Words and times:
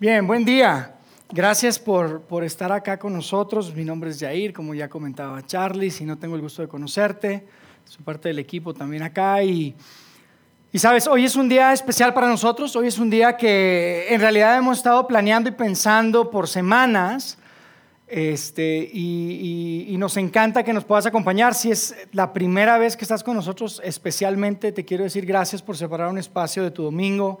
Bien, 0.00 0.24
buen 0.28 0.44
día. 0.44 0.94
Gracias 1.32 1.76
por, 1.76 2.20
por, 2.20 2.44
estar 2.44 2.70
acá 2.70 3.00
con 3.00 3.12
nosotros. 3.12 3.74
Mi 3.74 3.84
nombre 3.84 4.10
es 4.10 4.20
Jair, 4.20 4.52
como 4.52 4.72
ya 4.72 4.88
comentaba 4.88 5.44
Charlie, 5.44 5.90
si 5.90 6.04
no 6.04 6.16
tengo 6.16 6.36
el 6.36 6.40
gusto 6.40 6.62
de 6.62 6.68
conocerte. 6.68 7.44
Soy 7.84 8.04
parte 8.04 8.28
del 8.28 8.38
equipo 8.38 8.72
también 8.72 9.02
acá 9.02 9.42
y, 9.42 9.74
y 10.72 10.78
sabes, 10.78 11.08
hoy 11.08 11.24
es 11.24 11.34
un 11.34 11.48
día 11.48 11.72
especial 11.72 12.14
para 12.14 12.28
nosotros. 12.28 12.76
Hoy 12.76 12.86
es 12.86 13.00
un 13.00 13.10
día 13.10 13.36
que 13.36 14.06
en 14.08 14.20
realidad 14.20 14.56
hemos 14.56 14.78
estado 14.78 15.04
planeando 15.08 15.48
y 15.48 15.52
pensando 15.54 16.30
por 16.30 16.46
semanas. 16.46 17.36
Este, 18.06 18.88
y, 18.92 19.86
y, 19.88 19.94
y, 19.94 19.98
nos 19.98 20.16
encanta 20.16 20.62
que 20.62 20.72
nos 20.72 20.84
puedas 20.84 21.06
acompañar. 21.06 21.54
Si 21.54 21.72
es 21.72 21.96
la 22.12 22.32
primera 22.32 22.78
vez 22.78 22.96
que 22.96 23.04
estás 23.04 23.24
con 23.24 23.34
nosotros, 23.34 23.82
especialmente 23.82 24.70
te 24.70 24.84
quiero 24.84 25.02
decir 25.02 25.26
gracias 25.26 25.60
por 25.60 25.76
separar 25.76 26.08
un 26.08 26.18
espacio 26.18 26.62
de 26.62 26.70
tu 26.70 26.84
domingo. 26.84 27.40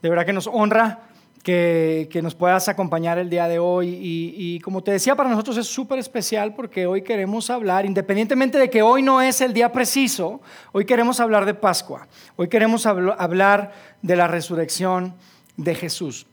De 0.00 0.08
verdad 0.08 0.24
que 0.24 0.32
nos 0.32 0.46
honra 0.46 1.10
que, 1.42 2.08
que, 2.10 2.22
nos 2.22 2.34
puedas 2.34 2.68
acompañar 2.68 3.18
el 3.18 3.30
día 3.30 3.48
de 3.48 3.58
hoy. 3.58 3.88
Y, 3.88 4.34
y 4.36 4.60
como 4.60 4.82
te 4.82 4.92
decía, 4.92 5.16
para 5.16 5.28
nosotros 5.28 5.56
es 5.56 5.66
súper 5.66 5.98
especial 5.98 6.54
porque 6.54 6.86
hoy 6.86 7.02
queremos 7.02 7.50
hablar, 7.50 7.86
independientemente 7.86 8.58
de 8.58 8.68
que 8.68 8.82
hoy 8.82 9.02
no 9.02 9.20
es 9.20 9.40
el 9.40 9.52
día 9.52 9.72
preciso, 9.72 10.40
hoy 10.72 10.84
queremos 10.84 11.20
hablar 11.20 11.46
de 11.46 11.54
Pascua. 11.54 12.06
Hoy 12.36 12.48
queremos 12.48 12.86
habl 12.86 13.14
hablar 13.18 13.72
de 14.02 14.16
la 14.16 14.28
resurrección 14.28 15.14
de 15.56 15.74
Jesús. 15.74 16.26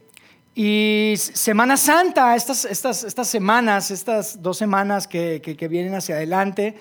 Y 0.53 1.13
Semana 1.17 1.77
Santa, 1.77 2.35
estas, 2.35 2.65
estas, 2.65 3.03
estas 3.03 3.27
semanas, 3.27 3.91
estas 3.91 4.41
dos 4.41 4.57
semanas 4.57 5.07
que, 5.07 5.39
que 5.41 5.67
vienen 5.67 5.93
hacia 5.93 6.15
adelante, 6.15 6.75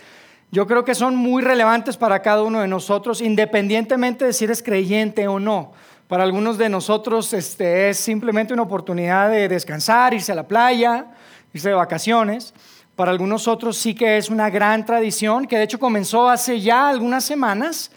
yo 0.51 0.67
creo 0.67 0.85
que 0.85 0.95
son 0.95 1.17
muy 1.17 1.43
relevantes 1.43 1.97
para 1.97 2.23
cada 2.23 2.43
uno 2.43 2.61
de 2.61 2.69
nosotros, 2.69 3.21
independientemente 3.21 4.25
de 4.25 4.33
si 4.33 4.45
eres 4.45 4.63
creyente 4.63 5.29
o 5.29 5.39
no. 5.39 5.73
Para 6.09 6.23
algunos 6.23 6.57
de 6.57 6.69
nosotros 6.69 7.33
este, 7.33 7.91
es 7.91 7.97
simplemente 7.97 8.55
una 8.55 8.63
oportunidad 8.63 9.29
de 9.29 9.49
descansar, 9.49 10.15
irse 10.15 10.31
a 10.31 10.37
la 10.37 10.47
playa, 10.47 11.07
irse 11.53 11.69
de 11.69 11.75
vacaciones. 11.75 12.55
Para 12.95 13.11
algunos 13.11 13.49
otros 13.49 13.77
sí 13.77 13.93
que 13.93 14.17
es 14.17 14.31
una 14.31 14.49
gran 14.49 14.87
tradición, 14.87 15.49
que 15.49 15.59
de 15.59 15.65
hecho 15.65 15.81
comenzó 15.81 16.29
hace 16.29 16.61
ya 16.61 16.89
algunas 16.89 17.25
semanas 17.25 17.91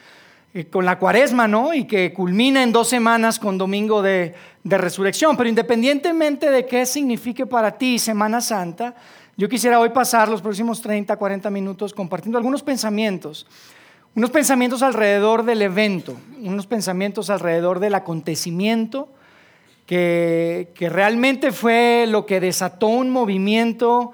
eh, 0.56 0.66
con 0.66 0.86
la 0.86 0.97
cuaresma, 0.97 1.47
¿no? 1.47 1.72
Y 1.72 1.86
que 1.86 2.11
culmina 2.11 2.64
en 2.64 2.72
dos 2.72 2.89
semanas 2.89 3.38
con 3.38 3.59
Domingo 3.59 4.02
de, 4.02 4.34
de 4.64 4.78
Resurrección. 4.80 5.38
Pero 5.38 5.47
independientemente 5.47 6.50
de 6.50 6.66
qué 6.66 6.88
signifique 6.88 7.45
para 7.45 7.78
ti 7.78 8.00
Semana 8.00 8.41
Santa, 8.41 8.95
yo 9.38 9.47
quisiera 9.47 9.80
hoy 9.80 9.89
pasar 9.89 10.30
los 10.30 10.41
próximos 10.41 10.81
30, 10.81 11.16
40 11.16 11.50
minutos 11.52 11.94
compartiendo 11.94 12.39
algunos 12.39 12.64
pensamientos 12.64 13.45
unos 14.16 14.32
pensamientos 14.32 14.82
alrededor 14.82 15.44
del 15.44 15.62
evento, 15.62 16.16
unos 16.42 16.68
pensamientos 16.68 17.30
alrededor 17.30 17.80
del 17.80 17.96
acontecimiento 17.96 19.10
que, 19.86 20.72
que, 20.76 20.90
realmente 20.90 21.52
fue 21.52 22.06
lo 22.08 22.26
que 22.26 22.40
desató 22.40 22.88
un 22.88 23.10
movimiento 23.10 24.14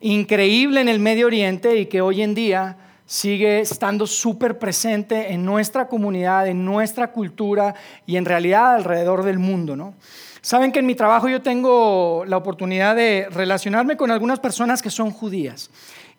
increíble 0.00 0.80
en 0.80 0.88
el 0.88 0.98
Medio 0.98 1.26
Oriente 1.26 1.76
y 1.76 1.86
que 1.86 2.00
hoy 2.00 2.22
en 2.22 2.34
día 2.34 2.76
sigue 3.10 3.58
estando 3.58 4.06
súper 4.06 4.58
presente 4.58 5.32
en 5.32 5.44
nuestra 5.44 5.88
comunidad, 5.88 6.46
en 6.46 6.64
nuestra 6.64 7.10
cultura 7.10 7.74
y 8.06 8.16
en 8.16 8.24
realidad 8.24 8.76
alrededor 8.76 9.24
del 9.24 9.40
mundo. 9.40 9.74
¿no? 9.74 9.94
Saben 10.42 10.70
que 10.70 10.78
en 10.78 10.86
mi 10.86 10.94
trabajo 10.94 11.28
yo 11.28 11.42
tengo 11.42 12.24
la 12.26 12.36
oportunidad 12.36 12.94
de 12.94 13.26
relacionarme 13.30 13.96
con 13.96 14.12
algunas 14.12 14.38
personas 14.38 14.80
que 14.80 14.90
son 14.90 15.10
judías. 15.10 15.70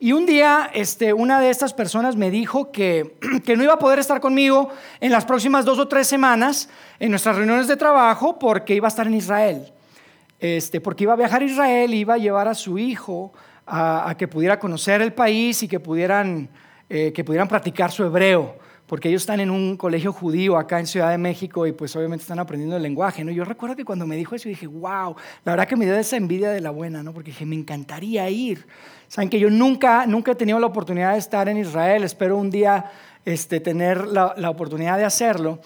Y 0.04 0.14
un 0.14 0.26
día 0.26 0.72
este, 0.74 1.14
una 1.14 1.40
de 1.40 1.52
estas 1.52 1.76
personas 1.76 2.16
me 2.16 2.32
dijo 2.32 2.72
que, 2.72 3.18
que, 3.46 3.56
no 3.56 3.64
iba 3.64 3.74
a 3.74 3.78
poder 3.78 4.00
estar 4.00 4.20
conmigo 4.20 4.70
en 5.00 5.12
las 5.12 5.26
próximas 5.26 5.64
dos 5.64 5.78
o 5.78 5.88
tres 5.88 6.08
semanas 6.08 6.70
en 7.00 7.12
nuestras 7.12 7.36
reuniones 7.36 7.68
de 7.68 7.78
trabajo 7.78 8.40
porque 8.40 8.74
iba 8.74 8.88
a 8.88 8.90
estar 8.90 9.06
en 9.06 9.14
Israel. 9.14 9.72
Este, 10.40 10.82
porque 10.82 11.04
iba 11.04 11.14
a 11.14 11.18
viajar 11.18 11.44
a 11.44 11.46
Israel 11.46 11.94
iba 11.94 12.16
a 12.16 12.18
llevar 12.18 12.48
a 12.48 12.56
su 12.56 12.80
hijo 12.80 13.32
a, 13.68 14.10
a 14.10 14.18
que 14.18 14.28
pudiera 14.28 14.58
conocer 14.58 15.04
el 15.04 15.14
país 15.14 15.62
y 15.62 15.68
que 15.68 15.80
pudieran, 15.80 16.50
eh, 16.90 17.14
que 17.14 17.24
pudieran 17.24 17.48
practicar 17.48 17.92
su 17.92 18.04
hebreo 18.04 18.56
porque 18.91 19.07
ellos 19.07 19.22
están 19.22 19.40
en 19.40 19.50
un 19.50 19.78
colegio 19.78 20.12
judío 20.12 20.57
acá 20.57 20.78
en 20.78 20.85
Ciudad 20.85 21.12
de 21.12 21.18
México 21.18 21.66
y 21.66 21.72
pues 21.72 21.96
obviamente 21.96 22.24
están 22.24 22.40
aprendiendo 22.40 22.75
el 22.75 22.84
lenguaje, 22.84 23.24
¿no? 23.24 23.31
Yo 23.31 23.46
recuerdo 23.46 23.74
que 23.74 23.85
cuando 23.85 24.06
me 24.06 24.18
dijo 24.18 24.35
eso 24.35 24.50
dije, 24.50 24.68
wow, 24.68 25.16
la 25.46 25.53
verdad 25.53 25.66
que 25.66 25.78
me 25.78 25.85
dio 25.85 25.96
esa 25.96 26.18
envidia 26.18 26.50
de 26.50 26.59
la 26.59 26.72
buena, 26.72 27.01
¿no? 27.01 27.13
Porque 27.13 27.31
dije, 27.31 27.46
me 27.46 27.56
encantaría 27.56 28.30
ir. 28.30 28.68
Saben 29.07 29.30
que 29.30 29.40
yo 29.40 29.50
nunca, 29.50 30.06
nunca 30.07 30.34
he 30.34 30.35
tenido 30.35 30.59
la 30.59 30.66
oportunidad 30.66 31.13
de 31.13 31.19
estar 31.19 31.47
en 31.47 31.56
Israel, 31.56 32.03
espero 32.03 32.35
un 32.35 32.50
día 32.50 32.91
este, 33.24 33.62
tener 33.62 34.07
la, 34.07 34.50
oportunidad 34.50 34.97
de 34.97 35.06
hacerlo. 35.06 35.62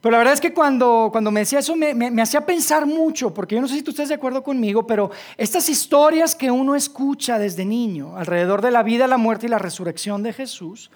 Pero 0.00 0.12
la 0.12 0.18
verdad 0.18 0.34
es 0.34 0.40
que 0.40 0.54
cuando, 0.54 1.08
cuando 1.10 1.32
me 1.32 1.40
decía 1.40 1.58
eso 1.58 1.74
me, 1.74 1.94
me, 1.94 2.12
me, 2.12 2.22
hacía 2.22 2.46
pensar 2.46 2.86
mucho, 2.86 3.34
porque 3.34 3.56
yo 3.56 3.60
no 3.60 3.66
sé 3.66 3.74
si 3.74 3.82
tú 3.82 3.90
estás 3.90 4.08
de 4.08 4.14
acuerdo 4.14 4.44
conmigo, 4.44 4.86
pero 4.86 5.10
estas 5.36 5.68
historias 5.68 6.36
que 6.36 6.52
uno 6.52 6.76
escucha 6.76 7.40
desde 7.40 7.64
niño 7.64 8.16
alrededor 8.16 8.62
de 8.62 8.70
la 8.70 8.84
vida, 8.84 9.08
la 9.08 9.18
muerte 9.18 9.46
y 9.46 9.48
la 9.48 9.58
resurrección 9.58 10.22
de 10.22 10.32
Jesús, 10.32 10.92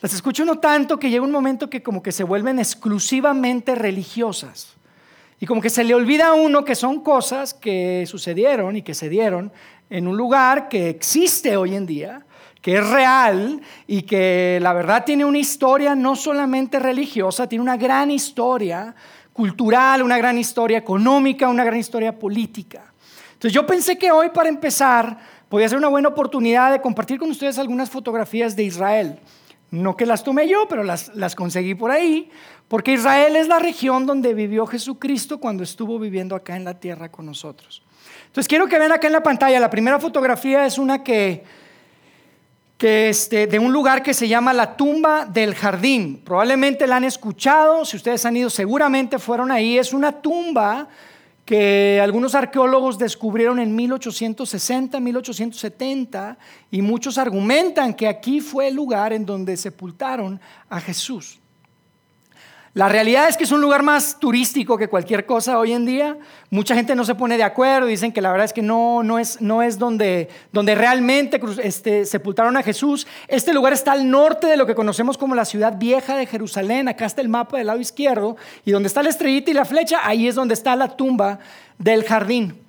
las 0.00 0.14
escucho 0.14 0.44
no 0.44 0.58
tanto 0.58 0.98
que 0.98 1.10
llega 1.10 1.24
un 1.24 1.30
momento 1.30 1.68
que 1.68 1.82
como 1.82 2.02
que 2.02 2.12
se 2.12 2.24
vuelven 2.24 2.58
exclusivamente 2.58 3.74
religiosas. 3.74 4.76
Y 5.40 5.46
como 5.46 5.60
que 5.60 5.70
se 5.70 5.84
le 5.84 5.94
olvida 5.94 6.28
a 6.28 6.34
uno 6.34 6.64
que 6.64 6.74
son 6.74 7.00
cosas 7.00 7.54
que 7.54 8.04
sucedieron 8.06 8.76
y 8.76 8.82
que 8.82 8.94
se 8.94 9.08
dieron 9.08 9.52
en 9.90 10.08
un 10.08 10.16
lugar 10.16 10.68
que 10.68 10.88
existe 10.88 11.56
hoy 11.56 11.74
en 11.74 11.86
día, 11.86 12.22
que 12.60 12.76
es 12.76 12.88
real 12.88 13.60
y 13.86 14.02
que 14.02 14.58
la 14.60 14.72
verdad 14.72 15.04
tiene 15.04 15.24
una 15.24 15.38
historia 15.38 15.94
no 15.94 16.16
solamente 16.16 16.78
religiosa, 16.78 17.48
tiene 17.48 17.62
una 17.62 17.76
gran 17.76 18.10
historia 18.10 18.94
cultural, 19.32 20.02
una 20.02 20.18
gran 20.18 20.38
historia 20.38 20.78
económica, 20.78 21.48
una 21.48 21.64
gran 21.64 21.78
historia 21.78 22.18
política. 22.18 22.92
Entonces 23.34 23.52
yo 23.52 23.64
pensé 23.64 23.96
que 23.96 24.10
hoy 24.10 24.30
para 24.30 24.48
empezar 24.48 25.16
podía 25.48 25.68
ser 25.68 25.78
una 25.78 25.88
buena 25.88 26.08
oportunidad 26.08 26.72
de 26.72 26.80
compartir 26.80 27.18
con 27.20 27.30
ustedes 27.30 27.58
algunas 27.58 27.88
fotografías 27.88 28.56
de 28.56 28.64
Israel. 28.64 29.20
No 29.70 29.96
que 29.96 30.06
las 30.06 30.24
tomé 30.24 30.48
yo, 30.48 30.66
pero 30.68 30.82
las, 30.82 31.14
las, 31.14 31.34
conseguí 31.34 31.74
por 31.74 31.90
ahí, 31.90 32.30
porque 32.68 32.92
Israel 32.92 33.36
es 33.36 33.48
la 33.48 33.58
región 33.58 34.06
donde 34.06 34.32
vivió 34.32 34.66
Jesucristo 34.66 35.38
cuando 35.38 35.62
estuvo 35.62 35.98
viviendo 35.98 36.34
acá 36.34 36.56
en 36.56 36.64
la 36.64 36.80
tierra 36.80 37.10
con 37.10 37.26
nosotros. 37.26 37.82
Entonces 38.26 38.48
quiero 38.48 38.66
que 38.66 38.78
vean 38.78 38.92
acá 38.92 39.06
en 39.06 39.12
la 39.12 39.22
pantalla, 39.22 39.60
la 39.60 39.68
primera 39.70 39.98
fotografía 39.98 40.64
es 40.64 40.78
una 40.78 41.02
que, 41.02 41.44
que 42.78 43.10
este, 43.10 43.46
de 43.46 43.58
un 43.58 43.72
lugar 43.72 44.02
que 44.02 44.14
se 44.14 44.28
llama 44.28 44.52
la 44.52 44.76
tumba 44.76 45.26
del 45.26 45.54
jardín. 45.54 46.22
Probablemente 46.24 46.86
la 46.86 46.96
han 46.96 47.04
escuchado, 47.04 47.84
si 47.84 47.96
ustedes 47.96 48.24
han 48.24 48.36
ido 48.36 48.48
seguramente 48.48 49.18
fueron 49.18 49.50
ahí. 49.50 49.78
Es 49.78 49.92
una 49.92 50.12
tumba 50.12 50.88
que 51.48 51.98
algunos 52.02 52.34
arqueólogos 52.34 52.98
descubrieron 52.98 53.58
en 53.58 53.74
1860, 53.74 55.00
1870, 55.00 56.36
y 56.70 56.82
muchos 56.82 57.16
argumentan 57.16 57.94
que 57.94 58.06
aquí 58.06 58.42
fue 58.42 58.68
el 58.68 58.74
lugar 58.74 59.14
en 59.14 59.24
donde 59.24 59.56
sepultaron 59.56 60.38
a 60.68 60.78
Jesús. 60.78 61.40
La 62.78 62.88
realidad 62.88 63.28
es 63.28 63.36
que 63.36 63.42
es 63.42 63.50
un 63.50 63.60
lugar 63.60 63.82
más 63.82 64.20
turístico 64.20 64.78
que 64.78 64.86
cualquier 64.86 65.26
cosa 65.26 65.58
hoy 65.58 65.72
en 65.72 65.84
día. 65.84 66.16
Mucha 66.48 66.76
gente 66.76 66.94
no 66.94 67.04
se 67.04 67.16
pone 67.16 67.36
de 67.36 67.42
acuerdo, 67.42 67.88
dicen 67.88 68.12
que 68.12 68.20
la 68.20 68.30
verdad 68.30 68.44
es 68.44 68.52
que 68.52 68.62
no, 68.62 69.02
no, 69.02 69.18
es, 69.18 69.40
no 69.40 69.64
es 69.64 69.80
donde, 69.80 70.28
donde 70.52 70.76
realmente 70.76 71.40
este, 71.60 72.04
sepultaron 72.04 72.56
a 72.56 72.62
Jesús. 72.62 73.08
Este 73.26 73.52
lugar 73.52 73.72
está 73.72 73.90
al 73.90 74.08
norte 74.08 74.46
de 74.46 74.56
lo 74.56 74.64
que 74.64 74.76
conocemos 74.76 75.18
como 75.18 75.34
la 75.34 75.44
ciudad 75.44 75.76
vieja 75.76 76.16
de 76.16 76.26
Jerusalén. 76.26 76.86
Acá 76.86 77.06
está 77.06 77.20
el 77.20 77.28
mapa 77.28 77.58
del 77.58 77.66
lado 77.66 77.80
izquierdo 77.80 78.36
y 78.64 78.70
donde 78.70 78.86
está 78.86 79.02
la 79.02 79.08
estrellita 79.08 79.50
y 79.50 79.54
la 79.54 79.64
flecha, 79.64 79.98
ahí 80.04 80.28
es 80.28 80.36
donde 80.36 80.54
está 80.54 80.76
la 80.76 80.96
tumba 80.96 81.40
del 81.78 82.04
jardín. 82.04 82.60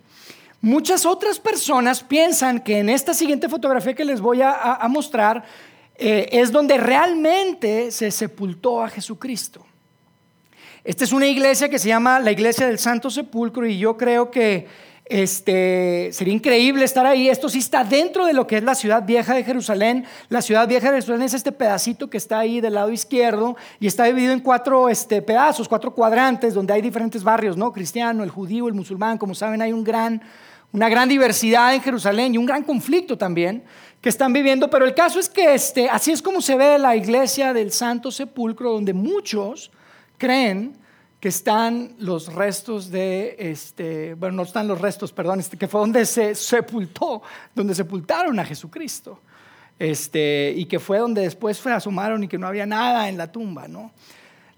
Muchas 0.59 1.05
otras 1.05 1.39
personas 1.39 2.01
piensan 2.01 2.61
que 2.61 2.79
en 2.79 2.89
esta 2.89 3.13
siguiente 3.13 3.47
fotografía 3.47 3.93
que 3.93 4.05
les 4.05 4.21
voy 4.21 4.41
a, 4.41 4.79
mostrar 4.89 5.43
eh, 5.93 6.29
es 6.31 6.51
donde 6.51 6.79
realmente 6.79 7.91
se 7.91 8.09
sepultó 8.09 8.81
a 8.81 8.89
Jesucristo. 8.89 9.68
Esta 10.83 11.03
es 11.03 11.11
una 11.11 11.27
iglesia 11.27 11.67
que 11.67 11.77
se 11.77 11.89
llama 11.89 12.19
la 12.19 12.31
Iglesia 12.31 12.65
del 12.65 12.79
Santo 12.79 13.09
Sepulcro 13.09 13.65
y 13.65 13.77
yo 13.77 13.97
creo 13.97 14.31
que 14.31 14.65
este, 15.09 16.09
sería 16.13 16.33
increíble 16.33 16.85
estar 16.85 17.05
ahí. 17.05 17.27
Esto 17.27 17.49
sí 17.49 17.59
está 17.59 17.83
dentro 17.83 18.25
de 18.25 18.33
lo 18.33 18.47
que 18.47 18.57
es 18.57 18.63
la 18.63 18.75
ciudad 18.75 19.03
vieja 19.03 19.33
de 19.33 19.43
Jerusalén. 19.43 20.05
La 20.29 20.41
ciudad 20.41 20.67
vieja 20.67 20.87
de 20.87 21.01
Jerusalén 21.01 21.23
es 21.23 21.33
este 21.33 21.51
pedacito 21.51 22.09
que 22.09 22.17
está 22.17 22.39
ahí 22.39 22.61
del 22.61 22.75
lado 22.75 22.91
izquierdo 22.91 23.57
y 23.79 23.87
está 23.87 24.05
dividido 24.05 24.31
en 24.31 24.39
cuatro 24.39 24.87
este, 24.87 25.21
pedazos, 25.21 25.67
cuatro 25.67 25.93
cuadrantes 25.93 26.53
donde 26.53 26.73
hay 26.73 26.81
diferentes 26.81 27.23
barrios, 27.23 27.57
¿no? 27.57 27.73
Cristiano, 27.73 28.23
el 28.23 28.29
judío, 28.29 28.69
el 28.69 28.73
musulmán. 28.73 29.17
Como 29.17 29.35
saben, 29.35 29.61
hay 29.61 29.73
un 29.73 29.83
gran, 29.83 30.21
una 30.71 30.87
gran 30.87 31.09
diversidad 31.09 31.73
en 31.73 31.81
Jerusalén 31.81 32.35
y 32.35 32.37
un 32.37 32.45
gran 32.45 32.63
conflicto 32.63 33.17
también 33.17 33.63
que 33.99 34.07
están 34.07 34.31
viviendo. 34.31 34.69
Pero 34.69 34.85
el 34.85 34.93
caso 34.93 35.19
es 35.19 35.27
que 35.27 35.55
este, 35.55 35.89
así 35.89 36.11
es 36.11 36.21
como 36.21 36.39
se 36.39 36.55
ve 36.55 36.79
la 36.79 36.95
iglesia 36.95 37.51
del 37.51 37.73
Santo 37.73 38.11
Sepulcro, 38.11 38.71
donde 38.71 38.93
muchos 38.93 39.71
creen 40.19 40.77
que 41.19 41.29
están 41.29 41.95
los 41.97 42.33
restos 42.33 42.91
de, 42.91 43.35
este, 43.39 44.13
bueno, 44.13 44.37
no 44.37 44.43
están 44.43 44.67
los 44.67 44.79
restos, 44.79 45.11
perdón, 45.11 45.39
este, 45.39 45.57
que 45.57 45.67
fue 45.67 45.81
donde 45.81 46.05
se 46.05 46.35
sepultó, 46.35 47.23
donde 47.55 47.73
sepultaron 47.73 48.39
a 48.39 48.45
Jesucristo, 48.45 49.19
este, 49.79 50.53
y 50.55 50.65
que 50.65 50.79
fue 50.79 50.99
donde 50.99 51.21
después 51.21 51.57
se 51.57 51.71
asomaron 51.71 52.23
y 52.23 52.27
que 52.27 52.37
no 52.37 52.47
había 52.47 52.65
nada 52.65 53.09
en 53.09 53.17
la 53.17 53.31
tumba, 53.31 53.67
¿no? 53.67 53.91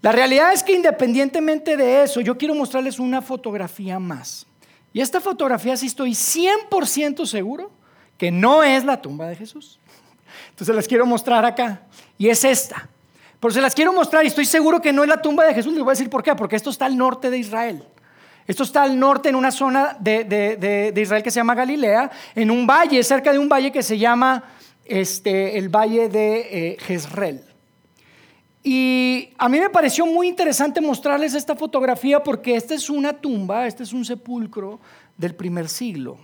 La 0.02 0.12
realidad 0.12 0.52
es 0.52 0.62
que 0.62 0.74
independientemente 0.74 1.76
de 1.76 2.02
eso, 2.02 2.20
yo 2.20 2.36
quiero 2.36 2.54
mostrarles 2.54 2.98
una 2.98 3.22
fotografía 3.22 3.98
más. 3.98 4.46
Y 4.92 5.00
esta 5.00 5.20
fotografía 5.20 5.76
sí 5.76 5.86
estoy 5.86 6.10
100% 6.10 7.24
seguro 7.24 7.70
que 8.18 8.30
no 8.30 8.62
es 8.62 8.84
la 8.84 9.00
tumba 9.00 9.28
de 9.28 9.36
Jesús. 9.36 9.78
Entonces 10.50 10.74
las 10.74 10.88
quiero 10.88 11.06
mostrar 11.06 11.44
acá. 11.44 11.82
Y 12.18 12.28
es 12.28 12.44
esta. 12.44 12.88
Pero 13.42 13.52
se 13.52 13.60
las 13.60 13.74
quiero 13.74 13.92
mostrar 13.92 14.22
y 14.22 14.28
estoy 14.28 14.44
seguro 14.44 14.80
que 14.80 14.92
no 14.92 15.02
es 15.02 15.08
la 15.08 15.20
tumba 15.20 15.44
de 15.44 15.52
Jesús. 15.52 15.72
Les 15.72 15.82
voy 15.82 15.90
a 15.90 15.94
decir 15.98 16.08
por 16.08 16.22
qué. 16.22 16.32
Porque 16.36 16.54
esto 16.54 16.70
está 16.70 16.86
al 16.86 16.96
norte 16.96 17.28
de 17.28 17.38
Israel. 17.38 17.82
Esto 18.46 18.62
está 18.62 18.84
al 18.84 18.96
norte 18.96 19.30
en 19.30 19.34
una 19.34 19.50
zona 19.50 19.96
de, 19.98 20.92
Israel 20.96 21.24
que 21.24 21.30
se 21.32 21.40
llama 21.40 21.56
Galilea, 21.56 22.08
en 22.36 22.52
un 22.52 22.68
valle, 22.68 23.02
cerca 23.02 23.32
de 23.32 23.40
un 23.40 23.48
valle 23.48 23.72
que 23.72 23.82
se 23.82 23.98
llama 23.98 24.44
este, 24.84 25.58
el 25.58 25.68
valle 25.68 26.08
de 26.08 26.38
eh, 26.50 26.76
Jezreel. 26.86 27.42
Y 28.62 29.30
a 29.38 29.48
mí 29.48 29.58
me 29.58 29.70
pareció 29.70 30.06
muy 30.06 30.28
interesante 30.28 30.80
mostrarles 30.80 31.34
esta 31.34 31.56
fotografía 31.56 32.22
porque 32.22 32.54
esta 32.54 32.74
es 32.74 32.88
una 32.88 33.12
tumba, 33.12 33.66
este 33.66 33.82
es 33.82 33.92
un 33.92 34.04
sepulcro 34.04 34.78
del 35.16 35.34
primer 35.34 35.68
siglo. 35.68 36.16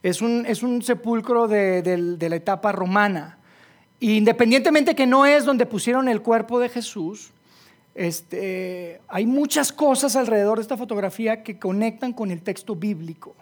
Es 0.00 0.22
un, 0.22 0.46
es 0.46 0.62
un 0.62 0.80
sepulcro 0.80 1.48
de, 1.48 2.16
la 2.20 2.36
etapa 2.36 2.70
romana. 2.70 3.38
Independientemente 4.10 4.94
que 4.94 5.06
no 5.06 5.26
es 5.26 5.44
donde 5.44 5.66
pusieron 5.66 6.08
el 6.08 6.22
cuerpo 6.22 6.58
de 6.58 6.68
Jesús, 6.68 7.32
este, 7.94 9.00
hay 9.08 9.26
muchas 9.26 9.72
cosas 9.72 10.16
alrededor 10.16 10.58
de 10.58 10.62
esta 10.62 10.76
fotografía 10.76 11.42
que 11.42 11.58
conectan 11.58 12.12
con 12.12 12.30
el 12.30 12.42
texto 12.42 12.74
bíblico. 12.74 13.34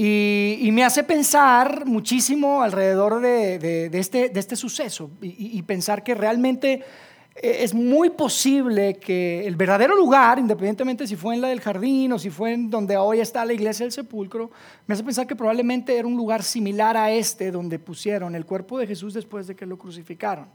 Y, 0.00 0.70
me 0.72 0.84
hace 0.84 1.02
pensar 1.02 1.84
muchísimo 1.84 2.62
alrededor 2.62 3.20
de, 3.20 3.90
este, 3.92 4.30
este, 4.38 4.54
suceso 4.54 5.10
y, 5.20 5.60
pensar 5.62 6.04
que 6.04 6.14
realmente 6.14 6.84
es 7.42 7.74
muy 7.74 8.10
posible 8.10 8.94
que 8.94 9.46
el 9.46 9.56
verdadero 9.56 9.96
lugar, 9.96 10.38
independientemente 10.38 11.06
si 11.06 11.16
fue 11.16 11.34
en 11.34 11.40
la 11.40 11.48
del 11.48 11.60
jardín 11.60 12.12
o 12.12 12.18
si 12.18 12.30
fue 12.30 12.52
en 12.52 12.70
donde 12.70 12.96
hoy 12.96 13.20
está 13.20 13.44
la 13.44 13.52
iglesia 13.52 13.84
del 13.84 13.92
sepulcro, 13.92 14.50
me 14.86 14.94
hace 14.94 15.04
pensar 15.04 15.26
que 15.26 15.36
probablemente 15.36 15.96
era 15.96 16.06
un 16.06 16.16
lugar 16.16 16.42
similar 16.42 16.96
a 16.96 17.10
este 17.10 17.50
donde 17.50 17.78
pusieron 17.78 18.34
el 18.34 18.44
cuerpo 18.44 18.78
de 18.78 18.86
Jesús 18.86 19.14
después 19.14 19.46
de 19.46 19.54
que 19.54 19.66
lo 19.66 19.78
crucificaron. 19.78 20.46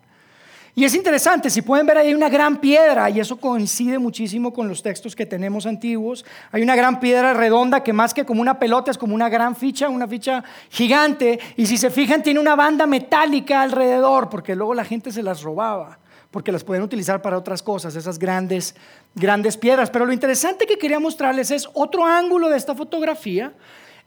Y 0.75 0.85
es 0.85 0.95
interesante, 0.95 1.51
si 1.51 1.61
pueden 1.61 1.85
ver 1.85 1.99
ahí 1.99 2.15
una 2.15 2.29
gran 2.29 2.57
piedra, 2.57 3.07
y 3.07 3.19
eso 3.19 3.37
coincide 3.37 3.99
muchísimo 3.99 4.51
con 4.51 4.67
los 4.67 4.81
textos 4.81 5.15
que 5.15 5.27
tenemos 5.27 5.67
antiguos. 5.67 6.25
Hay 6.51 6.63
una 6.63 6.75
gran 6.75 6.99
piedra 6.99 7.35
redonda 7.35 7.83
que 7.83 7.93
más 7.93 8.11
que 8.11 8.25
como 8.25 8.41
una 8.41 8.57
pelota 8.57 8.89
es 8.89 8.97
como 8.97 9.13
una 9.13 9.29
gran 9.29 9.55
ficha, 9.55 9.87
una 9.87 10.07
ficha 10.07 10.43
gigante. 10.69 11.39
Y 11.57 11.67
si 11.67 11.77
se 11.77 11.91
fijan, 11.91 12.23
tiene 12.23 12.39
una 12.39 12.55
banda 12.55 12.87
metálica 12.87 13.61
alrededor, 13.61 14.29
porque 14.29 14.55
luego 14.55 14.73
la 14.73 14.83
gente 14.83 15.11
se 15.11 15.21
las 15.21 15.43
robaba, 15.43 15.99
porque 16.33 16.51
las 16.51 16.63
pueden 16.63 16.83
utilizar 16.83 17.21
para 17.21 17.37
otras 17.37 17.61
cosas, 17.61 17.95
esas 17.95 18.17
grandes, 18.17 18.75
grandes 19.13 19.55
piedras. 19.55 19.91
Pero 19.91 20.07
lo 20.07 20.13
interesante 20.13 20.65
que 20.65 20.79
quería 20.79 20.99
mostrarles 20.99 21.51
es 21.51 21.69
otro 21.73 22.03
ángulo 22.03 22.49
de 22.49 22.57
esta 22.57 22.73
fotografía 22.73 23.53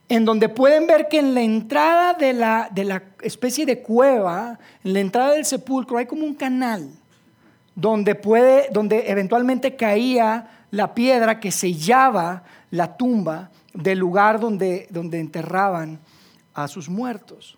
en 0.08 0.24
donde 0.24 0.48
pueden 0.48 0.88
ver 0.88 1.06
que 1.08 1.20
en 1.20 1.34
la 1.34 1.42
entrada 1.42 2.14
de 2.14 2.32
la, 2.32 2.68
de 2.72 2.82
la 2.82 3.04
especie 3.22 3.64
de 3.64 3.80
cueva, 3.80 4.58
en 4.82 4.92
la 4.92 5.00
entrada 5.00 5.34
del 5.34 5.44
sepulcro, 5.44 5.98
hay 5.98 6.06
como 6.06 6.24
un 6.24 6.34
canal 6.34 6.90
donde, 7.76 8.16
puede, 8.16 8.70
donde 8.72 9.08
eventualmente 9.08 9.76
caía 9.76 10.64
la 10.72 10.94
piedra 10.94 11.38
que 11.38 11.52
sellaba 11.52 12.42
la 12.72 12.96
tumba 12.96 13.50
del 13.72 14.00
lugar 14.00 14.40
donde, 14.40 14.88
donde 14.90 15.20
enterraban 15.20 16.00
a 16.54 16.66
sus 16.66 16.88
muertos. 16.88 17.56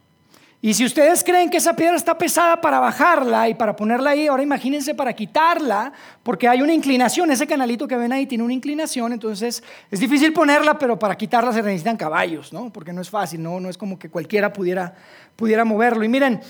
Y 0.61 0.75
si 0.75 0.85
ustedes 0.85 1.23
creen 1.23 1.51
que 1.51 1.59
esa 1.59 1.77
piedra 1.77 1.95
está 1.95 2.19
pesada 2.19 2.61
para 2.61 2.81
bajarla 2.81 3.49
y 3.49 3.55
para 3.55 3.77
ponerla 3.77 4.11
ahí, 4.11 4.27
ahora 4.27 4.43
imagínense 4.43 4.93
para 4.93 5.13
quitarla, 5.13 5.93
porque 6.25 6.49
hay 6.49 6.63
una 6.63 6.73
inclinación, 6.73 7.31
ese 7.31 7.47
canalito 7.47 7.87
que 7.87 7.97
ven 7.97 8.13
ahí 8.13 8.27
tiene 8.27 8.43
una 8.43 8.53
inclinación, 8.53 9.13
entonces 9.13 9.63
es 9.89 10.01
difícil 10.01 10.33
ponerla, 10.33 10.77
pero 10.77 10.99
para 10.99 11.17
quitarla 11.17 11.53
se 11.53 11.63
necesitan 11.63 11.97
caballos, 11.97 12.53
¿no? 12.53 12.73
Porque 12.73 12.93
no 12.93 13.01
es 13.01 13.09
fácil, 13.09 13.41
no, 13.41 13.61
no 13.61 13.71
es 13.71 13.79
como 13.79 14.01
que 14.01 14.11
cualquiera 14.11 14.53
pudiera, 14.53 14.97
pudiera 15.37 15.65
moverlo. 15.65 16.03
Y 16.03 16.09
miren, 16.09 16.41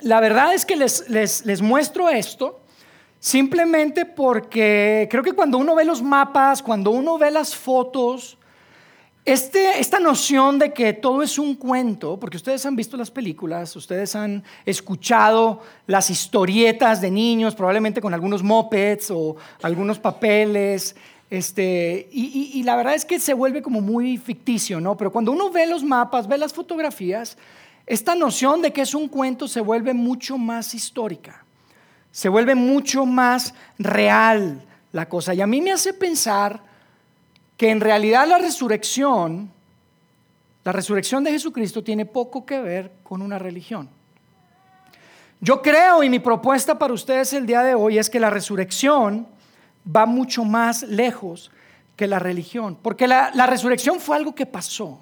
la 0.00 0.20
verdad 0.20 0.54
es 0.54 0.64
que 0.64 0.76
les, 0.76 1.10
les, 1.10 1.44
les 1.44 1.60
muestro 1.60 2.08
esto 2.08 2.60
simplemente 3.20 4.06
porque 4.06 5.06
creo 5.10 5.22
que 5.22 5.32
cuando 5.32 5.58
uno 5.58 5.74
ve 5.74 5.84
los 5.84 6.02
mapas, 6.02 6.62
cuando 6.62 6.92
uno 6.92 7.18
ve 7.18 7.30
las 7.30 7.54
fotos, 7.54 8.38
este, 9.32 9.78
esta 9.78 10.00
noción 10.00 10.58
de 10.58 10.72
que 10.72 10.94
todo 10.94 11.22
es 11.22 11.38
un 11.38 11.54
cuento, 11.54 12.18
porque 12.18 12.38
ustedes 12.38 12.64
han 12.64 12.74
visto 12.74 12.96
las 12.96 13.10
películas, 13.10 13.76
ustedes 13.76 14.16
han 14.16 14.42
escuchado 14.64 15.60
las 15.86 16.08
historietas 16.08 17.02
de 17.02 17.10
niños, 17.10 17.54
probablemente 17.54 18.00
con 18.00 18.14
algunos 18.14 18.42
mopeds 18.42 19.10
o 19.10 19.36
algunos 19.60 19.98
papeles, 19.98 20.96
este, 21.28 22.08
y, 22.10 22.52
y, 22.54 22.62
la 22.62 22.74
verdad 22.74 22.94
es 22.94 23.04
que 23.04 23.20
se 23.20 23.34
vuelve 23.34 23.60
como 23.60 23.82
muy 23.82 24.16
ficticio, 24.16 24.80
¿no? 24.80 24.96
Pero 24.96 25.12
cuando 25.12 25.30
uno 25.32 25.50
ve 25.50 25.66
los 25.66 25.84
mapas, 25.84 26.26
ve 26.26 26.38
las 26.38 26.54
fotografías, 26.54 27.36
esta 27.84 28.14
noción 28.14 28.62
de 28.62 28.72
que 28.72 28.80
es 28.80 28.94
un 28.94 29.08
cuento 29.08 29.46
se 29.46 29.60
vuelve 29.60 29.92
mucho 29.92 30.38
más 30.38 30.74
histórica, 30.74 31.44
se 32.10 32.30
vuelve 32.30 32.54
mucho 32.54 33.04
más 33.04 33.52
real 33.78 34.64
la 34.92 35.06
cosa. 35.06 35.34
Y 35.34 35.42
a 35.42 35.46
mí 35.46 35.60
me 35.60 35.72
hace 35.72 35.92
pensar 35.92 36.67
que 37.58 37.70
en 37.70 37.80
realidad 37.80 38.26
la 38.26 38.38
resurrección, 38.38 39.50
la 40.64 40.72
resurrección 40.72 41.24
de 41.24 41.32
Jesucristo 41.32 41.82
tiene 41.82 42.06
poco 42.06 42.46
que 42.46 42.60
ver 42.60 42.92
con 43.02 43.20
una 43.20 43.38
religión. 43.38 43.90
Yo 45.40 45.60
creo 45.60 46.02
y 46.04 46.08
mi 46.08 46.20
propuesta 46.20 46.78
para 46.78 46.94
ustedes 46.94 47.32
el 47.32 47.46
día 47.46 47.62
de 47.62 47.74
hoy 47.74 47.98
es 47.98 48.08
que 48.08 48.20
la 48.20 48.30
resurrección 48.30 49.26
va 49.84 50.06
mucho 50.06 50.44
más 50.44 50.84
lejos 50.84 51.50
que 51.96 52.06
la 52.06 52.20
religión, 52.20 52.78
porque 52.80 53.08
la, 53.08 53.30
resurrección 53.46 53.98
fue 53.98 54.16
algo 54.16 54.36
que 54.36 54.46
pasó. 54.46 55.00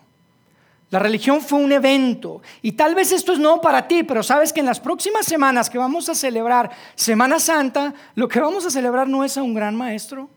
La 0.88 0.98
religión 0.98 1.42
fue 1.42 1.58
un 1.58 1.72
evento 1.72 2.40
y 2.62 2.72
tal 2.72 2.94
vez 2.94 3.12
esto 3.12 3.34
es 3.34 3.38
no 3.38 3.60
para 3.60 3.86
ti, 3.86 4.02
pero 4.02 4.22
sabes 4.22 4.52
que 4.52 4.60
en 4.60 4.66
las 4.66 4.80
próximas 4.80 5.26
semanas 5.26 5.68
que 5.68 5.76
vamos 5.76 6.08
a 6.08 6.14
celebrar 6.14 6.70
Semana 6.94 7.38
Santa, 7.38 7.92
lo 8.14 8.28
que 8.28 8.40
vamos 8.40 8.64
a 8.64 8.70
celebrar 8.70 9.08
no 9.08 9.24
es 9.24 9.36
a 9.36 9.42
un 9.42 9.52
gran 9.52 9.74
maestro, 9.74 10.30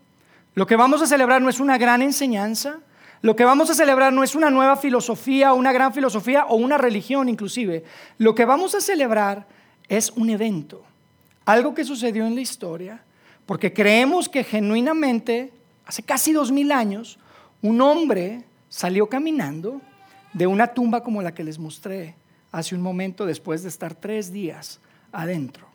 lo 0.59 0.67
que 0.67 0.75
vamos 0.75 1.01
a 1.01 1.07
celebrar 1.07 1.41
no 1.41 1.47
es 1.47 1.61
una 1.61 1.77
gran 1.77 2.01
enseñanza, 2.01 2.81
lo 3.21 3.33
que 3.33 3.45
vamos 3.45 3.69
a 3.69 3.73
celebrar 3.73 4.11
no 4.11 4.25
es 4.25 4.35
una 4.35 4.49
nueva 4.49 4.75
filosofía, 4.75 5.53
una 5.53 5.71
gran 5.71 5.93
filosofía 5.93 6.47
o 6.47 6.57
una 6.57 6.77
religión 6.77 7.29
inclusive. 7.29 7.85
Lo 8.17 8.35
que 8.35 8.43
vamos 8.43 8.75
a 8.75 8.81
celebrar 8.81 9.47
es 9.87 10.11
un 10.11 10.29
evento, 10.29 10.83
algo 11.45 11.73
que 11.73 11.85
sucedió 11.85 12.27
en 12.27 12.35
la 12.35 12.41
historia, 12.41 13.01
porque 13.45 13.71
creemos 13.71 14.27
que 14.27 14.43
genuinamente, 14.43 15.53
hace 15.85 16.03
casi 16.03 16.33
dos 16.33 16.51
mil 16.51 16.73
años, 16.73 17.19
un 17.61 17.79
hombre 17.79 18.43
salió 18.67 19.07
caminando 19.07 19.79
de 20.33 20.45
una 20.45 20.67
tumba 20.67 21.03
como 21.03 21.21
la 21.21 21.33
que 21.33 21.45
les 21.45 21.57
mostré 21.57 22.15
hace 22.51 22.75
un 22.75 22.81
momento 22.81 23.25
después 23.25 23.63
de 23.63 23.69
estar 23.69 23.95
tres 23.95 24.33
días 24.33 24.81
adentro. 25.13 25.68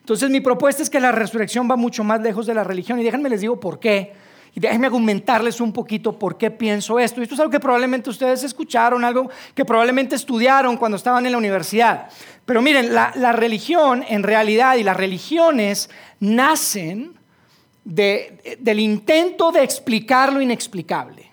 Entonces 0.00 0.30
mi 0.30 0.40
propuesta 0.40 0.82
es 0.82 0.90
que 0.90 1.00
la 1.00 1.12
resurrección 1.12 1.70
va 1.70 1.76
mucho 1.76 2.04
más 2.04 2.20
lejos 2.20 2.46
de 2.46 2.54
la 2.54 2.64
religión 2.64 2.98
y 2.98 3.04
déjenme 3.04 3.28
les 3.28 3.40
digo 3.40 3.60
por 3.60 3.78
qué. 3.78 4.12
Y 4.54 4.60
déjenme 4.60 4.86
argumentarles 4.86 5.60
un 5.60 5.72
poquito 5.72 6.18
por 6.18 6.38
qué 6.38 6.50
pienso 6.50 6.98
esto. 6.98 7.20
Esto 7.20 7.34
es 7.34 7.40
algo 7.40 7.50
que 7.50 7.60
probablemente 7.60 8.10
ustedes 8.10 8.42
escucharon, 8.42 9.04
algo 9.04 9.30
que 9.54 9.64
probablemente 9.64 10.16
estudiaron 10.16 10.76
cuando 10.76 10.96
estaban 10.96 11.26
en 11.26 11.32
la 11.32 11.38
universidad. 11.38 12.08
Pero 12.44 12.62
miren, 12.62 12.94
la, 12.94 13.32
religión 13.32 14.04
en 14.08 14.22
realidad 14.22 14.76
y 14.76 14.82
las 14.82 14.96
religiones 14.96 15.90
nacen 16.20 17.14
del 17.84 18.80
intento 18.80 19.52
de 19.52 19.62
explicar 19.62 20.32
lo 20.32 20.40
inexplicable. 20.40 21.27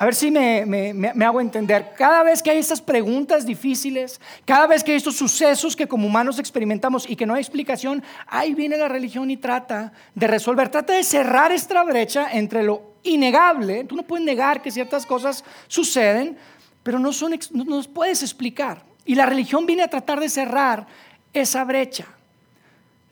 A 0.00 0.06
ver 0.06 0.14
si 0.14 0.30
me, 0.30 1.12
hago 1.26 1.42
entender. 1.42 1.92
Cada 1.94 2.22
vez 2.22 2.42
que 2.42 2.50
hay 2.50 2.56
estas 2.56 2.80
preguntas 2.80 3.44
difíciles, 3.44 4.18
cada 4.46 4.66
vez 4.66 4.82
que 4.82 4.92
hay 4.92 4.96
estos 4.96 5.14
sucesos 5.14 5.76
que 5.76 5.86
como 5.86 6.06
humanos 6.06 6.38
experimentamos 6.38 7.06
y 7.06 7.16
que 7.16 7.26
no 7.26 7.34
hay 7.34 7.42
explicación, 7.42 8.02
ahí 8.26 8.54
viene 8.54 8.78
la 8.78 8.88
religión 8.88 9.30
y 9.30 9.36
trata 9.36 9.92
de 10.14 10.26
resolver, 10.26 10.70
trata 10.70 10.94
de 10.94 11.04
cerrar 11.04 11.52
esta 11.52 11.84
brecha 11.84 12.32
entre 12.32 12.62
lo 12.62 12.94
innegable. 13.02 13.84
Tú 13.84 13.94
no 13.94 14.04
puedes 14.04 14.24
negar 14.24 14.62
que 14.62 14.70
ciertas 14.70 15.04
cosas 15.04 15.44
suceden, 15.68 16.38
pero 16.82 16.98
no, 16.98 17.12
son, 17.12 17.38
no 17.50 17.64
nos 17.64 17.86
puedes 17.86 18.22
explicar. 18.22 18.82
Y 19.04 19.16
la 19.16 19.26
religión 19.26 19.66
viene 19.66 19.82
a 19.82 19.88
tratar 19.88 20.18
de 20.18 20.30
cerrar 20.30 20.86
esa 21.34 21.62
brecha. 21.64 22.06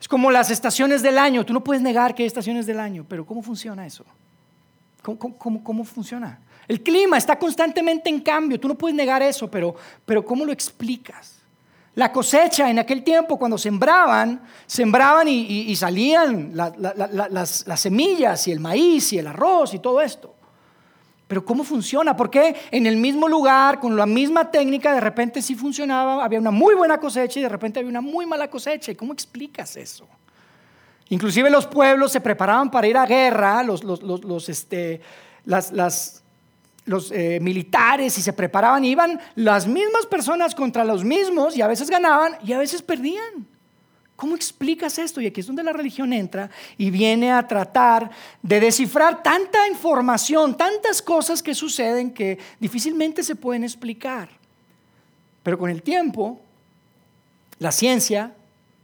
Es 0.01 0.07
como 0.07 0.31
las 0.31 0.49
estaciones 0.49 1.03
del 1.03 1.19
año. 1.19 1.45
Tú 1.45 1.53
no 1.53 1.63
puedes 1.63 1.83
negar 1.83 2.15
que 2.15 2.23
hay 2.23 2.27
estaciones 2.27 2.65
del 2.65 2.79
año, 2.79 3.05
pero 3.07 3.27
¿cómo 3.27 3.43
funciona 3.43 3.85
eso? 3.85 4.05
cómo, 5.03 5.63
cómo 5.63 5.83
funciona? 5.83 6.39
El 6.69 6.83
clima 6.83 7.17
está 7.17 7.37
constantemente 7.39 8.09
en 8.11 8.19
cambio, 8.19 8.59
tú 8.59 8.67
no 8.67 8.75
puedes 8.75 8.95
negar 8.95 9.23
eso, 9.23 9.49
pero, 9.49 9.75
pero 10.05 10.23
¿cómo 10.23 10.45
lo 10.45 10.51
explicas? 10.51 11.39
La 11.95 12.11
cosecha 12.11 12.69
en 12.69 12.77
aquel 12.77 13.03
tiempo, 13.03 13.39
cuando 13.39 13.57
sembraban, 13.57 14.39
sembraban 14.67 15.27
y, 15.27 15.75
salían 15.75 16.51
las, 16.53 17.67
las 17.67 17.79
semillas 17.79 18.47
y 18.47 18.51
el 18.51 18.59
maíz 18.59 19.11
y 19.13 19.17
el 19.17 19.25
arroz 19.25 19.73
y 19.73 19.79
todo 19.79 19.99
esto. 19.99 20.35
Pero 21.27 21.43
¿cómo 21.43 21.63
funciona? 21.63 22.15
¿Por 22.15 22.29
qué 22.29 22.55
en 22.69 22.85
el 22.85 22.97
mismo 22.97 23.27
lugar, 23.27 23.79
con 23.79 23.95
la 23.95 24.05
misma 24.05 24.51
técnica, 24.51 24.93
de 24.93 25.01
repente 25.01 25.41
sí 25.41 25.55
funcionaba, 25.55 26.23
había 26.23 26.39
una 26.39 26.51
muy 26.51 26.75
buena 26.75 26.99
cosecha 26.99 27.39
y 27.39 27.43
de 27.43 27.49
repente 27.49 27.79
había 27.79 27.89
una 27.89 28.01
muy 28.01 28.27
mala 28.27 28.47
cosecha? 28.47 28.91
¿Y 28.91 28.95
cómo 28.95 29.11
explicas 29.11 29.75
eso? 29.75 30.07
Inclusive 31.09 31.49
los 31.49 31.65
pueblos 31.65 32.11
se 32.11 32.21
preparaban 32.21 32.69
para 32.69 32.87
ir 32.87 32.95
a 32.95 33.07
guerra, 33.07 33.63
los, 33.63 33.83
los, 33.83 34.01
los, 34.01 34.49
este, 34.49 35.01
los 36.89 37.11
eh, 37.11 37.37
militares 37.39 38.17
y 38.17 38.21
se 38.23 38.33
preparaban, 38.33 38.83
iban 38.83 39.21
las 39.35 39.67
mismas 39.67 40.07
personas 40.07 40.55
contra 40.55 40.83
los 40.83 41.03
mismos 41.03 41.55
y 41.55 41.61
a 41.61 41.67
veces 41.67 41.87
ganaban 41.87 42.33
y 42.43 42.51
a 42.51 42.57
veces 42.57 42.81
perdían. 42.81 43.45
¿Cómo 44.15 44.35
explicas 44.35 44.97
esto? 44.97 45.21
Y 45.21 45.27
aquí 45.27 45.39
es 45.39 45.45
donde 45.45 45.61
la 45.61 45.71
religión 45.71 46.11
entra 46.11 46.49
y 46.79 46.89
viene 46.89 47.31
a 47.31 47.47
tratar 47.47 48.09
de 48.41 48.59
descifrar 48.59 49.21
tanta 49.21 49.67
información, 49.67 50.57
tantas 50.57 50.99
cosas 50.99 51.43
que 51.43 51.53
suceden 51.53 52.11
que 52.11 52.39
difícilmente 52.59 53.21
se 53.21 53.35
pueden 53.35 53.63
explicar. 53.63 54.27
Pero 55.43 55.59
con 55.59 55.69
el 55.69 55.83
tiempo, 55.83 56.41
la 57.59 57.71
ciencia 57.71 58.33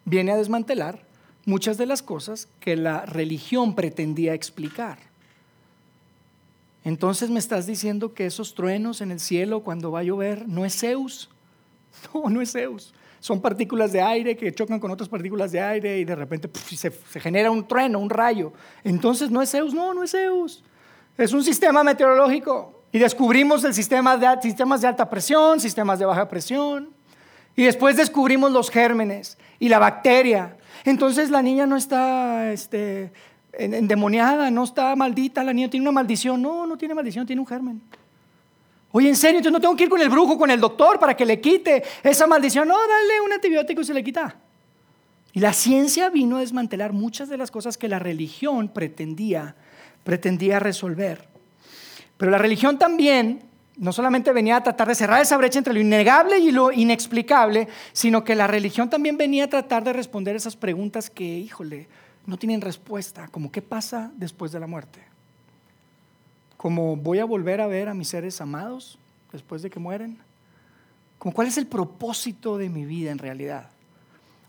viene 0.06 0.32
a 0.32 0.38
desmantelar 0.38 1.04
muchas 1.46 1.80
de 1.80 1.88
las 1.88 2.04
cosas 2.04 2.48
que 2.60 2.76
la 2.76 3.02
religión 3.08 3.74
pretendía 3.74 4.36
explicar. 4.36 5.00
Entonces 6.86 7.30
me 7.30 7.40
estás 7.40 7.66
diciendo 7.66 8.14
que 8.14 8.26
esos 8.26 8.56
truenos 8.56 9.02
en 9.02 9.12
el 9.12 9.20
cielo 9.20 9.60
cuando 9.60 9.92
va 9.92 10.00
a 10.00 10.04
llover 10.04 10.48
no 10.48 10.64
es 10.64 10.80
Zeus. 10.80 11.30
No, 12.14 12.30
no 12.30 12.42
es 12.42 12.52
Zeus 12.52 12.94
son 13.26 13.42
partículas 13.42 13.92
de 13.92 14.04
aire 14.04 14.38
que 14.38 14.54
chocan 14.54 14.80
con 14.80 14.92
otras 14.92 15.10
partículas 15.10 15.52
de 15.52 15.60
aire 15.60 15.98
y 15.98 16.06
de 16.06 16.14
repente 16.14 16.48
se, 16.78 16.92
genera 17.20 17.50
un 17.50 17.68
trueno, 17.68 17.98
un 17.98 18.12
rayo. 18.12 18.54
Entonces 18.84 19.32
no 19.32 19.42
es 19.42 19.50
Zeus, 19.50 19.74
no, 19.74 19.96
no 19.96 20.04
es 20.04 20.12
Zeus. 20.12 20.64
Es 21.18 21.34
un 21.34 21.44
sistema 21.44 21.84
meteorológico. 21.84 22.84
Y 22.92 23.00
descubrimos 23.00 23.64
el 23.64 23.74
sistema 23.74 24.16
de, 24.16 24.28
sistemas 24.44 24.82
de 24.82 24.90
alta 24.90 25.10
presión, 25.10 25.60
sistemas 25.60 25.98
de 25.98 26.06
baja 26.06 26.30
presión. 26.30 26.92
Y 27.56 27.64
después 27.64 27.98
descubrimos 27.98 28.52
los 28.52 28.70
gérmenes 28.70 29.40
y 29.58 29.70
la 29.70 29.80
bacteria. 29.80 30.58
Entonces 30.84 31.32
la 31.32 31.42
niña 31.42 31.66
no 31.66 31.78
está 31.78 32.52
este, 32.52 33.12
endemoniada, 33.58 34.52
no 34.52 34.64
está 34.64 34.96
maldita, 34.96 35.44
la 35.44 35.54
niña 35.54 35.70
tiene 35.70 35.84
una 35.84 35.92
maldición. 35.92 36.42
No, 36.42 36.66
no 36.66 36.78
tiene 36.78 36.94
maldición, 36.94 37.26
tiene 37.26 37.40
un 37.40 37.48
germen. 37.48 37.82
Oye, 38.92 39.10
en 39.10 39.16
serio, 39.16 39.40
entonces 39.40 39.54
no 39.54 39.60
tengo 39.60 39.76
que 39.76 39.84
ir 39.84 39.90
con 39.90 40.02
el 40.02 40.10
brujo, 40.10 40.38
con 40.38 40.50
el 40.50 40.60
doctor 40.60 41.00
para 41.00 41.18
que 41.18 41.26
le 41.26 41.42
quite 41.42 41.84
esa 42.02 42.28
maldición. 42.28 42.68
No, 42.68 42.76
dale 42.76 43.22
un 43.26 43.34
antibiótico 43.34 43.82
y 43.82 43.86
se 43.86 43.94
le 43.94 44.04
quita. 44.04 44.36
Y 45.34 45.42
la 45.42 45.52
ciencia 45.52 46.10
vino 46.10 46.38
a 46.38 46.40
desmantelar 46.40 46.94
muchas 46.94 47.28
de 47.28 47.36
las 47.36 47.52
cosas 47.52 47.78
que 47.78 47.90
la 47.90 48.00
religión 48.00 48.70
pretendía, 48.70 49.56
pretendía 50.06 50.60
resolver. 50.60 51.28
Pero 52.16 52.32
la 52.32 52.38
religión 52.38 52.80
también 52.80 53.42
no 53.78 53.92
solamente 53.92 54.32
venía 54.32 54.56
a 54.56 54.64
tratar 54.64 54.88
de 54.88 54.96
cerrar 54.96 55.22
esa 55.22 55.36
brecha 55.36 55.58
entre 55.58 55.74
lo 55.74 55.82
innegable 55.82 56.40
y 56.40 56.52
lo 56.52 56.72
inexplicable, 56.72 57.68
sino 57.92 58.24
que 58.24 58.36
la 58.36 58.48
religión 58.48 58.90
también 58.90 59.18
venía 59.18 59.44
a 59.44 59.50
tratar 59.50 59.84
de 59.84 59.92
responder 59.92 60.38
esas 60.38 60.56
preguntas 60.56 61.10
que, 61.10 61.26
híjole, 61.26 61.90
no 62.26 62.38
tienen 62.38 62.62
respuesta, 62.62 63.28
como 63.28 63.52
qué 63.52 63.62
pasa 63.62 64.12
después 64.16 64.52
de 64.52 64.60
la 64.60 64.68
muerte 64.68 65.16
como 66.66 66.96
voy 66.96 67.20
a 67.20 67.26
volver 67.26 67.62
a 67.62 67.68
ver 67.68 67.90
a 67.90 67.94
mis 67.94 68.08
seres 68.08 68.42
amados 68.42 68.98
después 69.32 69.62
de 69.62 69.70
que 69.70 69.80
mueren, 69.80 70.18
como 71.20 71.32
cuál 71.32 71.46
es 71.46 71.60
el 71.60 71.68
propósito 71.68 72.58
de 72.58 72.70
mi 72.70 72.86
vida 72.86 73.12
en 73.12 73.20
realidad, 73.20 73.70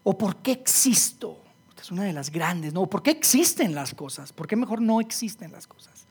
o 0.03 0.17
por 0.17 0.37
qué 0.37 0.53
existo. 0.53 1.39
Esta 1.69 1.83
es 1.83 1.91
una 1.91 2.05
de 2.05 2.15
las 2.15 2.31
grandes, 2.31 2.73
¿no? 2.73 2.87
¿Por 2.87 3.03
qué 3.03 3.11
existen 3.11 3.75
las 3.75 3.95
cosas? 3.95 4.33
¿Por 4.33 4.47
qué 4.47 4.57
mejor 4.57 4.81
no 4.81 4.99
existen 4.99 5.53
las 5.53 5.67
cosas? 5.67 6.07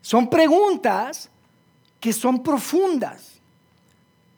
Son 0.00 0.30
preguntas 0.30 1.28
que 2.00 2.14
son 2.14 2.42
profundas 2.42 3.40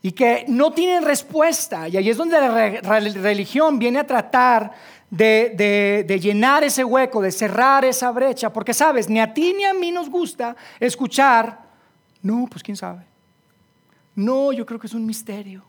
y 0.02 0.11
que 0.11 0.47
no 0.49 0.73
tienen 0.73 1.04
respuesta. 1.04 1.88
Y 1.88 1.97
ahí 1.97 2.11
es 2.11 2.16
donde 2.16 2.40
la 2.40 3.00
religión 3.00 3.78
viene 3.78 4.00
a 4.00 4.06
tratar 4.06 4.73
de, 5.10 6.18
llenar 6.20 6.64
ese 6.64 6.84
hueco, 6.84 7.20
de 7.20 7.30
cerrar 7.30 7.84
esa 7.84 8.10
brecha, 8.10 8.52
porque 8.52 8.75
sabes, 8.75 9.08
ni 9.08 9.20
a 9.20 9.32
ti 9.32 9.54
ni 9.54 9.64
a 9.64 9.75
mí 9.75 9.92
nos 9.92 10.08
gusta 10.08 10.56
escuchar, 10.80 11.60
no, 12.22 12.46
pues 12.50 12.62
quién 12.62 12.76
sabe. 12.76 13.04
No, 14.14 14.52
yo 14.52 14.64
creo 14.64 14.80
que 14.80 14.86
es 14.86 14.94
un 14.94 15.04
misterio. 15.04 15.62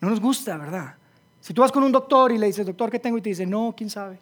No 0.00 0.08
nos 0.08 0.20
gusta, 0.20 0.56
¿verdad? 0.56 0.94
Si 1.40 1.52
tú 1.52 1.60
vas 1.60 1.72
con 1.72 1.82
un 1.82 1.92
doctor 1.92 2.32
y 2.32 2.38
le 2.38 2.46
dices, 2.46 2.64
doctor, 2.64 2.90
¿qué 2.90 2.98
tengo? 2.98 3.18
Y 3.18 3.22
te 3.22 3.30
dice, 3.30 3.44
no, 3.44 3.74
quién 3.76 3.90
sabe. 3.90 4.18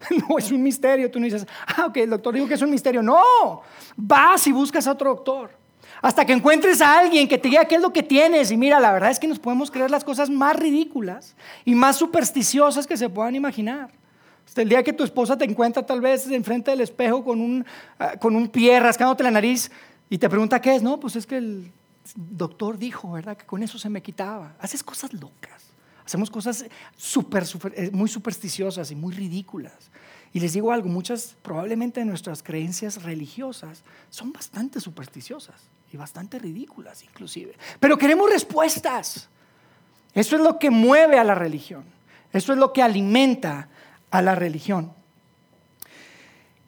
No, 0.28 0.38
es 0.38 0.52
un 0.52 0.62
misterio. 0.62 1.10
Tú 1.10 1.18
no 1.18 1.24
dices, 1.24 1.44
ah, 1.66 1.86
ok, 1.86 1.96
el 1.96 2.10
doctor 2.10 2.32
dijo 2.34 2.46
que 2.46 2.54
es 2.54 2.62
un 2.62 2.70
misterio. 2.70 3.02
No, 3.02 3.62
vas 3.96 4.46
y 4.46 4.52
buscas 4.52 4.86
a 4.86 4.92
otro 4.92 5.10
doctor. 5.10 5.57
Hasta 6.00 6.24
que 6.24 6.32
encuentres 6.32 6.80
a 6.80 6.98
alguien 6.98 7.26
que 7.26 7.38
te 7.38 7.48
diga 7.48 7.64
qué 7.64 7.76
es 7.76 7.82
lo 7.82 7.92
que 7.92 8.02
tienes. 8.02 8.50
Y 8.50 8.56
mira, 8.56 8.78
la 8.78 8.92
verdad 8.92 9.10
es 9.10 9.18
que 9.18 9.26
nos 9.26 9.38
podemos 9.38 9.70
creer 9.70 9.90
las 9.90 10.04
cosas 10.04 10.30
más 10.30 10.56
ridículas 10.56 11.34
y 11.64 11.74
más 11.74 11.96
supersticiosas 11.96 12.86
que 12.86 12.96
se 12.96 13.08
puedan 13.08 13.34
imaginar. 13.34 13.90
Hasta 14.46 14.62
el 14.62 14.68
día 14.68 14.82
que 14.82 14.92
tu 14.92 15.04
esposa 15.04 15.36
te 15.36 15.44
encuentra 15.44 15.84
tal 15.84 16.00
vez 16.00 16.30
enfrente 16.30 16.70
del 16.70 16.80
espejo 16.80 17.24
con 17.24 17.40
un, 17.40 17.66
ah, 17.98 18.16
con 18.18 18.34
un 18.34 18.48
pie 18.48 18.80
rascándote 18.80 19.22
la 19.22 19.30
nariz 19.30 19.70
y 20.08 20.18
te 20.18 20.28
pregunta 20.28 20.60
qué 20.60 20.74
es, 20.74 20.82
no, 20.82 20.98
pues 20.98 21.16
es 21.16 21.26
que 21.26 21.36
el 21.36 21.70
doctor 22.14 22.78
dijo, 22.78 23.12
¿verdad? 23.12 23.36
Que 23.36 23.44
con 23.44 23.62
eso 23.62 23.78
se 23.78 23.90
me 23.90 24.00
quitaba. 24.00 24.54
Haces 24.60 24.82
cosas 24.82 25.12
locas. 25.12 25.64
Hacemos 26.06 26.30
cosas 26.30 26.64
super, 26.96 27.44
eh, 27.74 27.90
muy 27.92 28.08
supersticiosas 28.08 28.90
y 28.90 28.94
muy 28.94 29.12
ridículas. 29.12 29.90
Y 30.32 30.40
les 30.40 30.54
digo 30.54 30.72
algo, 30.72 30.88
muchas 30.88 31.36
probablemente 31.42 32.02
nuestras 32.04 32.42
creencias 32.42 33.02
religiosas 33.02 33.82
son 34.08 34.32
bastante 34.32 34.80
supersticiosas 34.80 35.68
y 35.92 35.96
bastante 35.96 36.38
ridículas 36.38 37.02
inclusive. 37.02 37.54
Pero 37.80 37.96
queremos 37.96 38.30
respuestas. 38.30 39.28
Eso 40.14 40.36
es 40.36 40.42
lo 40.42 40.58
que 40.58 40.70
mueve 40.70 41.18
a 41.18 41.24
la 41.24 41.34
religión. 41.34 41.84
Eso 42.32 42.52
es 42.52 42.58
lo 42.58 42.72
que 42.72 42.82
alimenta 42.82 43.68
a 44.10 44.22
la 44.22 44.34
religión. 44.34 44.92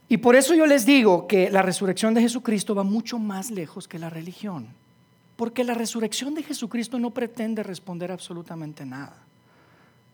Y 0.08 0.16
por 0.16 0.36
eso 0.36 0.54
yo 0.54 0.66
les 0.66 0.86
digo 0.86 1.26
que 1.26 1.50
la 1.50 1.62
resurrección 1.62 2.14
de 2.14 2.22
Jesucristo 2.22 2.74
va 2.74 2.82
mucho 2.82 3.18
más 3.18 3.50
lejos 3.50 3.86
que 3.86 3.98
la 3.98 4.10
religión. 4.10 4.68
Porque 5.36 5.64
la 5.64 5.74
resurrección 5.74 6.34
de 6.34 6.42
Jesucristo 6.42 6.98
no 6.98 7.10
pretende 7.10 7.62
responder 7.62 8.10
absolutamente 8.10 8.84
nada. 8.84 9.16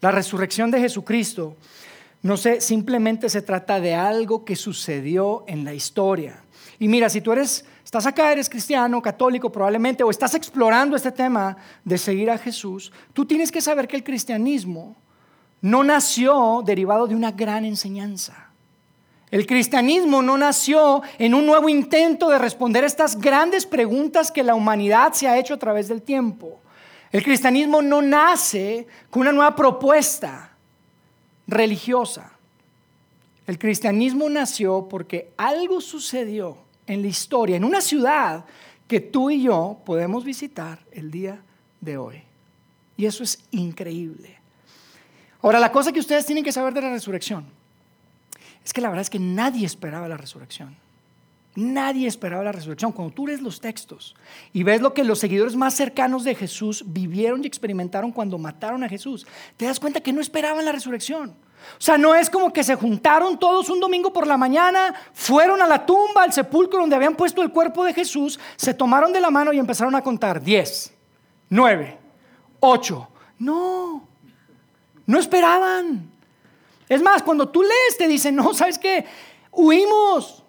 La 0.00 0.10
resurrección 0.10 0.70
de 0.70 0.80
Jesucristo 0.80 1.56
no 2.22 2.36
sé, 2.36 2.60
simplemente 2.60 3.28
se 3.28 3.42
trata 3.42 3.78
de 3.78 3.94
algo 3.94 4.44
que 4.44 4.56
sucedió 4.56 5.44
en 5.46 5.64
la 5.64 5.74
historia. 5.74 6.42
Y 6.78 6.88
mira, 6.88 7.08
si 7.08 7.20
tú 7.20 7.32
eres, 7.32 7.64
estás 7.96 8.12
acá, 8.12 8.30
eres 8.30 8.50
cristiano, 8.50 9.00
católico 9.00 9.50
probablemente, 9.50 10.04
o 10.04 10.10
estás 10.10 10.34
explorando 10.34 10.96
este 10.96 11.10
tema 11.10 11.56
de 11.82 11.96
seguir 11.96 12.30
a 12.30 12.36
Jesús, 12.36 12.92
tú 13.14 13.24
tienes 13.24 13.50
que 13.50 13.62
saber 13.62 13.88
que 13.88 13.96
el 13.96 14.04
cristianismo 14.04 14.96
no 15.62 15.82
nació 15.82 16.62
derivado 16.62 17.06
de 17.06 17.14
una 17.14 17.32
gran 17.32 17.64
enseñanza. 17.64 18.50
El 19.30 19.46
cristianismo 19.46 20.20
no 20.20 20.36
nació 20.36 21.00
en 21.18 21.32
un 21.32 21.46
nuevo 21.46 21.70
intento 21.70 22.28
de 22.28 22.38
responder 22.38 22.84
estas 22.84 23.18
grandes 23.18 23.64
preguntas 23.64 24.30
que 24.30 24.42
la 24.42 24.54
humanidad 24.54 25.14
se 25.14 25.26
ha 25.26 25.38
hecho 25.38 25.54
a 25.54 25.58
través 25.58 25.88
del 25.88 26.02
tiempo. 26.02 26.60
El 27.12 27.22
cristianismo 27.24 27.80
no 27.80 28.02
nace 28.02 28.86
con 29.08 29.22
una 29.22 29.32
nueva 29.32 29.56
propuesta 29.56 30.52
religiosa. 31.46 32.30
El 33.46 33.58
cristianismo 33.58 34.28
nació 34.28 34.86
porque 34.86 35.32
algo 35.38 35.80
sucedió 35.80 36.65
en 36.86 37.02
la 37.02 37.08
historia, 37.08 37.56
en 37.56 37.64
una 37.64 37.80
ciudad 37.80 38.44
que 38.86 39.00
tú 39.00 39.30
y 39.30 39.42
yo 39.42 39.80
podemos 39.84 40.24
visitar 40.24 40.78
el 40.92 41.10
día 41.10 41.40
de 41.80 41.96
hoy. 41.96 42.22
Y 42.96 43.06
eso 43.06 43.22
es 43.22 43.40
increíble. 43.50 44.36
Ahora, 45.42 45.60
la 45.60 45.70
cosa 45.70 45.92
que 45.92 46.00
ustedes 46.00 46.24
tienen 46.26 46.44
que 46.44 46.52
saber 46.52 46.72
de 46.72 46.80
la 46.80 46.90
resurrección 46.90 47.46
es 48.64 48.72
que 48.72 48.80
la 48.80 48.88
verdad 48.88 49.02
es 49.02 49.10
que 49.10 49.18
nadie 49.18 49.66
esperaba 49.66 50.08
la 50.08 50.16
resurrección. 50.16 50.76
Nadie 51.56 52.06
esperaba 52.06 52.44
la 52.44 52.52
resurrección. 52.52 52.92
Cuando 52.92 53.14
tú 53.14 53.26
lees 53.26 53.40
los 53.40 53.60
textos 53.60 54.14
y 54.52 54.62
ves 54.62 54.82
lo 54.82 54.92
que 54.92 55.04
los 55.04 55.18
seguidores 55.18 55.56
más 55.56 55.72
cercanos 55.74 56.22
de 56.22 56.34
Jesús 56.34 56.84
vivieron 56.86 57.42
y 57.42 57.46
experimentaron 57.46 58.12
cuando 58.12 58.36
mataron 58.36 58.84
a 58.84 58.88
Jesús, 58.88 59.26
te 59.56 59.64
das 59.64 59.80
cuenta 59.80 60.02
que 60.02 60.12
no 60.12 60.20
esperaban 60.20 60.66
la 60.66 60.72
resurrección. 60.72 61.30
O 61.30 61.80
sea, 61.80 61.96
no 61.96 62.14
es 62.14 62.28
como 62.28 62.52
que 62.52 62.62
se 62.62 62.74
juntaron 62.74 63.38
todos 63.38 63.70
un 63.70 63.80
domingo 63.80 64.12
por 64.12 64.26
la 64.26 64.36
mañana, 64.36 64.94
fueron 65.14 65.62
a 65.62 65.66
la 65.66 65.86
tumba, 65.86 66.24
al 66.24 66.32
sepulcro 66.32 66.80
donde 66.80 66.94
habían 66.94 67.16
puesto 67.16 67.42
el 67.42 67.50
cuerpo 67.50 67.84
de 67.84 67.94
Jesús, 67.94 68.38
se 68.56 68.74
tomaron 68.74 69.10
de 69.10 69.20
la 69.20 69.30
mano 69.30 69.50
y 69.52 69.58
empezaron 69.58 69.94
a 69.94 70.02
contar 70.02 70.42
10, 70.42 70.92
9, 71.48 71.98
8. 72.60 73.08
No, 73.38 74.06
no 75.06 75.18
esperaban. 75.18 76.10
Es 76.86 77.00
más, 77.02 77.22
cuando 77.22 77.48
tú 77.48 77.62
lees 77.62 77.96
te 77.96 78.06
dicen, 78.06 78.36
no, 78.36 78.52
¿sabes 78.52 78.78
qué? 78.78 79.06
Huimos. 79.50 80.44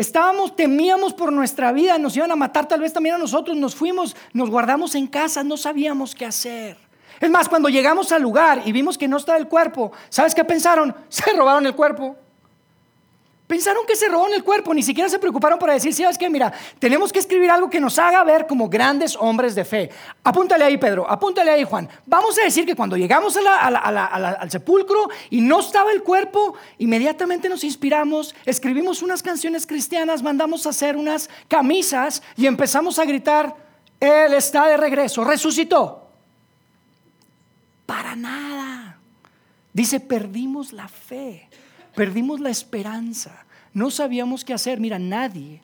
Estábamos, 0.00 0.56
temíamos 0.56 1.12
por 1.12 1.30
nuestra 1.30 1.72
vida, 1.72 1.98
nos 1.98 2.16
iban 2.16 2.32
a 2.32 2.36
matar 2.36 2.66
tal 2.66 2.80
vez 2.80 2.90
también 2.90 3.16
a 3.16 3.18
nosotros, 3.18 3.54
nos 3.54 3.74
fuimos, 3.74 4.16
nos 4.32 4.48
guardamos 4.48 4.94
en 4.94 5.06
casa, 5.06 5.44
no 5.44 5.58
sabíamos 5.58 6.14
qué 6.14 6.24
hacer. 6.24 6.78
Es 7.20 7.28
más, 7.28 7.50
cuando 7.50 7.68
llegamos 7.68 8.10
al 8.10 8.22
lugar 8.22 8.62
y 8.64 8.72
vimos 8.72 8.96
que 8.96 9.06
no 9.06 9.18
estaba 9.18 9.36
el 9.36 9.46
cuerpo, 9.46 9.92
¿sabes 10.08 10.34
qué 10.34 10.42
pensaron? 10.42 10.96
Se 11.10 11.30
robaron 11.34 11.66
el 11.66 11.74
cuerpo. 11.74 12.16
Pensaron 13.50 13.84
que 13.84 13.96
se 13.96 14.06
robó 14.06 14.28
en 14.28 14.34
el 14.34 14.44
cuerpo, 14.44 14.72
ni 14.72 14.80
siquiera 14.80 15.10
se 15.10 15.18
preocuparon 15.18 15.58
para 15.58 15.72
decir, 15.72 15.92
¿sabes 15.92 16.16
qué? 16.16 16.30
Mira, 16.30 16.52
tenemos 16.78 17.12
que 17.12 17.18
escribir 17.18 17.50
algo 17.50 17.68
que 17.68 17.80
nos 17.80 17.98
haga 17.98 18.22
ver 18.22 18.46
como 18.46 18.68
grandes 18.68 19.16
hombres 19.16 19.56
de 19.56 19.64
fe. 19.64 19.90
Apúntale 20.22 20.64
ahí, 20.64 20.78
Pedro, 20.78 21.04
apúntale 21.10 21.50
ahí, 21.50 21.64
Juan. 21.64 21.88
Vamos 22.06 22.38
a 22.38 22.44
decir 22.44 22.64
que 22.64 22.76
cuando 22.76 22.96
llegamos 22.96 23.36
al 23.36 24.48
sepulcro 24.52 25.08
y 25.30 25.40
no 25.40 25.58
estaba 25.58 25.90
el 25.90 26.04
cuerpo, 26.04 26.54
inmediatamente 26.78 27.48
nos 27.48 27.64
inspiramos, 27.64 28.36
escribimos 28.44 29.02
unas 29.02 29.20
canciones 29.20 29.66
cristianas, 29.66 30.22
mandamos 30.22 30.64
a 30.66 30.70
hacer 30.70 30.96
unas 30.96 31.28
camisas 31.48 32.22
y 32.36 32.46
empezamos 32.46 33.00
a 33.00 33.04
gritar, 33.04 33.56
Él 33.98 34.32
está 34.34 34.68
de 34.68 34.76
regreso, 34.76 35.24
resucitó. 35.24 36.08
Para 37.84 38.14
nada. 38.14 39.00
Dice, 39.72 39.98
perdimos 39.98 40.72
la 40.72 40.86
fe. 40.86 41.49
Perdimos 42.00 42.40
la 42.40 42.48
esperanza. 42.48 43.44
No 43.74 43.90
sabíamos 43.90 44.42
qué 44.42 44.54
hacer. 44.54 44.80
Mira, 44.80 44.98
nadie, 44.98 45.60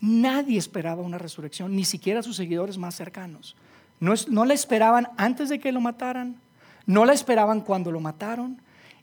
nadie 0.00 0.58
esperaba 0.58 1.00
una 1.00 1.16
resurrección, 1.16 1.76
ni 1.76 1.84
siquiera 1.84 2.24
sus 2.24 2.34
seguidores 2.34 2.76
más 2.76 2.96
cercanos. 2.96 3.54
No, 4.00 4.14
no 4.26 4.44
la 4.44 4.52
esperaban 4.52 5.10
antes 5.16 5.48
de 5.48 5.60
que 5.60 5.70
lo 5.70 5.80
mataran, 5.80 6.40
no 6.86 7.04
la 7.04 7.12
esperaban 7.12 7.60
cuando 7.60 7.92
lo 7.92 8.00
mataron, 8.00 8.60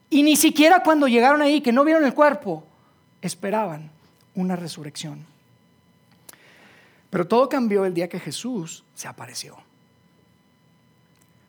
y 0.09 0.23
ni 0.23 0.35
siquiera 0.35 0.83
cuando 0.83 1.07
llegaron 1.07 1.41
ahí, 1.41 1.61
que 1.61 1.71
no 1.71 1.85
vieron 1.85 2.03
el 2.03 2.13
cuerpo, 2.13 2.67
esperaban 3.21 3.89
una 4.35 4.57
resurrección. 4.57 5.25
Pero 7.09 7.25
todo 7.25 7.47
cambió 7.47 7.85
el 7.85 7.93
día 7.93 8.09
que 8.09 8.19
Jesús 8.19 8.83
se 8.93 9.07
apareció. 9.07 9.55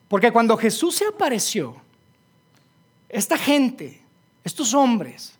Porque 0.07 0.31
cuando 0.31 0.57
Jesús 0.57 0.95
se 0.95 1.07
apareció, 1.09 1.75
esta 3.09 3.37
gente 3.37 4.04
estos 4.45 4.75
hombres 4.75 5.33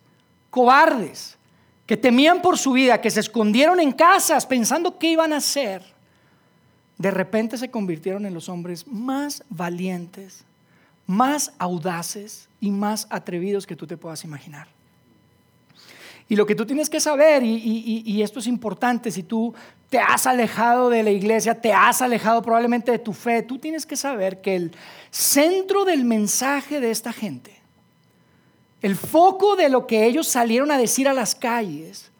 cobardes 0.49 1.37
que 1.85 1.95
temían 1.95 2.41
por 2.41 2.57
su 2.57 2.73
vida, 2.73 2.99
que 2.99 3.11
se 3.11 3.19
escondieron 3.19 3.79
en 3.79 3.91
casas 3.91 4.45
pensando 4.45 4.97
qué 4.97 5.11
iban 5.11 5.33
a 5.33 5.37
hacer, 5.37 5.83
de 6.97 7.11
repente 7.11 7.57
se 7.57 7.69
convirtieron 7.69 8.25
en 8.25 8.33
los 8.33 8.49
hombres 8.49 8.87
más 8.87 9.43
valientes, 9.49 10.45
más 11.05 11.53
audaces 11.59 12.47
y 12.59 12.71
más 12.71 13.05
atrevidos 13.09 13.67
que 13.67 13.75
tú 13.75 13.85
te 13.85 13.97
puedas 13.97 14.23
imaginar. 14.23 14.67
Y 16.27 16.35
lo 16.35 16.47
que 16.47 16.55
tú 16.55 16.65
tienes 16.65 16.89
que 16.89 16.99
saber, 16.99 17.43
y, 17.43 18.03
y, 18.03 18.21
esto 18.23 18.39
es 18.39 18.47
importante, 18.47 19.11
si 19.11 19.21
tú 19.21 19.53
te 19.91 19.99
has 19.99 20.25
alejado 20.25 20.89
de 20.89 21.03
la 21.03 21.11
iglesia, 21.11 21.61
te 21.61 21.71
has 21.71 22.01
alejado 22.01 22.41
probablemente 22.41 22.91
de 22.91 22.97
tu 22.97 23.13
fe, 23.13 23.43
tú 23.43 23.59
tienes 23.59 23.85
que 23.85 23.95
saber 23.95 24.41
que 24.41 24.55
el 24.55 24.71
centro 25.11 25.85
del 25.85 26.03
mensaje 26.03 26.79
de 26.79 26.89
esta 26.89 27.13
gente 27.13 27.54
el 28.85 28.95
foco 28.95 29.55
de 29.55 29.67
lo 29.67 29.87
que 29.87 30.05
ellos 30.05 30.27
salieron 30.27 30.69
a 30.69 30.77
decir 30.77 31.07
a 31.07 31.13
las 31.13 31.33
calles 31.33 32.11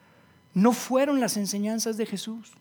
no 0.52 0.72
fueron 0.72 1.20
las 1.20 1.36
enseñanzas 1.36 1.96
de 1.96 2.06
Jesús. 2.06 2.54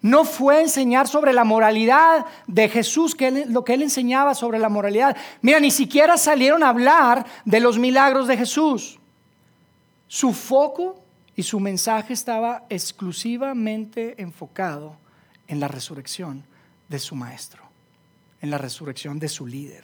No 0.00 0.24
fue 0.24 0.62
enseñar 0.62 1.08
sobre 1.08 1.32
la 1.32 1.42
moralidad 1.42 2.24
de 2.46 2.68
Jesús, 2.68 3.16
lo 3.48 3.64
que 3.64 3.74
él 3.74 3.82
enseñaba 3.82 4.36
sobre 4.36 4.60
la 4.60 4.68
moralidad. 4.68 5.16
Mira, 5.42 5.58
ni 5.58 5.72
siquiera 5.72 6.16
salieron 6.16 6.62
a 6.62 6.68
hablar 6.68 7.26
de 7.44 7.58
los 7.58 7.80
milagros 7.80 8.28
de 8.28 8.36
Jesús. 8.36 9.00
Su 10.06 10.32
foco 10.32 11.02
y 11.34 11.42
su 11.42 11.58
mensaje 11.58 12.12
estaba 12.12 12.62
exclusivamente 12.68 14.22
enfocado 14.22 14.98
en 15.48 15.58
la 15.58 15.66
resurrección 15.66 16.44
de 16.88 17.00
su 17.00 17.16
maestro, 17.16 17.64
en 18.40 18.52
la 18.52 18.58
resurrección 18.58 19.18
de 19.18 19.28
su 19.28 19.48
líder. 19.48 19.82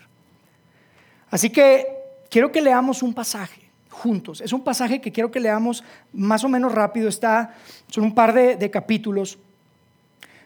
Así 1.29 1.51
que 1.51 2.02
quiero 2.33 2.51
que 2.51 2.63
leamos 2.63 3.03
un 3.03 3.13
pasaje 3.13 3.61
juntos. 3.91 4.41
Es 4.41 4.55
un 4.55 4.65
pasaje 4.65 5.03
que 5.03 5.13
quiero 5.13 5.31
que 5.31 5.39
leamos 5.39 5.85
más 6.15 6.43
o 6.43 6.49
menos 6.49 6.73
rápido, 6.73 7.09
está, 7.09 7.55
son 7.89 8.05
un 8.05 8.15
par 8.15 8.33
de, 8.33 8.71
capítulos, 8.71 9.39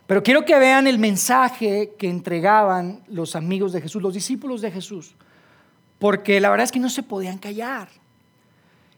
pero 0.07 0.21
quiero 0.23 0.45
que 0.45 0.59
vean 0.59 0.89
el 0.89 0.99
mensaje 0.99 1.93
que 1.97 2.09
entregaban 2.09 3.05
los 3.07 3.37
amigos 3.37 3.73
de 3.73 3.81
Jesús, 3.81 4.03
los 4.03 4.15
discípulos 4.15 4.61
de 4.63 4.73
Jesús, 4.73 5.15
porque 6.01 6.41
la 6.41 6.51
verdad 6.51 6.65
es 6.65 6.73
que 6.73 6.81
no 6.81 6.91
se 6.91 7.05
podían 7.05 7.39
callar. 7.39 7.89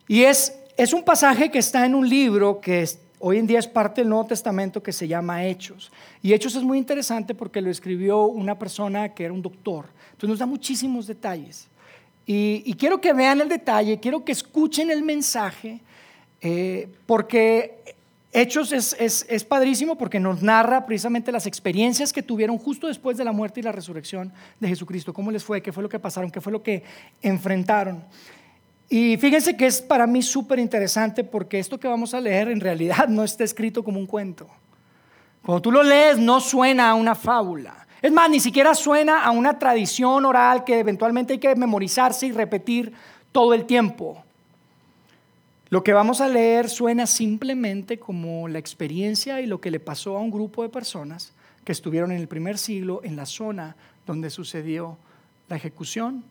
Y 0.07 0.23
es, 0.23 0.59
es 0.79 0.95
un 0.95 1.05
pasaje 1.05 1.51
que 1.51 1.59
está 1.59 1.85
en 1.85 1.95
un 1.95 2.09
libro 2.09 2.59
que 2.59 2.89
hoy 3.19 3.37
en 3.37 3.47
día 3.47 3.59
es 3.59 3.67
parte 3.67 4.01
del 4.01 4.09
Nuevo 4.09 4.27
Testamento 4.27 4.83
que 4.83 4.93
se 4.93 5.07
llama 5.07 5.45
Hechos. 5.45 5.93
Y 6.23 6.33
Hechos 6.33 6.57
es 6.57 6.63
muy 6.63 6.79
interesante 6.79 7.35
porque 7.35 7.61
lo 7.61 7.71
escribió 7.71 8.25
una 8.25 8.59
persona 8.59 9.11
que 9.11 9.25
era 9.25 9.35
un 9.35 9.43
doctor. 9.43 9.87
Entonces 10.13 10.31
nos 10.31 10.39
da 10.39 10.47
muchísimos 10.47 11.07
detalles. 11.07 11.69
Y, 12.31 12.75
quiero 12.75 13.01
que 13.01 13.15
vean 13.15 13.41
el 13.41 13.49
detalle, 13.49 14.01
quiero 14.01 14.23
que 14.23 14.33
escuchen 14.33 14.91
el 14.91 15.03
mensaje, 15.03 15.81
eh, 16.43 16.87
porque 17.07 17.97
Hechos 18.35 18.71
es, 18.73 18.95
es, 19.01 19.45
padrísimo 19.45 19.97
porque 19.97 20.21
nos 20.21 20.43
narra 20.43 20.85
precisamente 20.85 21.33
las 21.33 21.47
experiencias 21.47 22.13
que 22.13 22.23
tuvieron 22.23 22.59
justo 22.59 22.87
después 22.87 23.17
de 23.17 23.25
la 23.25 23.33
muerte 23.33 23.61
y 23.61 23.63
la 23.63 23.73
resurrección 23.73 24.31
de 24.61 24.69
Jesucristo, 24.69 25.15
cómo 25.15 25.31
les 25.31 25.43
fue, 25.43 25.63
qué 25.63 25.73
fue 25.73 25.83
lo 25.83 25.89
que 25.89 25.99
pasaron, 25.99 26.31
qué 26.31 26.43
fue 26.43 26.53
lo 26.53 26.63
que 26.63 26.83
enfrentaron. 27.23 28.05
Y 28.91 29.17
fíjense 29.17 29.57
que 29.57 29.65
es 29.65 29.81
para 29.81 30.07
mí 30.07 30.21
súper 30.21 30.59
interesante 30.59 31.25
porque 31.25 31.59
esto 31.59 31.81
que 31.81 31.89
vamos 31.89 32.13
a 32.13 32.21
leer 32.21 32.49
en 32.49 32.61
realidad 32.61 33.09
no 33.09 33.25
está 33.25 33.43
escrito 33.43 33.83
como 33.83 33.99
un 33.99 34.07
cuento. 34.07 34.47
Cuando 35.43 35.63
tú 35.63 35.73
lo 35.73 35.83
lees 35.83 36.19
no 36.19 36.41
suena 36.41 36.91
a 36.91 36.95
una 36.95 37.15
fábula. 37.15 37.88
Es 38.01 38.13
más, 38.13 38.31
ni 38.31 38.41
siquiera 38.41 38.75
suena 38.75 39.25
a 39.25 39.31
una 39.31 39.59
tradición 39.59 40.25
oral 40.25 40.65
que 40.65 40.79
eventualmente 40.79 41.35
hay 41.35 41.39
que 41.39 41.55
memorizarse 41.57 42.27
y 42.27 42.33
repetir 42.33 42.93
todo 43.33 43.55
el 43.55 43.65
tiempo. 43.65 44.23
Lo 45.71 45.83
que 45.83 45.93
vamos 45.93 46.21
a 46.21 46.29
leer 46.29 46.71
suena 46.71 47.07
simplemente 47.07 47.99
como 47.99 48.49
la 48.49 48.59
experiencia 48.59 49.41
y 49.41 49.47
lo 49.47 49.61
que 49.61 49.71
le 49.71 49.81
pasó 49.81 50.17
a 50.17 50.21
un 50.21 50.31
grupo 50.31 50.63
de 50.63 50.71
personas 50.71 51.33
que 51.65 51.73
estuvieron 51.73 52.11
en 52.13 52.19
el 52.19 52.29
primer 52.29 52.57
siglo 52.57 53.01
en 53.05 53.17
la 53.17 53.27
zona 53.27 53.77
donde 54.07 54.31
sucedió 54.31 54.97
la 55.49 55.57
ejecución, 55.57 56.25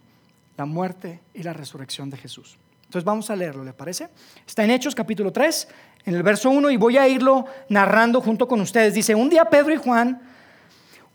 la 0.58 0.66
muerte 0.66 1.20
y 1.36 1.44
la 1.44 1.54
resurrección 1.54 2.10
de 2.10 2.18
Jesús. 2.18 2.58
Entonces 2.86 3.04
vamos 3.04 3.30
a 3.30 3.36
leerlo, 3.36 3.64
¿le 3.64 3.74
parece? 3.74 4.08
Está 4.48 4.64
en 4.64 4.72
Hechos 4.72 4.96
capítulo 4.96 5.32
3, 5.32 5.68
en 6.06 6.16
el 6.16 6.24
verso 6.24 6.50
1, 6.50 6.72
y 6.72 6.78
voy 6.78 6.98
a 6.98 7.08
irlo 7.08 7.46
narrando 7.70 8.22
junto 8.22 8.48
con 8.48 8.62
ustedes. 8.62 8.94
Dice, 8.94 9.14
un 9.14 9.30
día 9.30 9.46
Pedro 9.46 9.74
y 9.74 9.78
Juan 9.78 10.20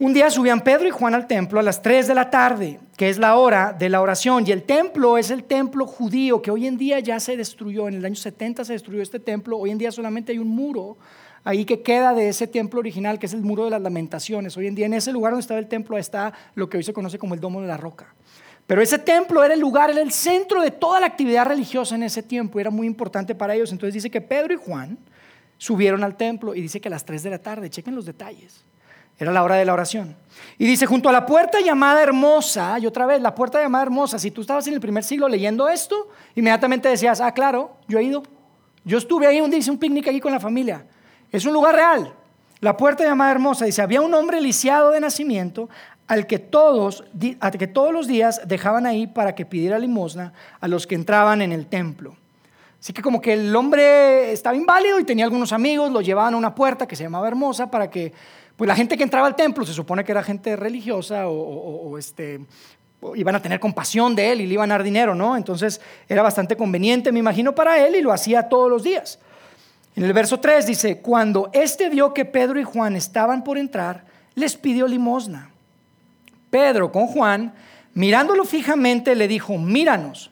un 0.02 0.12
día 0.12 0.30
subían 0.30 0.62
Pedro 0.62 0.88
y 0.88 0.90
Juan 0.90 1.14
al 1.14 1.28
templo 1.28 1.60
a 1.60 1.62
las 1.62 1.80
3 1.80 2.08
de 2.08 2.14
la 2.16 2.28
tarde, 2.28 2.80
que 2.96 3.08
es 3.08 3.18
la 3.18 3.36
hora 3.36 3.72
de 3.72 3.88
la 3.88 4.00
oración, 4.00 4.42
y 4.44 4.50
el 4.50 4.64
templo 4.64 5.16
es 5.16 5.30
el 5.30 5.44
templo 5.44 5.86
judío 5.86 6.42
que 6.42 6.50
hoy 6.50 6.66
en 6.66 6.76
día 6.76 6.98
ya 6.98 7.20
se 7.20 7.36
destruyó, 7.36 7.86
en 7.86 7.94
el 7.94 8.04
año 8.04 8.16
70 8.16 8.64
se 8.64 8.72
destruyó 8.72 9.00
este 9.00 9.20
templo, 9.20 9.58
hoy 9.58 9.70
en 9.70 9.78
día 9.78 9.92
solamente 9.92 10.32
hay 10.32 10.38
un 10.38 10.48
muro 10.48 10.96
ahí 11.44 11.64
que 11.64 11.82
queda 11.82 12.14
de 12.14 12.28
ese 12.28 12.48
templo 12.48 12.80
original, 12.80 13.20
que 13.20 13.26
es 13.26 13.32
el 13.32 13.42
muro 13.42 13.64
de 13.64 13.70
las 13.70 13.80
lamentaciones. 13.80 14.56
Hoy 14.56 14.66
en 14.66 14.74
día 14.74 14.86
en 14.86 14.94
ese 14.94 15.12
lugar 15.12 15.34
donde 15.34 15.42
estaba 15.42 15.60
el 15.60 15.68
templo 15.68 15.96
está 15.96 16.32
lo 16.56 16.68
que 16.68 16.78
hoy 16.78 16.82
se 16.82 16.92
conoce 16.92 17.16
como 17.16 17.34
el 17.34 17.40
domo 17.40 17.60
de 17.60 17.68
la 17.68 17.76
roca. 17.76 18.12
Pero 18.66 18.82
ese 18.82 18.98
templo 18.98 19.44
era 19.44 19.54
el 19.54 19.60
lugar, 19.60 19.88
era 19.88 20.02
el 20.02 20.10
centro 20.10 20.62
de 20.62 20.72
toda 20.72 20.98
la 20.98 21.06
actividad 21.06 21.46
religiosa 21.46 21.94
en 21.94 22.02
ese 22.02 22.24
tiempo, 22.24 22.58
era 22.58 22.70
muy 22.70 22.88
importante 22.88 23.36
para 23.36 23.54
ellos. 23.54 23.70
Entonces 23.70 23.94
dice 23.94 24.10
que 24.10 24.20
Pedro 24.20 24.52
y 24.52 24.56
Juan 24.56 24.98
subieron 25.58 26.02
al 26.02 26.16
templo 26.16 26.56
y 26.56 26.60
dice 26.60 26.80
que 26.80 26.88
a 26.88 26.90
las 26.90 27.04
3 27.04 27.22
de 27.22 27.30
la 27.30 27.38
tarde, 27.38 27.70
chequen 27.70 27.94
los 27.94 28.04
detalles. 28.04 28.64
Era 29.22 29.30
la 29.30 29.44
hora 29.44 29.54
de 29.54 29.64
la 29.64 29.72
oración. 29.72 30.16
Y 30.58 30.66
dice, 30.66 30.84
junto 30.84 31.08
a 31.08 31.12
la 31.12 31.26
puerta 31.26 31.60
llamada 31.60 32.02
hermosa, 32.02 32.76
y 32.80 32.86
otra 32.86 33.06
vez, 33.06 33.22
la 33.22 33.36
puerta 33.36 33.62
llamada 33.62 33.84
hermosa, 33.84 34.18
si 34.18 34.32
tú 34.32 34.40
estabas 34.40 34.66
en 34.66 34.74
el 34.74 34.80
primer 34.80 35.04
siglo 35.04 35.28
leyendo 35.28 35.68
esto, 35.68 36.08
inmediatamente 36.34 36.88
decías, 36.88 37.20
ah, 37.20 37.30
claro, 37.32 37.76
yo 37.86 38.00
he 38.00 38.02
ido. 38.02 38.24
Yo 38.84 38.98
estuve 38.98 39.28
ahí 39.28 39.40
un 39.40 39.48
día, 39.48 39.60
hice 39.60 39.70
un 39.70 39.78
picnic 39.78 40.08
allí 40.08 40.18
con 40.18 40.32
la 40.32 40.40
familia. 40.40 40.84
Es 41.30 41.46
un 41.46 41.52
lugar 41.52 41.76
real. 41.76 42.12
La 42.58 42.76
puerta 42.76 43.04
llamada 43.04 43.30
hermosa, 43.30 43.64
dice, 43.64 43.80
había 43.80 44.00
un 44.00 44.12
hombre 44.12 44.40
lisiado 44.40 44.90
de 44.90 44.98
nacimiento 44.98 45.68
al 46.08 46.26
que 46.26 46.40
todos, 46.40 47.04
al 47.38 47.52
que 47.52 47.68
todos 47.68 47.92
los 47.92 48.08
días 48.08 48.40
dejaban 48.48 48.86
ahí 48.86 49.06
para 49.06 49.36
que 49.36 49.46
pidiera 49.46 49.78
limosna 49.78 50.32
a 50.60 50.66
los 50.66 50.88
que 50.88 50.96
entraban 50.96 51.42
en 51.42 51.52
el 51.52 51.68
templo. 51.68 52.16
Así 52.80 52.92
que 52.92 53.02
como 53.02 53.20
que 53.20 53.34
el 53.34 53.54
hombre 53.54 54.32
estaba 54.32 54.56
inválido 54.56 54.98
y 54.98 55.04
tenía 55.04 55.24
algunos 55.24 55.52
amigos, 55.52 55.92
lo 55.92 56.00
llevaban 56.00 56.34
a 56.34 56.36
una 56.36 56.56
puerta 56.56 56.88
que 56.88 56.96
se 56.96 57.04
llamaba 57.04 57.28
Hermosa 57.28 57.70
para 57.70 57.88
que 57.88 58.12
pues 58.62 58.68
la 58.68 58.76
gente 58.76 58.96
que 58.96 59.02
entraba 59.02 59.26
al 59.26 59.34
templo 59.34 59.66
se 59.66 59.72
supone 59.72 60.04
que 60.04 60.12
era 60.12 60.22
gente 60.22 60.54
religiosa 60.54 61.26
o, 61.26 61.98
este, 61.98 62.38
iban 63.16 63.34
a 63.34 63.42
tener 63.42 63.58
compasión 63.58 64.14
de 64.14 64.30
él 64.30 64.40
y 64.40 64.46
le 64.46 64.54
iban 64.54 64.70
a 64.70 64.74
dar 64.74 64.84
dinero, 64.84 65.16
¿no? 65.16 65.36
Entonces 65.36 65.80
era 66.08 66.22
bastante 66.22 66.56
conveniente, 66.56 67.10
me 67.10 67.18
imagino, 67.18 67.56
para 67.56 67.84
él 67.84 67.96
y 67.96 68.02
lo 68.02 68.12
hacía 68.12 68.48
todos 68.48 68.70
los 68.70 68.84
días. 68.84 69.18
En 69.96 70.04
el 70.04 70.12
verso 70.12 70.38
3 70.38 70.64
dice, 70.64 71.00
cuando 71.00 71.50
éste 71.52 71.88
vio 71.88 72.14
que 72.14 72.24
Pedro 72.24 72.60
y 72.60 72.62
Juan 72.62 72.94
estaban 72.94 73.42
por 73.42 73.58
entrar, 73.58 74.04
les 74.36 74.56
pidió 74.56 74.86
limosna. 74.86 75.50
Pedro 76.48 76.92
con 76.92 77.08
Juan, 77.08 77.54
mirándolo 77.94 78.44
fijamente, 78.44 79.16
le 79.16 79.26
dijo, 79.26 79.58
míranos. 79.58 80.30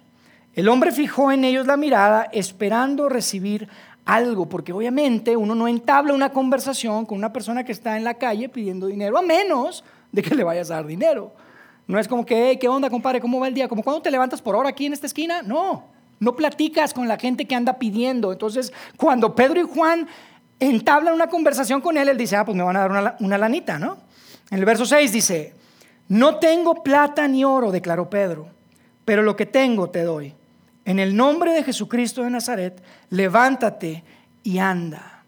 El 0.54 0.68
hombre 0.68 0.92
fijó 0.92 1.32
en 1.32 1.42
ellos 1.42 1.66
la 1.66 1.76
mirada, 1.76 2.28
esperando 2.30 3.08
recibir 3.08 3.68
algo, 4.14 4.48
porque 4.48 4.72
obviamente 4.72 5.36
uno 5.36 5.54
no 5.54 5.68
entabla 5.68 6.12
una 6.12 6.30
conversación 6.32 7.06
con 7.06 7.16
una 7.16 7.32
persona 7.32 7.64
que 7.64 7.70
está 7.70 7.96
en 7.96 8.02
la 8.02 8.14
calle 8.14 8.48
pidiendo 8.48 8.88
dinero, 8.88 9.16
a 9.16 9.22
menos 9.22 9.84
de 10.10 10.22
que 10.22 10.34
le 10.34 10.42
vayas 10.42 10.70
a 10.70 10.74
dar 10.74 10.86
dinero. 10.86 11.32
No 11.86 11.98
es 11.98 12.08
como 12.08 12.26
que, 12.26 12.58
¿qué 12.60 12.68
onda, 12.68 12.90
compadre? 12.90 13.20
¿Cómo 13.20 13.38
va 13.38 13.46
el 13.46 13.54
día? 13.54 13.68
¿Como 13.68 13.84
cuando 13.84 14.02
te 14.02 14.10
levantas 14.10 14.42
por 14.42 14.56
hora 14.56 14.68
aquí 14.68 14.86
en 14.86 14.92
esta 14.92 15.06
esquina? 15.06 15.42
No, 15.42 15.84
no 16.18 16.34
platicas 16.34 16.92
con 16.92 17.06
la 17.06 17.18
gente 17.18 17.44
que 17.44 17.54
anda 17.54 17.78
pidiendo. 17.78 18.32
Entonces, 18.32 18.72
cuando 18.96 19.34
Pedro 19.36 19.60
y 19.60 19.64
Juan 19.64 20.08
entablan 20.58 21.14
una 21.14 21.28
conversación 21.28 21.80
con 21.80 21.96
él, 21.96 22.08
él 22.08 22.18
dice, 22.18 22.34
ah, 22.34 22.44
pues 22.44 22.56
me 22.56 22.64
van 22.64 22.76
a 22.76 22.80
dar 22.80 22.90
una, 22.90 23.16
una 23.20 23.38
lanita, 23.38 23.78
¿no? 23.78 23.96
En 24.50 24.58
el 24.58 24.64
verso 24.64 24.86
6 24.86 25.12
dice, 25.12 25.54
no 26.08 26.36
tengo 26.36 26.82
plata 26.82 27.28
ni 27.28 27.44
oro, 27.44 27.70
declaró 27.70 28.10
Pedro, 28.10 28.48
pero 29.04 29.22
lo 29.22 29.36
que 29.36 29.46
tengo 29.46 29.88
te 29.88 30.02
doy. 30.02 30.34
En 30.84 30.98
el 30.98 31.14
nombre 31.14 31.52
de 31.52 31.62
Jesucristo 31.62 32.22
de 32.22 32.30
Nazaret, 32.30 32.82
levántate 33.10 34.02
y 34.42 34.58
anda. 34.58 35.24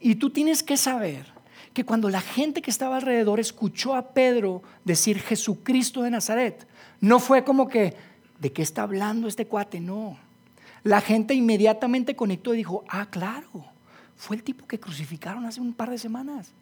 Y 0.00 0.16
tú 0.16 0.30
tienes 0.30 0.62
que 0.62 0.76
saber 0.76 1.26
que 1.72 1.84
cuando 1.84 2.10
la 2.10 2.20
gente 2.20 2.62
que 2.62 2.70
estaba 2.70 2.96
alrededor 2.96 3.38
escuchó 3.38 3.94
a 3.94 4.12
Pedro 4.12 4.62
decir 4.84 5.20
Jesucristo 5.20 6.02
de 6.02 6.10
Nazaret, 6.10 6.66
no 7.00 7.20
fue 7.20 7.44
como 7.44 7.68
que, 7.68 7.94
¿de 8.38 8.52
qué 8.52 8.62
está 8.62 8.82
hablando 8.82 9.28
este 9.28 9.46
cuate? 9.46 9.80
No. 9.80 10.18
La 10.82 11.00
gente 11.00 11.34
inmediatamente 11.34 12.16
conectó 12.16 12.54
y 12.54 12.58
dijo, 12.58 12.84
ah, 12.88 13.06
claro, 13.10 13.66
fue 14.16 14.36
el 14.36 14.42
tipo 14.42 14.66
que 14.66 14.80
crucificaron 14.80 15.44
hace 15.44 15.60
un 15.60 15.72
par 15.72 15.90
de 15.90 15.98
semanas. 15.98 16.52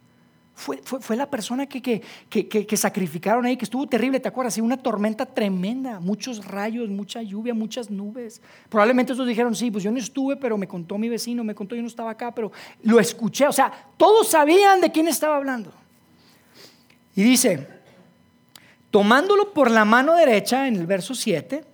Fue, 0.58 0.80
fue, 0.82 1.14
la 1.14 1.30
persona 1.30 1.66
que, 1.66 1.80
que, 1.80 2.76
sacrificaron 2.76 3.46
ahí, 3.46 3.56
que 3.56 3.64
estuvo 3.64 3.86
terrible, 3.86 4.18
¿te 4.18 4.26
acuerdas? 4.26 4.58
una 4.58 4.76
tormenta 4.76 5.24
tremenda, 5.24 6.00
muchos 6.00 6.44
rayos, 6.44 6.88
mucha 6.88 7.22
lluvia, 7.22 7.54
muchas 7.54 7.92
nubes. 7.92 8.42
Probablemente 8.68 9.12
ellos 9.12 9.24
dijeron, 9.24 9.54
sí, 9.54 9.70
pues 9.70 9.84
yo 9.84 9.92
no 9.92 9.98
estuve, 9.98 10.34
pero 10.34 10.58
me 10.58 10.66
contó 10.66 10.98
mi 10.98 11.08
vecino, 11.08 11.44
me 11.44 11.54
contó, 11.54 11.76
yo 11.76 11.82
no 11.82 11.86
estaba 11.86 12.10
acá, 12.10 12.34
pero 12.34 12.50
lo 12.82 12.98
escuché. 12.98 13.46
O 13.46 13.52
sea, 13.52 13.72
todos 13.96 14.26
sabían 14.26 14.80
de 14.80 14.90
quién 14.90 15.06
estaba 15.06 15.36
hablando. 15.36 15.72
Y 17.14 17.22
dice, 17.22 17.68
tomándolo 18.90 19.52
por 19.52 19.70
la 19.70 19.84
mano 19.84 20.16
derecha, 20.16 20.66
en 20.66 20.74
el 20.74 20.86
verso 20.86 21.14
7, 21.14 21.64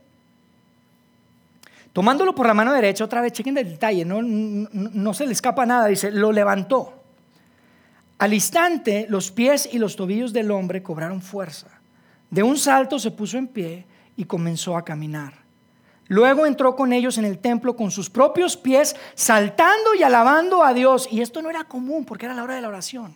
tomándolo 1.94 2.34
por 2.34 2.46
la 2.46 2.52
mano 2.52 2.74
derecha, 2.74 3.02
otra 3.02 3.22
vez, 3.22 3.32
chequen 3.32 3.56
el 3.56 3.70
detalle, 3.70 4.04
no, 4.04 4.20
no 4.20 5.14
se 5.14 5.26
le 5.26 5.32
escapa 5.32 5.64
nada, 5.64 5.86
dice, 5.86 6.10
lo 6.10 6.32
levantó 6.32 7.03
al 8.24 8.32
instante 8.32 9.04
los 9.10 9.30
pies 9.30 9.68
y 9.70 9.78
los 9.78 9.96
tobillos 9.96 10.32
del 10.32 10.50
hombre 10.50 10.82
cobraron 10.82 11.20
fuerza. 11.20 11.66
De 12.30 12.42
un 12.42 12.56
salto 12.56 12.98
se 12.98 13.10
puso 13.10 13.37
en 13.37 13.46
pie 13.46 13.87
y 14.16 14.24
comenzó 14.24 14.78
a 14.78 14.84
caminar. 14.84 15.34
Luego 16.08 16.46
entró 16.46 16.74
con 16.74 16.94
ellos 16.94 17.18
en 17.18 17.26
el 17.26 17.38
templo 17.38 17.76
con 17.76 17.90
sus 17.90 18.08
propios 18.08 18.56
pies, 18.56 18.96
saltando 19.14 19.94
y 19.94 20.02
alabando 20.02 20.64
a 20.64 20.72
Dios. 20.72 21.06
Y 21.10 21.20
esto 21.20 21.42
no 21.42 21.50
era 21.50 21.64
común 21.64 22.06
porque 22.06 22.24
era 22.24 22.34
la 22.34 22.42
hora 22.42 22.54
de 22.54 22.62
la 22.62 22.68
oración. 22.68 23.14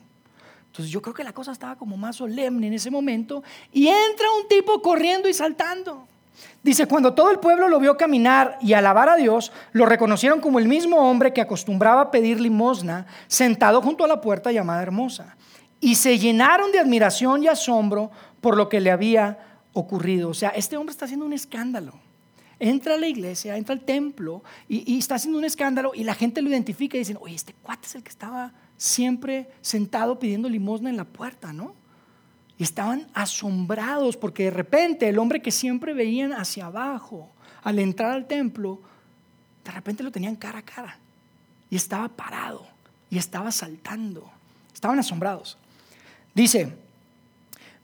Entonces 0.66 0.92
yo 0.92 1.00
creo 1.00 1.14
que 1.14 1.24
la 1.24 1.32
cosa 1.32 1.52
estaba 1.52 1.76
como 1.76 1.96
más 1.96 2.16
solemne 2.16 2.66
en 2.66 2.74
ese 2.74 2.90
momento. 2.90 3.42
Y 3.72 3.88
entra 3.88 4.26
un 4.38 4.46
tipo 4.46 4.82
corriendo 4.82 5.26
y 5.26 5.32
saltando. 5.32 6.06
Dice, 6.62 6.86
cuando 6.86 7.14
todo 7.14 7.30
el 7.30 7.38
pueblo 7.38 7.68
lo 7.68 7.78
vio 7.78 7.96
caminar 7.96 8.58
y 8.60 8.72
alabar 8.72 9.08
a 9.08 9.16
Dios, 9.16 9.52
lo 9.72 9.86
reconocieron 9.86 10.40
como 10.40 10.58
el 10.58 10.66
mismo 10.66 10.96
hombre 10.98 11.32
que 11.32 11.40
acostumbraba 11.40 12.00
a 12.02 12.10
pedir 12.10 12.40
limosna 12.40 13.06
sentado 13.28 13.80
junto 13.80 14.04
a 14.04 14.08
la 14.08 14.20
puerta 14.20 14.50
llamada 14.50 14.82
Hermosa. 14.82 15.36
Y 15.80 15.94
se 15.94 16.18
llenaron 16.18 16.72
de 16.72 16.80
admiración 16.80 17.44
y 17.44 17.46
asombro 17.46 18.10
por 18.40 18.56
lo 18.56 18.68
que 18.68 18.80
le 18.80 18.90
había 18.90 19.38
ocurrido. 19.72 20.30
O 20.30 20.34
sea, 20.34 20.50
este 20.50 20.76
hombre 20.76 20.90
está 20.92 21.04
haciendo 21.04 21.26
un 21.26 21.32
escándalo. 21.32 21.94
Entra 22.60 22.94
a 22.94 22.98
la 22.98 23.06
iglesia, 23.06 23.56
entra 23.56 23.72
al 23.72 23.82
templo 23.82 24.42
y, 24.68 24.98
está 24.98 25.14
haciendo 25.14 25.38
un 25.38 25.44
escándalo 25.44 25.92
y 25.94 26.02
la 26.02 26.14
gente 26.14 26.42
lo 26.42 26.50
identifica 26.50 26.96
y 26.96 27.00
dicen, 27.00 27.18
oye, 27.20 27.36
este 27.36 27.54
cuate 27.62 27.86
es 27.86 27.94
el 27.94 28.02
que 28.02 28.10
estaba 28.10 28.52
siempre 28.76 29.48
sentado 29.60 30.18
pidiendo 30.18 30.48
limosna 30.48 30.90
en 30.90 30.96
la 30.96 31.04
puerta, 31.04 31.52
¿no? 31.52 31.74
Y 32.58 32.64
estaban 32.64 33.06
asombrados 33.14 34.16
porque 34.16 34.44
de 34.44 34.50
repente 34.50 35.08
el 35.08 35.18
hombre 35.18 35.40
que 35.40 35.52
siempre 35.52 35.94
veían 35.94 36.32
hacia 36.32 36.66
abajo 36.66 37.30
al 37.62 37.78
entrar 37.78 38.10
al 38.10 38.26
templo, 38.26 38.80
de 39.64 39.70
repente 39.70 40.02
lo 40.02 40.10
tenían 40.10 40.34
cara 40.36 40.58
a 40.58 40.62
cara. 40.62 40.98
Y 41.70 41.76
estaba 41.76 42.08
parado 42.08 42.66
y 43.10 43.18
estaba 43.18 43.52
saltando. 43.52 44.28
Estaban 44.74 44.98
asombrados. 44.98 45.56
Dice, 46.34 46.76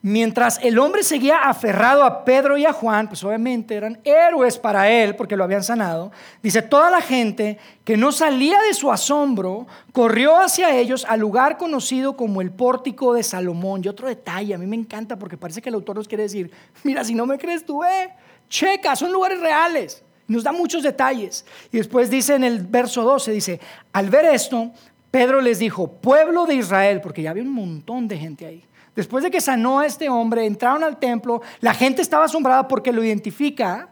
Mientras 0.06 0.60
el 0.62 0.78
hombre 0.78 1.02
seguía 1.02 1.38
aferrado 1.48 2.04
a 2.04 2.26
Pedro 2.26 2.58
y 2.58 2.66
a 2.66 2.74
Juan, 2.74 3.08
pues 3.08 3.24
obviamente 3.24 3.74
eran 3.74 3.98
héroes 4.04 4.58
para 4.58 4.90
él 4.90 5.16
porque 5.16 5.34
lo 5.34 5.44
habían 5.44 5.64
sanado, 5.64 6.12
dice, 6.42 6.60
toda 6.60 6.90
la 6.90 7.00
gente 7.00 7.56
que 7.84 7.96
no 7.96 8.12
salía 8.12 8.60
de 8.68 8.74
su 8.74 8.92
asombro 8.92 9.66
corrió 9.92 10.36
hacia 10.36 10.76
ellos 10.76 11.06
al 11.08 11.20
lugar 11.20 11.56
conocido 11.56 12.18
como 12.18 12.42
el 12.42 12.50
pórtico 12.50 13.14
de 13.14 13.22
Salomón. 13.22 13.80
Y 13.82 13.88
otro 13.88 14.06
detalle, 14.06 14.52
a 14.52 14.58
mí 14.58 14.66
me 14.66 14.76
encanta 14.76 15.18
porque 15.18 15.38
parece 15.38 15.62
que 15.62 15.70
el 15.70 15.74
autor 15.74 15.96
nos 15.96 16.06
quiere 16.06 16.24
decir, 16.24 16.50
mira, 16.82 17.02
si 17.02 17.14
no 17.14 17.24
me 17.24 17.38
crees 17.38 17.64
tú, 17.64 17.82
eh, 17.82 18.10
checa, 18.50 18.94
son 18.96 19.10
lugares 19.10 19.40
reales. 19.40 20.04
Nos 20.28 20.44
da 20.44 20.52
muchos 20.52 20.82
detalles. 20.82 21.46
Y 21.72 21.78
después 21.78 22.10
dice 22.10 22.34
en 22.34 22.44
el 22.44 22.58
verso 22.60 23.04
12, 23.04 23.32
dice, 23.32 23.58
al 23.94 24.10
ver 24.10 24.26
esto, 24.26 24.70
Pedro 25.10 25.40
les 25.40 25.60
dijo, 25.60 25.90
pueblo 25.90 26.44
de 26.44 26.56
Israel, 26.56 27.00
porque 27.00 27.22
ya 27.22 27.30
había 27.30 27.42
un 27.42 27.54
montón 27.54 28.06
de 28.06 28.18
gente 28.18 28.44
ahí. 28.44 28.64
Después 28.94 29.24
de 29.24 29.30
que 29.30 29.40
sanó 29.40 29.80
a 29.80 29.86
este 29.86 30.08
hombre, 30.08 30.46
entraron 30.46 30.84
al 30.84 30.98
templo, 30.98 31.42
la 31.60 31.74
gente 31.74 32.00
estaba 32.00 32.26
asombrada 32.26 32.68
porque 32.68 32.92
lo 32.92 33.02
identifica. 33.02 33.88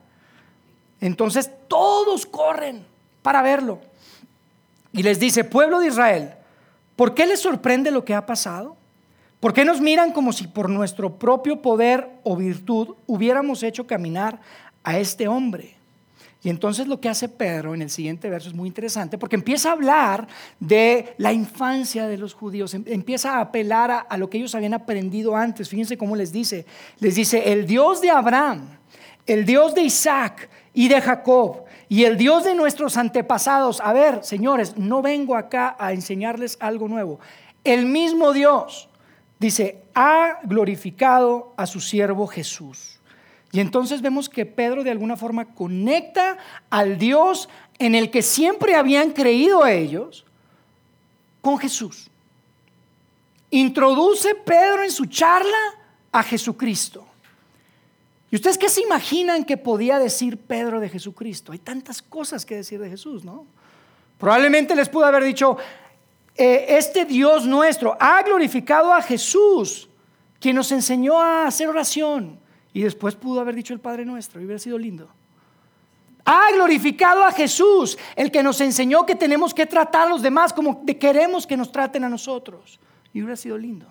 Entonces 1.00 1.50
todos 1.68 2.24
corren 2.26 2.86
para 3.22 3.42
verlo. 3.42 3.80
Y 4.92 5.02
les 5.02 5.18
dice, 5.18 5.42
pueblo 5.42 5.80
de 5.80 5.88
Israel, 5.88 6.34
¿por 6.94 7.14
qué 7.14 7.26
les 7.26 7.40
sorprende 7.40 7.90
lo 7.90 8.04
que 8.04 8.14
ha 8.14 8.26
pasado? 8.26 8.76
¿Por 9.40 9.52
qué 9.52 9.64
nos 9.64 9.80
miran 9.80 10.12
como 10.12 10.32
si 10.32 10.46
por 10.46 10.68
nuestro 10.68 11.18
propio 11.18 11.60
poder 11.62 12.08
o 12.22 12.36
virtud 12.36 12.94
hubiéramos 13.08 13.64
hecho 13.64 13.86
caminar 13.88 14.38
a 14.84 14.98
este 14.98 15.26
hombre? 15.26 15.81
Y 16.44 16.50
entonces 16.50 16.88
lo 16.88 17.00
que 17.00 17.08
hace 17.08 17.28
Pedro 17.28 17.72
en 17.72 17.82
el 17.82 17.90
siguiente 17.90 18.28
verso 18.28 18.48
es 18.48 18.54
muy 18.54 18.66
interesante 18.66 19.16
porque 19.16 19.36
empieza 19.36 19.68
a 19.68 19.72
hablar 19.72 20.26
de 20.58 21.14
la 21.16 21.32
infancia 21.32 22.08
de 22.08 22.18
los 22.18 22.34
judíos, 22.34 22.74
em, 22.74 22.82
empieza 22.86 23.36
a 23.36 23.40
apelar 23.40 24.06
a, 24.08 24.16
lo 24.16 24.28
que 24.28 24.38
ellos 24.38 24.54
habían 24.56 24.74
aprendido 24.74 25.36
antes. 25.36 25.68
Fíjense 25.68 25.96
cómo 25.96 26.16
les 26.16 26.32
dice, 26.32 26.66
les 26.98 27.14
dice, 27.14 27.52
el 27.52 27.64
Dios 27.64 28.00
de 28.00 28.10
Abraham, 28.10 28.76
el 29.24 29.46
Dios 29.46 29.72
de 29.76 29.82
Isaac 29.82 30.50
y 30.74 30.88
de 30.88 31.00
Jacob 31.00 31.64
y 31.88 32.04
el 32.04 32.16
Dios 32.16 32.42
de 32.42 32.56
nuestros 32.56 32.96
antepasados. 32.96 33.80
A 33.80 33.92
ver, 33.92 34.24
señores, 34.24 34.76
no 34.76 35.00
vengo 35.00 35.36
acá 35.36 35.76
a 35.78 35.92
enseñarles 35.92 36.56
algo 36.58 36.88
nuevo. 36.88 37.20
El 37.62 37.86
mismo 37.86 38.32
Dios, 38.32 38.88
dice, 39.38 39.84
ha 39.94 40.40
glorificado 40.42 41.54
a 41.56 41.66
su 41.66 41.80
siervo 41.80 42.26
Jesús 42.26 42.98
y 43.52 43.60
entonces 43.60 44.00
vemos 44.00 44.30
que 44.30 44.46
Pedro 44.46 44.82
de 44.82 44.90
alguna 44.90 45.16
forma 45.16 45.54
conecta 45.54 46.38
al 46.70 46.98
Dios 46.98 47.50
en 47.78 47.94
el 47.94 48.10
que 48.10 48.22
siempre 48.22 48.74
habían 48.74 49.10
creído 49.10 49.66
ellos 49.66 50.24
con 51.42 51.58
Jesús. 51.58 52.10
Introduce 53.50 54.34
Pedro 54.34 54.82
en 54.82 54.90
su 54.90 55.04
charla 55.04 55.58
a 56.10 56.22
Jesucristo. 56.22 57.06
¿Y 58.30 58.36
ustedes 58.36 58.56
qué 58.56 58.70
se 58.70 58.80
imaginan 58.80 59.44
que 59.44 59.58
podía 59.58 59.98
decir 59.98 60.38
Pedro 60.38 60.80
de 60.80 60.88
Jesucristo? 60.88 61.52
Hay 61.52 61.58
tantas 61.58 62.00
cosas 62.00 62.46
que 62.46 62.56
decir 62.56 62.80
de 62.80 62.88
Jesús, 62.88 63.22
¿no? 63.22 63.44
Probablemente 64.16 64.74
les 64.74 64.88
pudo 64.88 65.04
haber 65.04 65.24
dicho, 65.24 65.58
eh, 66.34 66.64
este 66.68 67.04
Dios 67.04 67.44
nuestro 67.44 67.94
ha 68.00 68.22
glorificado 68.22 68.94
a 68.94 69.02
Jesús, 69.02 69.90
quien 70.40 70.56
nos 70.56 70.72
enseñó 70.72 71.20
a 71.20 71.46
hacer 71.46 71.68
oración, 71.68 72.40
y 72.72 72.82
después 72.82 73.14
pudo 73.14 73.40
haber 73.40 73.54
dicho 73.54 73.74
el 73.74 73.80
Padre 73.80 74.04
Nuestro 74.04 74.40
y 74.40 74.44
hubiera 74.44 74.58
sido 74.58 74.78
lindo. 74.78 75.08
Ha 76.24 76.52
glorificado 76.52 77.24
a 77.24 77.32
Jesús, 77.32 77.98
el 78.14 78.30
que 78.30 78.42
nos 78.42 78.60
enseñó 78.60 79.04
que 79.04 79.16
tenemos 79.16 79.52
que 79.52 79.66
tratar 79.66 80.06
a 80.06 80.10
los 80.10 80.22
demás 80.22 80.52
como 80.52 80.84
queremos 80.86 81.46
que 81.46 81.56
nos 81.56 81.72
traten 81.72 82.04
a 82.04 82.08
nosotros. 82.08 82.78
Y 83.12 83.20
hubiera 83.20 83.36
sido 83.36 83.58
lindo. 83.58 83.86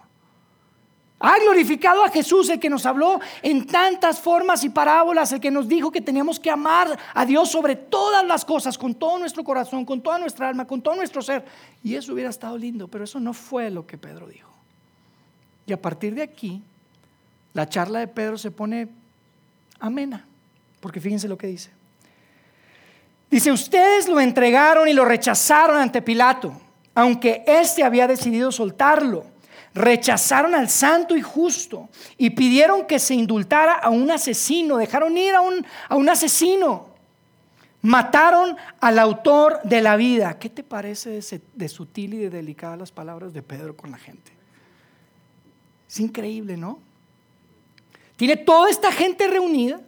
Ha 1.24 1.38
glorificado 1.40 2.04
a 2.04 2.10
Jesús, 2.10 2.50
el 2.50 2.60
que 2.60 2.70
nos 2.70 2.86
habló 2.88 3.20
en 3.44 3.68
tantas 3.68 4.20
formas 4.20 4.64
y 4.64 4.70
parábolas, 4.70 5.32
el 5.32 5.40
que 5.40 5.52
nos 5.52 5.68
dijo 5.68 5.92
que 5.92 6.02
teníamos 6.02 6.40
que 6.40 6.50
amar 6.50 6.98
a 7.14 7.26
Dios 7.28 7.52
sobre 7.52 7.76
todas 7.76 8.26
las 8.26 8.44
cosas, 8.44 8.76
con 8.76 8.96
todo 8.96 9.20
nuestro 9.20 9.44
corazón, 9.44 9.86
con 9.86 10.02
toda 10.02 10.18
nuestra 10.18 10.48
alma, 10.48 10.66
con 10.66 10.82
todo 10.82 10.96
nuestro 10.96 11.22
ser. 11.22 11.46
Y 11.84 11.94
eso 11.94 12.14
hubiera 12.14 12.32
estado 12.32 12.58
lindo, 12.58 12.88
pero 12.88 13.04
eso 13.04 13.20
no 13.20 13.34
fue 13.34 13.70
lo 13.70 13.86
que 13.86 14.00
Pedro 14.00 14.26
dijo. 14.26 14.50
Y 15.68 15.74
a 15.74 15.82
partir 15.82 16.16
de 16.16 16.24
aquí, 16.24 16.64
la 17.54 17.68
charla 17.68 18.00
de 18.00 18.08
Pedro 18.08 18.38
se 18.38 18.52
pone 18.52 18.90
amena, 19.80 20.26
porque 20.80 21.02
fíjense 21.02 21.28
lo 21.28 21.38
que 21.38 21.48
dice. 21.48 21.70
Dice, 23.30 23.52
ustedes 23.52 24.10
lo 24.10 24.20
entregaron 24.20 24.88
y 24.88 24.94
lo 24.94 25.06
rechazaron 25.06 25.78
ante 25.78 26.02
Pilato, 26.02 26.54
aunque 26.94 27.44
éste 27.48 27.84
había 27.84 28.08
decidido 28.08 28.52
soltarlo. 28.52 29.26
Rechazaron 29.74 30.54
al 30.54 30.70
santo 30.70 31.16
y 31.16 31.22
justo 31.22 31.88
y 32.18 32.32
pidieron 32.32 32.86
que 32.86 33.00
se 33.00 33.16
indultara 33.16 33.76
a 33.76 33.90
un 33.90 34.12
asesino, 34.12 34.76
dejaron 34.76 35.18
ir 35.18 35.34
a 35.34 35.40
un, 35.40 35.66
a 35.88 35.96
un 35.96 36.10
asesino. 36.10 36.92
Mataron 37.82 38.58
al 38.82 39.00
autor 39.00 39.62
de 39.64 39.82
la 39.82 39.96
vida. 39.96 40.38
¿Qué 40.38 40.50
te 40.50 40.62
parece 40.62 41.10
de, 41.10 41.42
de 41.54 41.70
sutil 41.70 42.14
y 42.16 42.18
de 42.18 42.30
delicada 42.30 42.76
las 42.76 42.92
palabras 42.92 43.34
de 43.34 43.42
Pedro 43.42 43.78
con 43.78 43.92
la 43.92 43.98
gente? 43.98 44.34
Es 45.90 46.02
increíble, 46.02 46.58
¿no? 46.58 46.80
Tiene 48.22 48.38
toda 48.38 48.70
esta 48.70 48.92
gente 48.92 49.28
reunida. 49.28 49.82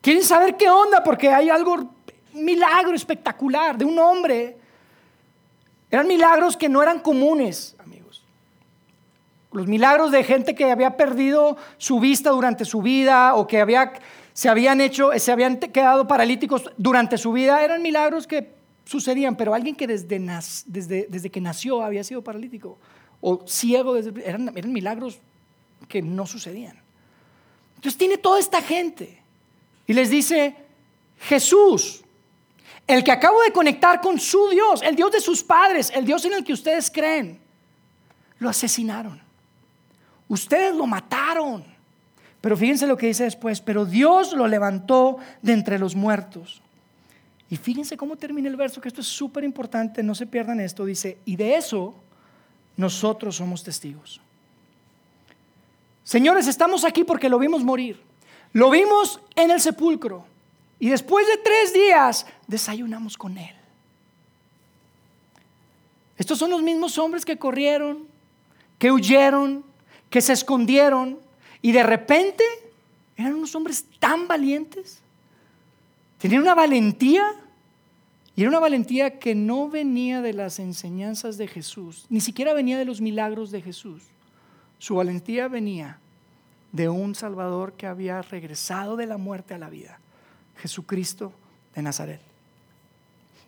Quieren 0.00 0.22
saber 0.22 0.56
qué 0.56 0.70
onda 0.70 1.02
porque 1.02 1.30
hay 1.30 1.50
algo 1.50 1.96
milagro 2.32 2.94
espectacular 2.94 3.76
de 3.76 3.84
un 3.84 3.98
hombre. 3.98 4.56
Eran 5.90 6.06
milagros 6.06 6.56
que 6.56 6.68
no 6.68 6.80
eran 6.80 7.00
comunes, 7.00 7.74
amigos. 7.80 8.22
Los 9.50 9.66
milagros 9.66 10.12
de 10.12 10.22
gente 10.22 10.54
que 10.54 10.70
había 10.70 10.96
perdido 10.96 11.56
su 11.76 11.98
vista 11.98 12.30
durante 12.30 12.64
su 12.64 12.82
vida 12.82 13.34
o 13.34 13.48
que 13.48 13.60
había, 13.60 13.94
se 14.32 14.48
habían 14.48 14.80
hecho, 14.80 15.10
se 15.16 15.32
habían 15.32 15.56
quedado 15.56 16.06
paralíticos 16.06 16.70
durante 16.76 17.18
su 17.18 17.32
vida, 17.32 17.64
eran 17.64 17.82
milagros 17.82 18.28
que 18.28 18.48
sucedían, 18.84 19.34
pero 19.34 19.54
alguien 19.54 19.74
que 19.74 19.88
desde, 19.88 20.20
desde, 20.66 21.08
desde 21.10 21.30
que 21.30 21.40
nació 21.40 21.82
había 21.82 22.04
sido 22.04 22.22
paralítico 22.22 22.78
o 23.20 23.44
ciego, 23.44 23.96
eran, 23.96 24.52
eran 24.56 24.72
milagros 24.72 25.18
que 25.88 26.00
no 26.00 26.28
sucedían. 26.28 26.85
Entonces 27.76 27.96
tiene 27.96 28.18
toda 28.18 28.40
esta 28.40 28.60
gente 28.60 29.20
y 29.86 29.92
les 29.92 30.10
dice, 30.10 30.56
Jesús, 31.20 32.02
el 32.86 33.02
que 33.02 33.12
acabo 33.12 33.40
de 33.42 33.52
conectar 33.52 34.00
con 34.00 34.18
su 34.18 34.48
Dios, 34.48 34.82
el 34.82 34.96
Dios 34.96 35.12
de 35.12 35.20
sus 35.20 35.42
padres, 35.42 35.90
el 35.94 36.04
Dios 36.04 36.24
en 36.24 36.34
el 36.34 36.44
que 36.44 36.52
ustedes 36.52 36.90
creen, 36.90 37.40
lo 38.38 38.48
asesinaron. 38.48 39.20
Ustedes 40.28 40.74
lo 40.74 40.86
mataron. 40.86 41.64
Pero 42.40 42.56
fíjense 42.56 42.86
lo 42.86 42.96
que 42.96 43.08
dice 43.08 43.24
después, 43.24 43.60
pero 43.60 43.84
Dios 43.84 44.32
lo 44.32 44.46
levantó 44.46 45.18
de 45.42 45.52
entre 45.52 45.78
los 45.78 45.94
muertos. 45.94 46.62
Y 47.48 47.56
fíjense 47.56 47.96
cómo 47.96 48.16
termina 48.16 48.48
el 48.48 48.56
verso, 48.56 48.80
que 48.80 48.88
esto 48.88 49.00
es 49.00 49.06
súper 49.06 49.44
importante, 49.44 50.02
no 50.02 50.14
se 50.14 50.26
pierdan 50.26 50.60
esto. 50.60 50.84
Dice, 50.84 51.18
y 51.24 51.36
de 51.36 51.56
eso 51.56 51.94
nosotros 52.76 53.36
somos 53.36 53.62
testigos. 53.62 54.20
Señores, 56.06 56.46
estamos 56.46 56.84
aquí 56.84 57.02
porque 57.02 57.28
lo 57.28 57.36
vimos 57.36 57.64
morir. 57.64 58.00
Lo 58.52 58.70
vimos 58.70 59.20
en 59.34 59.50
el 59.50 59.60
sepulcro. 59.60 60.24
Y 60.78 60.88
después 60.88 61.26
de 61.26 61.36
tres 61.38 61.74
días 61.74 62.26
desayunamos 62.46 63.18
con 63.18 63.36
él. 63.36 63.56
Estos 66.16 66.38
son 66.38 66.50
los 66.50 66.62
mismos 66.62 66.96
hombres 66.96 67.24
que 67.24 67.36
corrieron, 67.36 68.06
que 68.78 68.92
huyeron, 68.92 69.64
que 70.08 70.20
se 70.20 70.32
escondieron 70.32 71.18
y 71.60 71.72
de 71.72 71.82
repente 71.82 72.44
eran 73.16 73.34
unos 73.34 73.52
hombres 73.56 73.84
tan 73.98 74.28
valientes. 74.28 75.00
Tenían 76.18 76.42
una 76.42 76.54
valentía 76.54 77.34
y 78.36 78.42
era 78.42 78.50
una 78.50 78.60
valentía 78.60 79.18
que 79.18 79.34
no 79.34 79.68
venía 79.68 80.22
de 80.22 80.34
las 80.34 80.60
enseñanzas 80.60 81.36
de 81.36 81.48
Jesús, 81.48 82.06
ni 82.10 82.20
siquiera 82.20 82.54
venía 82.54 82.78
de 82.78 82.84
los 82.84 83.00
milagros 83.00 83.50
de 83.50 83.60
Jesús. 83.60 84.04
Su 84.78 84.96
valentía 84.96 85.48
venía 85.48 85.98
de 86.72 86.88
un 86.88 87.14
Salvador 87.14 87.72
que 87.72 87.86
había 87.86 88.20
regresado 88.22 88.96
de 88.96 89.06
la 89.06 89.16
muerte 89.16 89.54
a 89.54 89.58
la 89.58 89.70
vida, 89.70 89.98
Jesucristo 90.56 91.32
de 91.74 91.82
Nazaret. 91.82 92.20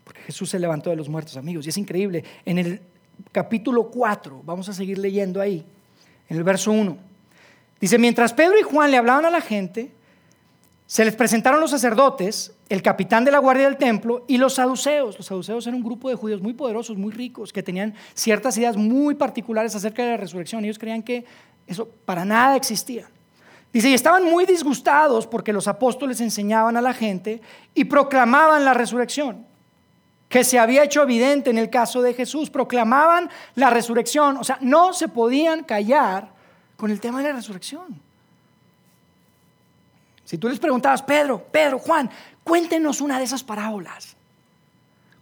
Porque 0.04 0.22
Jesús 0.22 0.48
se 0.48 0.58
levantó 0.58 0.90
de 0.90 0.96
los 0.96 1.08
muertos, 1.08 1.36
amigos, 1.36 1.66
y 1.66 1.68
es 1.68 1.78
increíble. 1.78 2.24
En 2.44 2.58
el 2.58 2.80
capítulo 3.32 3.90
4, 3.90 4.42
vamos 4.44 4.68
a 4.68 4.72
seguir 4.72 4.98
leyendo 4.98 5.40
ahí, 5.40 5.64
en 6.28 6.36
el 6.36 6.44
verso 6.44 6.72
1, 6.72 6.96
dice, 7.80 7.98
mientras 7.98 8.32
Pedro 8.32 8.58
y 8.58 8.62
Juan 8.62 8.90
le 8.90 8.96
hablaban 8.96 9.24
a 9.24 9.30
la 9.30 9.40
gente, 9.40 9.92
se 10.88 11.04
les 11.04 11.14
presentaron 11.14 11.60
los 11.60 11.70
sacerdotes, 11.70 12.54
el 12.70 12.80
capitán 12.80 13.22
de 13.22 13.30
la 13.30 13.40
guardia 13.40 13.66
del 13.66 13.76
templo 13.76 14.24
y 14.26 14.38
los 14.38 14.54
saduceos. 14.54 15.18
Los 15.18 15.26
saduceos 15.26 15.66
eran 15.66 15.76
un 15.76 15.84
grupo 15.84 16.08
de 16.08 16.14
judíos 16.14 16.40
muy 16.40 16.54
poderosos, 16.54 16.96
muy 16.96 17.12
ricos, 17.12 17.52
que 17.52 17.62
tenían 17.62 17.94
ciertas 18.14 18.56
ideas 18.56 18.74
muy 18.78 19.14
particulares 19.14 19.74
acerca 19.74 20.02
de 20.02 20.12
la 20.12 20.16
resurrección. 20.16 20.64
Ellos 20.64 20.78
creían 20.78 21.02
que 21.02 21.26
eso 21.66 21.86
para 22.06 22.24
nada 22.24 22.56
existía. 22.56 23.06
Dice, 23.70 23.90
y 23.90 23.92
estaban 23.92 24.24
muy 24.24 24.46
disgustados 24.46 25.26
porque 25.26 25.52
los 25.52 25.68
apóstoles 25.68 26.22
enseñaban 26.22 26.74
a 26.78 26.80
la 26.80 26.94
gente 26.94 27.42
y 27.74 27.84
proclamaban 27.84 28.64
la 28.64 28.72
resurrección, 28.72 29.44
que 30.30 30.42
se 30.42 30.58
había 30.58 30.84
hecho 30.84 31.02
evidente 31.02 31.50
en 31.50 31.58
el 31.58 31.68
caso 31.68 32.00
de 32.00 32.14
Jesús. 32.14 32.48
Proclamaban 32.48 33.28
la 33.56 33.68
resurrección, 33.68 34.38
o 34.38 34.44
sea, 34.44 34.56
no 34.62 34.94
se 34.94 35.08
podían 35.08 35.64
callar 35.64 36.32
con 36.78 36.90
el 36.90 36.98
tema 36.98 37.18
de 37.18 37.28
la 37.28 37.34
resurrección. 37.34 38.07
Si 40.28 40.36
tú 40.36 40.46
les 40.46 40.58
preguntabas, 40.58 41.00
Pedro, 41.00 41.42
Pedro, 41.42 41.78
Juan, 41.78 42.10
cuéntenos 42.44 43.00
una 43.00 43.16
de 43.16 43.24
esas 43.24 43.42
parábolas. 43.42 44.14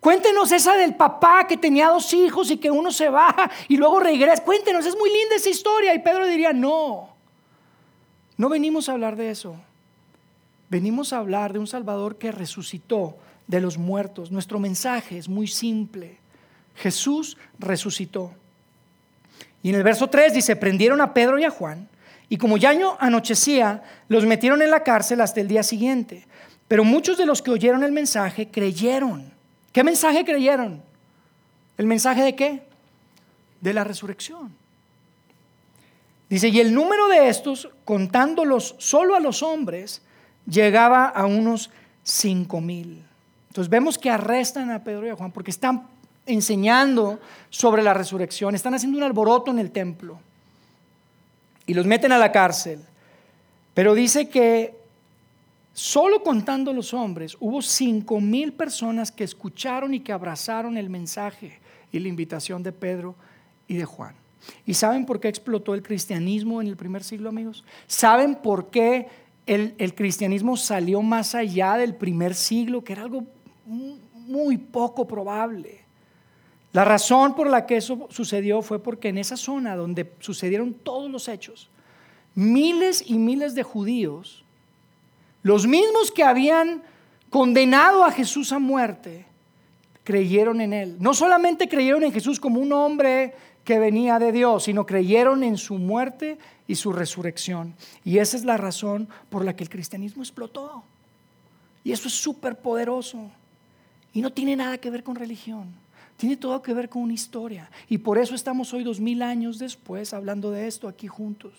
Cuéntenos 0.01 0.51
esa 0.51 0.75
del 0.75 0.97
papá 0.97 1.47
que 1.47 1.57
tenía 1.57 1.90
dos 1.90 2.12
hijos 2.12 2.51
y 2.51 2.57
que 2.57 2.73
uno 2.73 2.90
se 2.90 3.09
va 3.09 3.33
y 3.69 3.77
luego 3.77 4.01
regresa. 4.01 4.42
Cuéntenos, 4.42 4.85
es 4.85 4.97
muy 4.97 5.09
linda 5.09 5.37
esa 5.37 5.49
historia. 5.49 5.95
Y 5.95 6.01
Pedro 6.01 6.27
diría, 6.27 6.53
no, 6.53 7.11
no 8.37 8.49
venimos 8.49 8.88
a 8.88 8.95
hablar 8.95 9.14
de 9.14 9.31
eso. 9.31 9.55
Venimos 10.71 11.12
a 11.12 11.19
hablar 11.19 11.53
de 11.53 11.61
un 11.61 11.69
Salvador 11.69 12.19
que 12.19 12.33
resucitó 12.33 13.16
de 13.47 13.61
los 13.61 13.79
muertos. 13.79 14.33
Nuestro 14.33 14.59
mensaje 14.59 15.19
es 15.19 15.29
muy 15.29 15.47
simple. 15.47 16.19
Jesús 16.75 17.38
resucitó. 17.61 18.33
Y 19.62 19.69
en 19.69 19.77
el 19.77 19.85
verso 19.85 20.09
3 20.09 20.35
dice, 20.35 20.57
prendieron 20.57 21.01
a 21.01 21.14
Pedro 21.14 21.38
y 21.38 21.45
a 21.45 21.51
Juan 21.51 21.88
y 22.28 22.38
como 22.38 22.56
ya 22.56 22.74
anochecía, 22.98 23.82
los 24.08 24.26
metieron 24.26 24.60
en 24.62 24.70
la 24.70 24.82
cárcel 24.82 25.20
hasta 25.20 25.40
el 25.40 25.48
día 25.48 25.62
siguiente. 25.62 26.26
Pero 26.66 26.84
muchos 26.84 27.16
de 27.16 27.26
los 27.26 27.40
que 27.40 27.52
oyeron 27.52 27.84
el 27.84 27.92
mensaje 27.92 28.48
creyeron. 28.48 29.32
¿Qué 29.72 29.84
mensaje 29.84 30.24
creyeron? 30.24 30.82
¿El 31.78 31.86
mensaje 31.86 32.22
de 32.22 32.34
qué? 32.34 32.62
De 33.60 33.72
la 33.72 33.84
resurrección. 33.84 34.52
Dice, 36.28 36.48
y 36.48 36.58
el 36.58 36.74
número 36.74 37.06
de 37.06 37.28
estos, 37.28 37.68
contándolos 37.84 38.74
solo 38.78 39.14
a 39.14 39.20
los 39.20 39.44
hombres, 39.44 40.02
llegaba 40.48 41.06
a 41.06 41.26
unos 41.26 41.70
cinco 42.02 42.60
mil. 42.60 43.04
Entonces 43.48 43.70
vemos 43.70 43.98
que 43.98 44.10
arrestan 44.10 44.70
a 44.72 44.82
Pedro 44.82 45.06
y 45.06 45.10
a 45.10 45.14
Juan 45.14 45.30
porque 45.30 45.52
están 45.52 45.86
enseñando 46.26 47.20
sobre 47.50 47.84
la 47.84 47.94
resurrección, 47.94 48.56
están 48.56 48.74
haciendo 48.74 48.98
un 48.98 49.04
alboroto 49.04 49.52
en 49.52 49.60
el 49.60 49.70
templo 49.70 50.18
y 51.66 51.74
los 51.74 51.87
meten 51.87 52.12
a 52.12 52.18
la 52.18 52.33
cárcel. 52.33 52.81
Pero 53.74 53.94
dice 53.94 54.29
que 54.29 54.74
solo 55.72 56.22
contando 56.22 56.72
los 56.72 56.94
hombres 56.94 57.37
hubo 57.40 57.61
cinco 57.61 58.20
mil 58.20 58.52
personas 58.52 59.12
que 59.12 59.24
escucharon 59.24 59.92
y 59.92 60.00
que 60.00 60.12
abrazaron 60.12 60.76
el 60.76 60.88
mensaje 60.88 61.59
y 61.92 61.98
la 61.98 62.09
invitación 62.09 62.62
de 62.62 62.72
Pedro 62.72 63.14
y 63.68 63.76
de 63.76 63.85
Juan. 63.85 64.14
¿Y 64.64 64.74
saben 64.74 65.05
por 65.05 65.20
qué 65.20 65.29
explotó 65.29 65.74
el 65.74 65.83
cristianismo 65.83 66.62
en 66.62 66.68
el 66.68 66.76
primer 66.76 67.02
siglo, 67.02 67.29
amigos? 67.29 67.64
¿Saben 67.87 68.37
por 68.37 68.70
qué 68.70 69.09
el, 69.44 69.74
el 69.79 69.94
cristianismo 69.94 70.57
salió 70.57 71.02
más 71.02 71.35
allá 71.35 71.76
del 71.76 71.94
primer 71.94 72.35
siglo, 72.35 72.85
que 72.85 72.92
era 72.92 73.02
algo 73.02 73.24
muy 73.64 74.57
poco 74.57 75.07
probable? 75.07 75.86
La 76.76 76.84
razón 76.84 77.34
por 77.34 77.48
la 77.48 77.64
que 77.64 77.78
eso 77.78 78.06
sucedió 78.10 78.60
fue 78.60 78.82
porque 78.82 79.08
en 79.08 79.16
esa 79.16 79.38
zona 79.38 79.76
donde 79.76 80.12
sucedieron 80.20 80.74
todos 80.74 81.10
los 81.10 81.26
hechos, 81.26 81.70
miles 82.34 83.02
y 83.06 83.16
miles 83.16 83.54
de 83.54 83.62
judíos, 83.62 84.44
los 85.42 85.66
mismos 85.66 86.10
que 86.10 86.22
habían 86.22 86.82
condenado 87.30 88.04
a 88.04 88.10
Jesús 88.10 88.52
a 88.52 88.58
muerte, 88.58 89.24
creyeron 90.04 90.60
en 90.60 90.74
él. 90.74 90.96
No 91.00 91.14
solamente 91.14 91.66
creyeron 91.66 92.04
en 92.04 92.12
Jesús 92.12 92.38
como 92.38 92.60
un 92.60 92.70
hombre 92.74 93.34
que 93.64 93.78
venía 93.78 94.18
de 94.18 94.30
Dios, 94.30 94.64
sino 94.64 94.84
creyeron 94.84 95.44
en 95.44 95.56
su 95.56 95.78
muerte 95.78 96.36
y 96.68 96.74
su 96.74 96.92
resurrección. 96.92 97.74
Y 98.04 98.18
esa 98.18 98.36
es 98.36 98.44
la 98.44 98.58
razón 98.58 99.08
por 99.30 99.46
la 99.46 99.56
que 99.56 99.64
el 99.64 99.70
cristianismo 99.70 100.22
explotó. 100.22 100.84
Y 101.84 101.92
eso 101.92 102.08
es 102.08 102.14
súper 102.14 102.58
poderoso. 102.58 103.30
Y 104.12 104.20
no 104.20 104.30
tiene 104.30 104.56
nada 104.56 104.76
que 104.76 104.90
ver 104.90 105.02
con 105.02 105.16
religión. 105.16 105.86
Tiene 106.16 106.37
todo 106.37 106.62
que 106.62 106.72
ver 106.72 106.88
con 106.88 107.02
una 107.02 107.12
historia. 107.12 107.70
Y 107.88 107.98
por 107.98 108.18
eso 108.18 108.35
estamos 108.35 108.72
hoy, 108.72 108.85
dos 108.85 109.00
mil 109.00 109.22
años 109.22 109.59
después, 109.59 110.14
hablando 110.14 110.50
de 110.50 110.66
esto 110.66 110.88
aquí 110.88 111.09
juntos. 111.09 111.52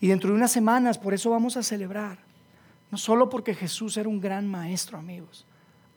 Y 0.00 0.08
dentro 0.08 0.30
de 0.30 0.36
unas 0.36 0.50
semanas, 0.50 0.98
por 0.98 1.14
eso 1.14 1.30
vamos 1.30 1.56
a 1.56 1.62
celebrar. 1.62 2.18
No 2.90 2.98
solo 2.98 3.28
porque 3.30 3.54
Jesús 3.54 3.96
era 3.96 4.08
un 4.08 4.20
gran 4.20 4.48
maestro, 4.48 4.98
amigos. 4.98 5.46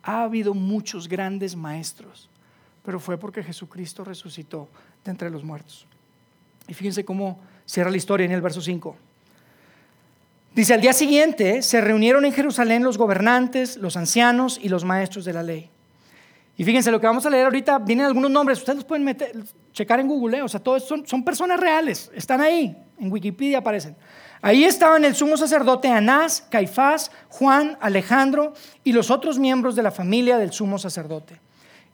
Ha 0.03 0.23
habido 0.23 0.53
muchos 0.53 1.07
grandes 1.07 1.55
maestros, 1.55 2.29
pero 2.83 2.99
fue 2.99 3.17
porque 3.17 3.41
Jesucristo 3.41 4.03
resucitó 4.03 4.67
de 5.03 5.11
entre 5.11 5.29
los 5.29 5.43
muertos. 5.43 5.87
Y 6.67 6.73
fíjense 6.73 7.03
cómo 7.03 7.39
cierra 7.65 7.89
la 7.89 7.97
historia 7.97 8.25
en 8.25 8.31
el 8.31 8.41
verso 8.41 8.61
5. 8.61 8.95
Dice, 10.53 10.73
al 10.75 10.81
día 10.81 10.93
siguiente 10.93 11.63
se 11.63 11.81
reunieron 11.81 12.25
en 12.25 12.33
Jerusalén 12.33 12.83
los 12.83 12.97
gobernantes, 12.97 13.77
los 13.77 13.97
ancianos 13.97 14.59
y 14.61 14.69
los 14.69 14.83
maestros 14.83 15.25
de 15.25 15.33
la 15.33 15.41
ley. 15.41 15.69
Y 16.55 16.63
fíjense, 16.63 16.91
lo 16.91 16.99
que 16.99 17.07
vamos 17.07 17.25
a 17.25 17.29
leer 17.29 17.45
ahorita, 17.45 17.79
vienen 17.79 18.05
algunos 18.05 18.29
nombres, 18.29 18.59
ustedes 18.59 18.77
los 18.77 18.85
pueden 18.85 19.03
meter, 19.03 19.33
checar 19.71 19.99
en 19.99 20.07
Google, 20.07 20.37
¿eh? 20.37 20.41
o 20.43 20.47
sea, 20.47 20.59
todos 20.59 20.87
son, 20.87 21.05
son 21.07 21.23
personas 21.23 21.59
reales, 21.59 22.11
están 22.13 22.41
ahí, 22.41 22.77
en 22.99 23.11
Wikipedia 23.11 23.57
aparecen. 23.57 23.95
Ahí 24.41 24.65
estaban 24.65 25.05
el 25.05 25.15
sumo 25.15 25.37
sacerdote 25.37 25.87
Anás, 25.87 26.45
Caifás, 26.51 27.11
Juan, 27.29 27.77
Alejandro 27.79 28.53
y 28.83 28.91
los 28.91 29.09
otros 29.09 29.39
miembros 29.39 29.75
de 29.75 29.83
la 29.83 29.91
familia 29.91 30.37
del 30.37 30.51
sumo 30.51 30.77
sacerdote. 30.77 31.39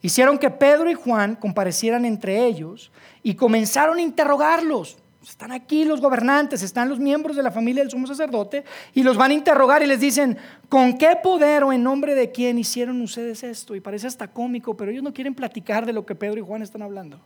Hicieron 0.01 0.37
que 0.37 0.49
Pedro 0.49 0.89
y 0.89 0.95
Juan 0.95 1.35
comparecieran 1.35 2.05
entre 2.05 2.45
ellos 2.45 2.91
y 3.21 3.35
comenzaron 3.35 3.97
a 3.97 4.01
interrogarlos. 4.01 4.97
Están 5.21 5.51
aquí 5.51 5.83
los 5.83 5.99
gobernantes, 5.99 6.63
están 6.63 6.87
los 6.87 6.97
miembros 6.97 7.35
de 7.35 7.43
la 7.43 7.51
familia 7.51 7.83
del 7.83 7.91
sumo 7.91 8.07
sacerdote 8.07 8.63
y 8.93 9.03
los 9.03 9.17
van 9.17 9.31
a 9.31 9.33
interrogar 9.33 9.83
y 9.83 9.85
les 9.85 9.99
dicen, 9.99 10.37
¿con 10.69 10.97
qué 10.97 11.17
poder 11.21 11.63
o 11.63 11.73
en 11.73 11.83
nombre 11.83 12.15
de 12.15 12.31
quién 12.31 12.57
hicieron 12.57 13.01
ustedes 13.01 13.43
esto? 13.43 13.75
Y 13.75 13.81
parece 13.81 14.07
hasta 14.07 14.29
cómico, 14.29 14.77
pero 14.77 14.91
ellos 14.91 15.03
no 15.03 15.13
quieren 15.13 15.35
platicar 15.35 15.85
de 15.85 15.91
lo 15.91 16.05
que 16.05 16.15
Pedro 16.15 16.39
y 16.39 16.41
Juan 16.41 16.61
están 16.61 16.83
hablando. 16.83 17.19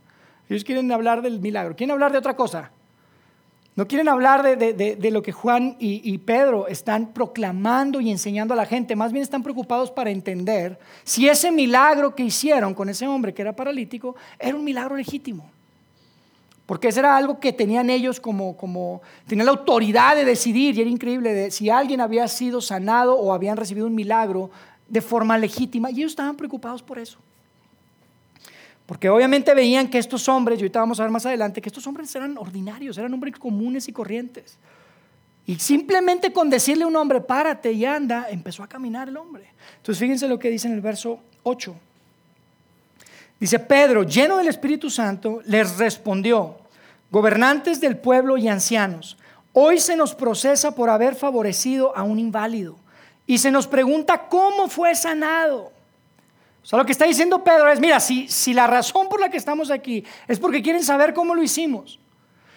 Ellos 0.50 0.64
quieren 0.64 0.92
hablar 0.92 1.22
del 1.22 1.40
milagro, 1.40 1.76
quieren 1.76 1.92
hablar 1.92 2.12
de 2.12 2.18
otra 2.18 2.36
cosa. 2.36 2.72
No 3.76 3.88
quieren 3.88 4.08
hablar 4.08 4.44
de, 4.44 5.12
lo 5.12 5.24
que 5.24 5.32
Juan 5.32 5.76
y, 5.80 6.02
y, 6.04 6.20
Pedro 6.20 6.68
están 6.68 7.12
proclamando 7.12 8.02
y 8.02 8.12
enseñando 8.12 8.54
a 8.54 8.58
la 8.58 8.68
gente, 8.68 8.96
más 8.96 9.12
bien 9.12 9.24
están 9.24 9.42
preocupados 9.42 9.90
para 9.90 10.12
entender 10.12 10.78
si 11.04 11.28
ese 11.28 11.52
milagro 11.52 12.14
que 12.14 12.24
hicieron 12.24 12.76
con 12.76 12.90
ese 12.90 13.08
hombre 13.08 13.34
que 13.34 13.42
era 13.42 13.56
paralítico 13.56 14.16
era 14.38 14.56
un 14.56 14.64
milagro 14.64 14.96
legítimo. 14.96 15.53
Porque 16.66 16.88
eso 16.88 17.00
era 17.00 17.18
algo 17.18 17.40
que 17.40 17.52
tenían 17.52 17.90
ellos 17.90 18.20
como, 18.20 18.56
como, 18.56 19.02
tenían 19.28 19.46
la 19.46 19.52
autoridad 19.52 20.16
de 20.16 20.24
decidir, 20.24 20.78
y 20.78 20.82
era 20.82 20.90
increíble, 20.90 21.52
si 21.52 21.70
alguien 21.70 22.00
había 22.00 22.28
sido 22.28 22.62
sanado 22.62 23.16
o 23.16 23.34
habían 23.34 23.58
recibido 23.58 23.86
un 23.86 23.96
milagro 23.96 24.50
de 24.88 25.02
forma 25.02 25.38
legítima, 25.38 25.92
y 25.92 26.00
ellos 26.00 26.14
estaban 26.14 26.38
preocupados 26.38 26.82
por 26.82 27.00
eso. 27.00 27.20
Porque 28.86 29.10
obviamente 29.10 29.54
veían 29.54 29.90
que 29.90 29.98
estos 29.98 30.28
hombres, 30.30 30.60
y 30.60 30.64
ahorita 30.64 30.80
vamos 30.80 31.00
a 31.00 31.04
ver 31.04 31.12
más 31.12 31.26
adelante, 31.26 31.62
que 31.62 31.70
estos 31.70 31.86
hombres 31.88 32.14
eran 32.16 32.38
ordinarios, 32.38 32.98
eran 32.98 33.14
hombres 33.14 33.38
comunes 33.38 33.88
y 33.88 33.94
corrientes. 33.94 34.58
Y 35.46 35.56
simplemente 35.56 36.32
con 36.32 36.50
decirle 36.50 36.86
a 36.86 36.88
un 36.88 36.96
hombre, 36.96 37.20
párate 37.20 37.72
y 37.74 37.84
anda, 37.84 38.28
empezó 38.30 38.64
a 38.64 38.68
caminar 38.68 39.10
el 39.10 39.18
hombre. 39.18 39.50
Entonces 39.78 40.00
fíjense 40.00 40.28
lo 40.28 40.40
que 40.40 40.50
dice 40.50 40.68
en 40.68 40.74
el 40.74 40.82
verso 40.82 41.20
8. 41.44 41.76
Dice 43.40 43.60
Pedro, 43.60 44.04
lleno 44.04 44.38
del 44.38 44.48
Espíritu 44.48 44.90
Santo, 44.90 45.42
les 45.46 45.78
respondió, 45.78 46.58
gobernantes 47.12 47.82
del 47.82 47.98
pueblo 47.98 48.38
y 48.38 48.48
ancianos, 48.48 49.18
hoy 49.52 49.80
se 49.80 49.96
nos 49.96 50.16
procesa 50.16 50.74
por 50.74 50.90
haber 50.90 51.16
favorecido 51.16 51.96
a 51.96 52.04
un 52.04 52.20
inválido 52.20 52.78
y 53.28 53.38
se 53.38 53.52
nos 53.52 53.68
pregunta 53.68 54.28
cómo 54.30 54.68
fue 54.68 54.96
sanado. 54.96 55.72
O 56.64 56.66
sea, 56.66 56.80
lo 56.80 56.86
que 56.86 56.94
está 56.94 57.06
diciendo 57.06 57.44
Pedro 57.44 57.70
es, 57.70 57.80
mira, 57.80 58.00
si, 58.00 58.28
si 58.30 58.54
la 58.54 58.68
razón 58.68 59.10
por 59.10 59.20
la 59.20 59.30
que 59.30 59.38
estamos 59.38 59.70
aquí 59.70 60.06
es 60.28 60.40
porque 60.40 60.62
quieren 60.62 60.84
saber 60.84 61.14
cómo 61.14 61.36
lo 61.36 61.44
hicimos, 61.44 62.00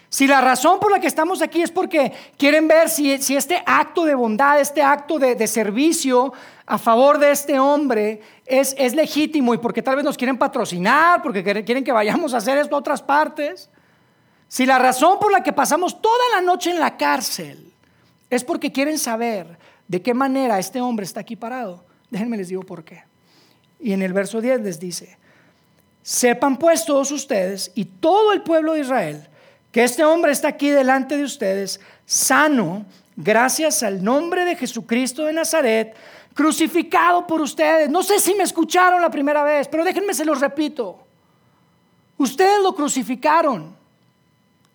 si 0.09 0.25
la 0.25 0.39
razón 0.39 0.79
por 0.79 0.89
la 0.89 0.99
que 1.01 1.07
estamos 1.07 1.41
aquí 1.41 1.61
es 1.61 1.71
porque 1.71 2.13
quieren 2.37 2.67
ver 2.67 2.89
si, 2.89 3.17
si 3.21 3.35
este 3.35 3.61
acto 3.65 4.05
de 4.05 4.15
bondad, 4.15 4.59
este 4.59 4.81
acto 4.81 5.19
de, 5.19 5.35
de 5.35 5.47
servicio 5.47 6.31
a 6.69 6.77
favor 6.77 7.17
de 7.17 7.31
este 7.31 7.57
hombre 7.59 8.21
es, 8.45 8.75
es, 8.77 8.93
legítimo 8.93 9.53
y 9.53 9.57
porque 9.57 9.81
tal 9.81 9.95
vez 9.95 10.03
nos 10.03 10.17
quieren 10.17 10.37
patrocinar, 10.37 11.21
porque 11.21 11.41
quieren 11.63 11.83
que 11.83 11.93
vayamos 11.93 12.33
a 12.33 12.37
hacer 12.37 12.57
esto 12.57 12.75
a 12.75 12.79
otras 12.79 13.01
partes. 13.01 13.69
Si 14.49 14.65
la 14.65 14.77
razón 14.77 15.17
por 15.17 15.31
la 15.31 15.41
que 15.41 15.53
pasamos 15.53 16.01
toda 16.01 16.23
la 16.35 16.41
noche 16.41 16.69
en 16.69 16.79
la 16.79 16.97
cárcel 16.97 17.73
es 18.29 18.43
porque 18.43 18.73
quieren 18.73 18.99
saber 18.99 19.57
de 19.87 20.01
qué 20.01 20.13
manera 20.13 20.59
este 20.59 20.81
hombre 20.81 21.05
está 21.05 21.21
aquí 21.21 21.37
parado, 21.37 21.85
déjenme 22.09 22.35
les 22.35 22.49
digo 22.49 22.63
por 22.63 22.83
qué. 22.83 23.03
Y 23.79 23.93
en 23.93 24.01
el 24.01 24.11
verso 24.11 24.41
10 24.41 24.61
les 24.61 24.77
dice, 24.77 25.17
sepan 26.01 26.57
pues 26.57 26.83
todos 26.83 27.11
ustedes 27.11 27.71
y 27.75 27.85
todo 27.85 28.33
el 28.33 28.41
pueblo 28.41 28.73
de 28.73 28.81
Israel 28.81 29.29
que 29.71 29.83
este 29.83 30.03
hombre 30.03 30.31
está 30.31 30.49
aquí 30.49 30.69
delante 30.69 31.17
de 31.17 31.23
ustedes, 31.23 31.79
sano, 32.05 32.85
gracias 33.15 33.83
al 33.83 34.03
nombre 34.03 34.43
de 34.43 34.55
Jesucristo 34.55 35.25
de 35.25 35.33
Nazaret, 35.33 35.95
crucificado 36.37 37.25
por 37.25 37.41
ustedes. 37.41 37.89
No 37.89 38.03
sé 38.03 38.19
si 38.19 38.35
me 38.35 38.43
escucharon 38.43 39.01
la 39.01 39.09
primera 39.09 39.41
vez, 39.41 39.67
pero 39.67 39.83
déjenme 39.83 40.13
se 40.13 40.23
los 40.23 40.39
repito. 40.39 40.99
Ustedes 42.15 42.61
lo 42.61 42.75
crucificaron. 42.75 43.75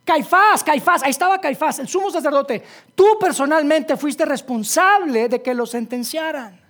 Caifás, 0.05 0.64
Caifás, 0.64 1.05
ahí 1.05 1.11
estaba 1.11 1.40
Caifás, 1.40 1.79
el 1.79 1.87
sumo 1.87 2.11
sacerdote. 2.11 2.64
Tú 2.96 3.16
personalmente 3.20 3.96
fuiste 3.96 4.25
responsable 4.25 5.29
de 5.29 5.40
que 5.40 5.55
lo 5.55 5.64
sentenciaran. 5.64 6.61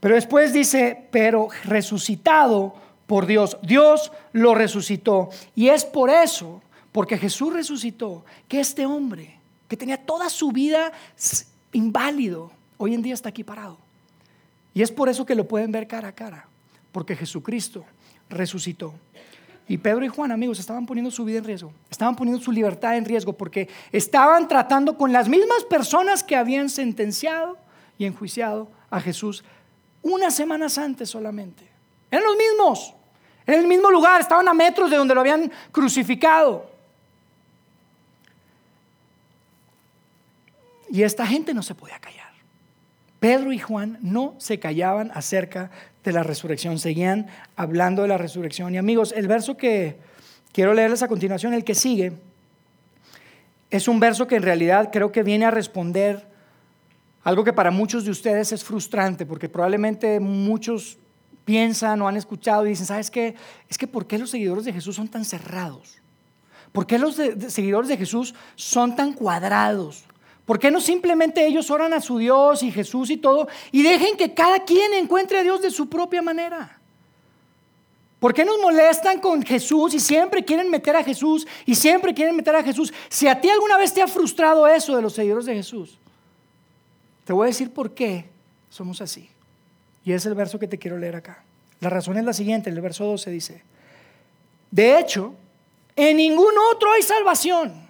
Pero 0.00 0.14
después 0.14 0.52
dice, 0.52 1.08
pero 1.10 1.48
resucitado 1.64 2.74
por 3.06 3.24
Dios. 3.24 3.56
Dios 3.62 4.12
lo 4.32 4.54
resucitó. 4.54 5.30
Y 5.54 5.70
es 5.70 5.86
por 5.86 6.10
eso, 6.10 6.60
porque 6.92 7.16
Jesús 7.16 7.50
resucitó, 7.50 8.26
que 8.46 8.60
este 8.60 8.84
hombre, 8.84 9.40
que 9.68 9.78
tenía 9.78 9.96
toda 9.96 10.28
su 10.28 10.52
vida 10.52 10.92
inválido, 11.72 12.52
hoy 12.84 12.94
en 12.94 13.02
día 13.02 13.14
está 13.14 13.30
aquí 13.30 13.42
parado. 13.42 13.78
Y 14.74 14.82
es 14.82 14.90
por 14.90 15.08
eso 15.08 15.24
que 15.24 15.34
lo 15.34 15.48
pueden 15.48 15.72
ver 15.72 15.86
cara 15.86 16.08
a 16.08 16.12
cara, 16.12 16.46
porque 16.92 17.16
Jesucristo 17.16 17.84
resucitó. 18.28 18.92
Y 19.66 19.78
Pedro 19.78 20.04
y 20.04 20.08
Juan, 20.08 20.30
amigos, 20.30 20.58
estaban 20.58 20.84
poniendo 20.84 21.10
su 21.10 21.24
vida 21.24 21.38
en 21.38 21.44
riesgo, 21.44 21.72
estaban 21.90 22.14
poniendo 22.14 22.42
su 22.42 22.52
libertad 22.52 22.98
en 22.98 23.06
riesgo, 23.06 23.32
porque 23.32 23.70
estaban 23.90 24.46
tratando 24.48 24.98
con 24.98 25.12
las 25.12 25.28
mismas 25.28 25.64
personas 25.64 26.22
que 26.22 26.36
habían 26.36 26.68
sentenciado 26.68 27.56
y 27.96 28.04
enjuiciado 28.04 28.68
a 28.90 29.00
Jesús 29.00 29.42
unas 30.02 30.36
semanas 30.36 30.76
antes 30.76 31.08
solamente. 31.08 31.66
Eran 32.10 32.24
los 32.24 32.36
mismos, 32.36 32.92
en 33.46 33.54
el 33.60 33.66
mismo 33.66 33.90
lugar, 33.90 34.20
estaban 34.20 34.46
a 34.46 34.52
metros 34.52 34.90
de 34.90 34.98
donde 34.98 35.14
lo 35.14 35.22
habían 35.22 35.50
crucificado. 35.72 36.70
Y 40.90 41.02
esta 41.02 41.26
gente 41.26 41.54
no 41.54 41.62
se 41.62 41.74
podía 41.74 41.98
callar. 41.98 42.23
Pedro 43.24 43.54
y 43.54 43.58
Juan 43.58 43.96
no 44.02 44.34
se 44.36 44.58
callaban 44.58 45.10
acerca 45.14 45.70
de 46.04 46.12
la 46.12 46.22
resurrección, 46.22 46.78
seguían 46.78 47.26
hablando 47.56 48.02
de 48.02 48.08
la 48.08 48.18
resurrección. 48.18 48.74
Y 48.74 48.76
amigos, 48.76 49.14
el 49.16 49.28
verso 49.28 49.56
que 49.56 49.96
quiero 50.52 50.74
leerles 50.74 51.02
a 51.02 51.08
continuación, 51.08 51.54
el 51.54 51.64
que 51.64 51.74
sigue, 51.74 52.12
es 53.70 53.88
un 53.88 53.98
verso 53.98 54.26
que 54.26 54.36
en 54.36 54.42
realidad 54.42 54.90
creo 54.92 55.10
que 55.10 55.22
viene 55.22 55.46
a 55.46 55.50
responder 55.50 56.26
algo 57.22 57.44
que 57.44 57.54
para 57.54 57.70
muchos 57.70 58.04
de 58.04 58.10
ustedes 58.10 58.52
es 58.52 58.62
frustrante, 58.62 59.24
porque 59.24 59.48
probablemente 59.48 60.20
muchos 60.20 60.98
piensan 61.46 62.02
o 62.02 62.08
han 62.08 62.18
escuchado 62.18 62.66
y 62.66 62.68
dicen, 62.68 62.84
¿sabes 62.84 63.10
qué? 63.10 63.36
Es 63.70 63.78
que 63.78 63.86
¿por 63.86 64.06
qué 64.06 64.18
los 64.18 64.28
seguidores 64.28 64.66
de 64.66 64.74
Jesús 64.74 64.96
son 64.96 65.08
tan 65.08 65.24
cerrados? 65.24 65.96
¿Por 66.72 66.86
qué 66.86 66.98
los 66.98 67.14
seguidores 67.48 67.88
de 67.88 67.96
Jesús 67.96 68.34
son 68.54 68.94
tan 68.94 69.14
cuadrados? 69.14 70.04
¿Por 70.44 70.58
qué 70.58 70.70
no 70.70 70.80
simplemente 70.80 71.46
ellos 71.46 71.70
oran 71.70 71.92
a 71.94 72.00
su 72.00 72.18
Dios 72.18 72.62
y 72.62 72.70
Jesús 72.70 73.10
y 73.10 73.16
todo 73.16 73.48
y 73.72 73.82
dejen 73.82 74.16
que 74.16 74.34
cada 74.34 74.64
quien 74.64 74.92
encuentre 74.92 75.38
a 75.38 75.42
Dios 75.42 75.62
de 75.62 75.70
su 75.70 75.88
propia 75.88 76.20
manera? 76.20 76.78
¿Por 78.18 78.32
qué 78.32 78.44
nos 78.44 78.58
molestan 78.58 79.20
con 79.20 79.42
Jesús 79.42 79.94
y 79.94 80.00
siempre 80.00 80.44
quieren 80.44 80.70
meter 80.70 80.96
a 80.96 81.04
Jesús 81.04 81.46
y 81.66 81.74
siempre 81.74 82.14
quieren 82.14 82.36
meter 82.36 82.56
a 82.56 82.62
Jesús? 82.62 82.92
Si 83.08 83.26
a 83.28 83.40
ti 83.40 83.48
alguna 83.50 83.76
vez 83.76 83.92
te 83.92 84.02
ha 84.02 84.06
frustrado 84.06 84.66
eso 84.66 84.96
de 84.96 85.02
los 85.02 85.14
seguidores 85.14 85.46
de 85.46 85.54
Jesús, 85.54 85.98
te 87.24 87.32
voy 87.32 87.44
a 87.44 87.48
decir 87.48 87.70
por 87.70 87.92
qué 87.92 88.26
somos 88.70 89.00
así. 89.00 89.28
Y 90.04 90.12
es 90.12 90.24
el 90.26 90.34
verso 90.34 90.58
que 90.58 90.68
te 90.68 90.78
quiero 90.78 90.98
leer 90.98 91.16
acá. 91.16 91.44
La 91.80 91.90
razón 91.90 92.16
es 92.16 92.24
la 92.24 92.32
siguiente, 92.32 92.70
el 92.70 92.80
verso 92.80 93.04
12 93.04 93.30
dice, 93.30 93.62
de 94.70 94.98
hecho, 94.98 95.34
en 95.96 96.16
ningún 96.16 96.52
otro 96.72 96.92
hay 96.92 97.02
salvación. 97.02 97.83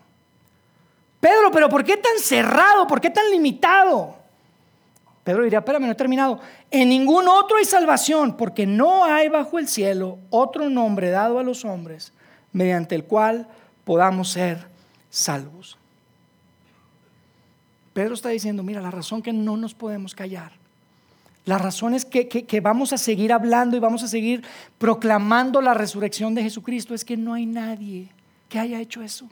Pedro, 1.25 1.51
pero 1.51 1.71
¿por 1.71 1.83
qué 1.83 1.97
tan 1.97 2.19
cerrado? 2.19 2.87
¿Por 2.87 3.01
qué 3.01 3.09
tan 3.09 3.31
limitado? 3.31 4.15
Pedro 5.25 5.43
diría, 5.43 5.61
espérame, 5.61 5.87
no 5.87 5.93
he 5.93 5.95
terminado. 5.95 6.39
En 6.71 6.91
ningún 6.91 7.27
otro 7.29 7.57
hay 7.57 7.65
salvación, 7.65 8.37
porque 8.37 8.67
no 8.67 9.07
hay 9.07 9.31
bajo 9.31 9.59
el 9.59 9.67
cielo 9.67 10.19
otro 10.29 10.69
nombre 10.69 11.09
dado 11.09 11.39
a 11.39 11.43
los 11.43 11.65
hombres 11.65 12.13
mediante 12.53 12.95
el 12.95 13.05
cual 13.05 13.49
podamos 13.87 14.33
ser 14.33 14.67
salvos. 15.09 15.79
Pedro 17.95 18.13
está 18.13 18.29
diciendo, 18.29 18.63
mira, 18.63 18.83
la 18.83 18.91
razón 18.91 19.23
que 19.23 19.33
no 19.33 19.57
nos 19.57 19.73
podemos 19.73 20.15
callar, 20.15 20.53
la 21.47 21.57
razón 21.57 21.95
es 21.95 22.05
que, 22.05 22.29
que, 22.29 22.61
vamos 22.61 22.93
a 22.93 22.99
seguir 22.99 23.33
hablando 23.33 23.79
y 23.79 23.81
vamos 23.81 24.03
a 24.03 24.09
seguir 24.09 24.45
proclamando 24.77 25.63
la 25.63 25.73
resurrección 25.73 26.35
de 26.35 26.43
Jesucristo 26.43 26.93
es 26.93 27.03
que 27.03 27.17
no 27.17 27.33
hay 27.33 27.47
nadie 27.47 28.11
que 28.51 28.59
haya 28.59 28.79
hecho 28.79 29.01
eso. 29.01 29.27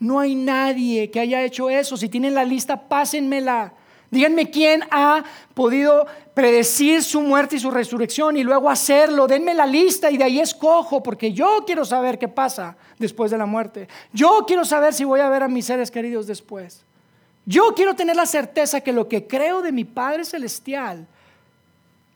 No 0.00 0.18
hay 0.18 0.34
nadie 0.34 1.10
que 1.10 1.20
haya 1.20 1.42
hecho 1.42 1.68
eso. 1.68 1.96
Si 1.96 2.08
tienen 2.08 2.34
la 2.34 2.44
lista, 2.44 2.88
pásenmela. 2.88 3.74
Díganme 4.10 4.50
quién 4.50 4.82
ha 4.90 5.22
podido 5.54 6.06
predecir 6.34 7.04
su 7.04 7.20
muerte 7.20 7.56
y 7.56 7.60
su 7.60 7.70
resurrección 7.70 8.36
y 8.36 8.42
luego 8.42 8.68
hacerlo. 8.70 9.28
Denme 9.28 9.54
la 9.54 9.66
lista 9.66 10.10
y 10.10 10.16
de 10.16 10.24
ahí 10.24 10.40
escojo, 10.40 11.02
porque 11.02 11.32
yo 11.32 11.64
quiero 11.66 11.84
saber 11.84 12.18
qué 12.18 12.26
pasa 12.26 12.76
después 12.98 13.30
de 13.30 13.38
la 13.38 13.46
muerte. 13.46 13.88
Yo 14.12 14.44
quiero 14.46 14.64
saber 14.64 14.94
si 14.94 15.04
voy 15.04 15.20
a 15.20 15.28
ver 15.28 15.44
a 15.44 15.48
mis 15.48 15.66
seres 15.66 15.90
queridos 15.90 16.26
después. 16.26 16.82
Yo 17.44 17.74
quiero 17.76 17.94
tener 17.94 18.16
la 18.16 18.26
certeza 18.26 18.80
que 18.80 18.92
lo 18.92 19.06
que 19.06 19.26
creo 19.26 19.62
de 19.62 19.70
mi 19.70 19.84
Padre 19.84 20.24
Celestial 20.24 21.06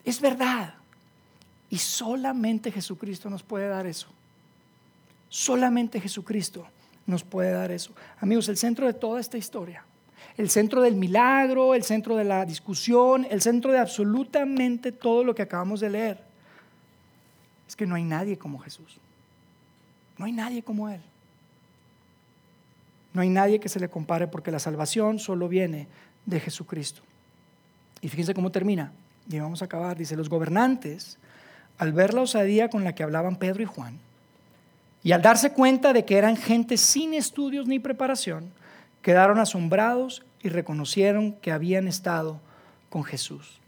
es 0.05 0.21
verdad. 0.21 0.75
Y 1.71 1.79
solamente 1.79 2.73
Jesucristo 2.73 3.31
nos 3.31 3.43
puede 3.43 3.69
dar 3.69 3.87
eso. 3.87 4.09
Solamente 5.29 6.01
Jesucristo 6.01 6.67
nos 7.07 7.25
puede 7.25 7.53
dar 7.53 7.71
eso. 7.71 7.93
Amigos, 8.21 8.49
el 8.49 8.57
centro 8.57 8.87
de 8.87 8.95
toda 8.95 9.21
esta 9.21 9.37
historia, 9.37 9.85
el 10.37 10.51
centro 10.51 10.83
del 10.83 10.97
milagro, 10.97 11.75
el 11.75 11.85
centro 11.85 12.17
de 12.17 12.25
la 12.25 12.45
discusión, 12.45 13.27
el 13.31 13.41
centro 13.41 13.73
de 13.73 13.79
absolutamente 13.79 14.93
todo 14.93 15.25
lo 15.25 15.35
que 15.35 15.43
acabamos 15.43 15.81
de 15.81 15.91
leer, 15.91 16.19
es 17.69 17.77
que 17.77 17.87
no 17.87 17.95
hay 17.95 18.05
nadie 18.05 18.37
como 18.37 18.59
Jesús. 18.59 18.99
No 20.19 20.25
hay 20.25 20.33
nadie 20.33 20.63
como 20.63 20.89
Él. 20.89 21.01
No 23.13 23.23
hay 23.23 23.29
nadie 23.29 23.61
que 23.61 23.69
se 23.69 23.81
le 23.81 23.89
compare 23.89 24.27
porque 24.27 24.51
la 24.51 24.59
salvación 24.59 25.19
solo 25.19 25.49
viene 25.49 25.87
de 26.27 26.41
Jesucristo. 26.41 27.03
Y 28.01 28.09
fíjense 28.09 28.35
cómo 28.35 28.51
termina. 28.51 28.93
Y 29.31 29.39
vamos 29.39 29.63
a 29.63 29.67
acabar. 29.67 29.97
Dice, 29.97 30.17
los 30.17 30.29
gobernantes, 30.29 31.19
al 31.79 31.93
ver 31.93 32.13
la 32.13 32.23
osadía 32.23 32.69
con 32.69 32.85
la 32.85 32.95
que 32.95 33.03
hablaban 33.03 33.37
Pedro 33.37 33.63
y 33.63 33.67
Juan, 33.67 33.99
y 35.05 35.13
al 35.13 35.21
darse 35.21 35.53
cuenta 35.53 35.93
de 35.93 36.07
que 36.07 36.17
eran 36.17 36.37
gente 36.37 36.79
sin 36.79 37.13
estudios 37.13 37.69
ni 37.69 37.79
preparación, 37.79 38.51
quedaron 39.03 39.39
asombrados 39.39 40.25
y 40.43 40.49
reconocieron 40.49 41.35
que 41.35 41.53
habían 41.53 41.87
estado 41.87 42.41
con 42.89 43.05
Jesús. 43.05 43.61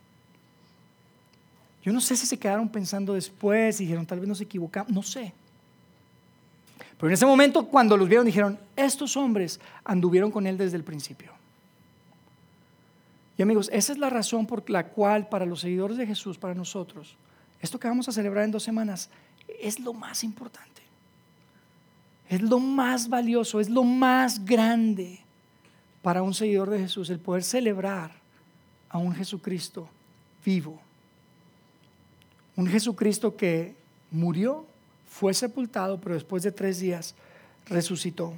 Yo 1.85 1.93
no 1.93 2.01
sé 2.01 2.17
si 2.17 2.27
se 2.27 2.39
quedaron 2.39 2.71
pensando 2.71 3.13
después 3.13 3.81
y 3.81 3.85
dijeron, 3.85 4.07
tal 4.07 4.19
vez 4.19 4.29
nos 4.29 4.41
equivocamos, 4.41 4.91
no 4.91 5.03
sé. 5.03 5.35
Pero 6.97 7.09
en 7.09 7.15
ese 7.15 7.27
momento, 7.27 7.67
cuando 7.67 7.99
los 7.99 8.09
vieron, 8.09 8.25
dijeron, 8.25 8.59
estos 8.75 9.15
hombres 9.19 9.61
anduvieron 9.85 10.31
con 10.31 10.47
él 10.47 10.57
desde 10.57 10.79
el 10.79 10.85
principio. 10.85 11.33
Y 13.37 13.43
amigos, 13.43 13.69
esa 13.75 13.93
es 13.93 13.99
la 13.99 14.09
razón 14.09 14.47
por 14.47 14.69
la 14.71 14.87
cual 14.87 15.29
para 15.29 15.45
los 15.45 15.61
seguidores 15.61 15.99
de 15.99 16.07
Jesús, 16.07 16.39
para 16.39 16.55
nosotros, 16.55 17.15
esto 17.61 17.79
que 17.79 17.89
vamos 17.89 18.09
a 18.09 18.13
celebrar 18.13 18.45
en 18.45 18.53
dos 18.53 18.63
semanas 18.63 19.11
es 19.61 19.79
lo 19.79 19.93
más 19.93 20.25
importante. 20.25 20.86
Es 22.29 22.43
lo 22.43 22.59
más 22.59 23.09
valioso, 23.09 23.61
es 23.61 23.71
lo 23.71 23.85
más 23.85 24.45
grande 24.45 25.21
para 26.03 26.23
un 26.23 26.35
seguidor 26.35 26.71
de 26.71 26.81
Jesús, 26.81 27.11
el 27.11 27.19
poder 27.19 27.43
celebrar 27.43 28.13
a 28.89 28.99
un 28.99 29.15
Jesucristo 29.15 29.89
vivo. 30.45 30.81
Un 32.57 32.67
Jesucristo 32.67 33.37
que 33.37 33.75
murió, 34.11 34.65
fue 35.09 35.35
sepultado, 35.35 36.01
pero 36.01 36.15
después 36.15 36.43
de 36.43 36.53
tres 36.53 36.79
días 36.79 37.15
resucitó. 37.67 38.35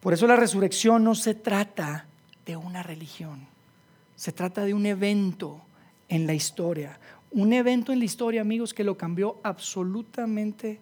Por 0.00 0.12
eso 0.12 0.26
la 0.26 0.36
resurrección 0.36 1.04
no 1.04 1.14
se 1.14 1.34
trata 1.34 2.06
de 2.46 2.56
una 2.56 2.82
religión, 2.82 3.46
se 4.16 4.32
trata 4.32 4.64
de 4.64 4.74
un 4.74 4.86
evento 4.86 5.60
en 6.08 6.26
la 6.26 6.34
historia. 6.34 6.98
Un 7.30 7.52
evento 7.52 7.92
en 7.92 7.98
la 7.98 8.04
historia, 8.04 8.40
amigos, 8.40 8.74
que 8.74 8.84
lo 8.84 8.96
cambió 8.96 9.38
absolutamente 9.42 10.80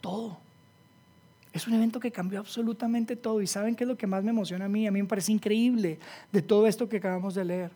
todo. 0.00 0.38
Es 1.52 1.66
un 1.66 1.74
evento 1.74 1.98
que 1.98 2.12
cambió 2.12 2.38
absolutamente 2.38 3.16
todo. 3.16 3.42
¿Y 3.42 3.46
saben 3.46 3.74
qué 3.74 3.84
es 3.84 3.88
lo 3.88 3.96
que 3.96 4.06
más 4.06 4.22
me 4.22 4.30
emociona 4.30 4.66
a 4.66 4.68
mí? 4.68 4.86
A 4.86 4.92
mí 4.92 5.02
me 5.02 5.08
parece 5.08 5.32
increíble 5.32 5.98
de 6.30 6.42
todo 6.42 6.66
esto 6.66 6.88
que 6.88 6.98
acabamos 6.98 7.34
de 7.34 7.44
leer. 7.44 7.72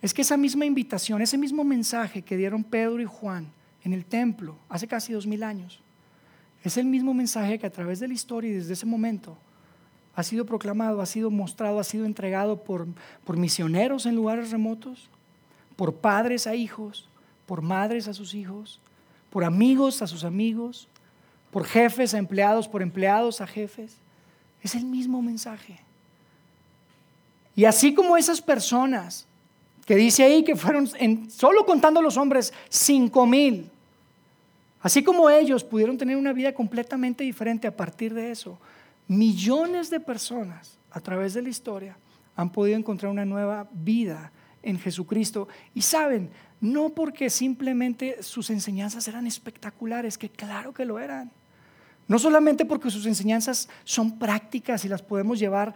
Es 0.00 0.14
que 0.14 0.22
esa 0.22 0.36
misma 0.36 0.64
invitación, 0.64 1.20
ese 1.20 1.36
mismo 1.36 1.62
mensaje 1.62 2.22
que 2.22 2.36
dieron 2.36 2.64
Pedro 2.64 3.00
y 3.00 3.04
Juan 3.04 3.48
en 3.84 3.92
el 3.92 4.06
templo 4.06 4.56
hace 4.68 4.86
casi 4.86 5.12
dos 5.12 5.26
mil 5.26 5.42
años, 5.42 5.80
es 6.64 6.76
el 6.76 6.86
mismo 6.86 7.14
mensaje 7.14 7.58
que 7.58 7.66
a 7.66 7.72
través 7.72 8.00
de 8.00 8.08
la 8.08 8.14
historia 8.14 8.50
y 8.50 8.54
desde 8.54 8.72
ese 8.72 8.86
momento 8.86 9.36
ha 10.14 10.22
sido 10.22 10.44
proclamado, 10.44 11.00
ha 11.00 11.06
sido 11.06 11.30
mostrado, 11.30 11.78
ha 11.78 11.84
sido 11.84 12.04
entregado 12.04 12.64
por, 12.64 12.88
por 13.24 13.36
misioneros 13.36 14.04
en 14.06 14.16
lugares 14.16 14.50
remotos, 14.50 15.08
por 15.76 15.94
padres 15.94 16.46
a 16.46 16.56
hijos, 16.56 17.08
por 17.46 17.62
madres 17.62 18.08
a 18.08 18.14
sus 18.14 18.34
hijos, 18.34 18.80
por 19.30 19.44
amigos 19.44 20.02
a 20.02 20.08
sus 20.08 20.24
amigos, 20.24 20.88
por 21.50 21.64
jefes 21.64 22.14
a 22.14 22.18
empleados, 22.18 22.68
por 22.68 22.82
empleados 22.82 23.40
a 23.40 23.46
jefes. 23.46 23.96
Es 24.62 24.74
el 24.74 24.84
mismo 24.84 25.22
mensaje. 25.22 25.80
Y 27.54 27.64
así 27.64 27.94
como 27.94 28.16
esas 28.16 28.40
personas 28.40 29.26
que 29.86 29.96
dice 29.96 30.22
ahí 30.22 30.44
que 30.44 30.54
fueron, 30.54 30.88
en, 30.98 31.30
solo 31.30 31.64
contando 31.64 32.02
los 32.02 32.16
hombres, 32.16 32.52
cinco 32.68 33.26
mil, 33.26 33.70
Así 34.80 35.02
como 35.02 35.28
ellos 35.28 35.64
pudieron 35.64 35.98
tener 35.98 36.16
una 36.16 36.32
vida 36.32 36.52
completamente 36.54 37.24
diferente 37.24 37.66
a 37.66 37.76
partir 37.76 38.14
de 38.14 38.30
eso, 38.30 38.58
millones 39.08 39.90
de 39.90 40.00
personas 40.00 40.78
a 40.90 41.00
través 41.00 41.34
de 41.34 41.42
la 41.42 41.48
historia 41.48 41.96
han 42.36 42.50
podido 42.50 42.78
encontrar 42.78 43.10
una 43.10 43.24
nueva 43.24 43.68
vida 43.72 44.30
en 44.62 44.78
Jesucristo. 44.78 45.48
Y 45.74 45.82
saben, 45.82 46.30
no 46.60 46.90
porque 46.90 47.30
simplemente 47.30 48.22
sus 48.22 48.50
enseñanzas 48.50 49.06
eran 49.08 49.26
espectaculares, 49.26 50.18
que 50.18 50.28
claro 50.28 50.72
que 50.72 50.84
lo 50.84 50.98
eran. 50.98 51.30
No 52.08 52.18
solamente 52.18 52.64
porque 52.64 52.90
sus 52.90 53.04
enseñanzas 53.04 53.68
son 53.84 54.18
prácticas 54.18 54.84
y 54.84 54.88
las 54.88 55.02
podemos 55.02 55.38
llevar 55.38 55.74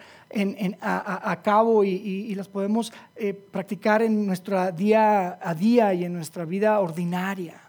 a, 0.81 1.41
cabo 1.43 1.85
y, 1.85 2.35
las 2.35 2.49
podemos 2.49 2.91
eh, 3.17 3.35
practicar 3.35 4.01
en 4.03 4.27
nuestro 4.27 4.73
día 4.73 5.39
a 5.43 5.55
día 5.55 5.93
y 5.93 6.05
en 6.05 6.15
nuestra 6.15 6.47
vida 6.47 6.81
ordinaria. 6.81 7.61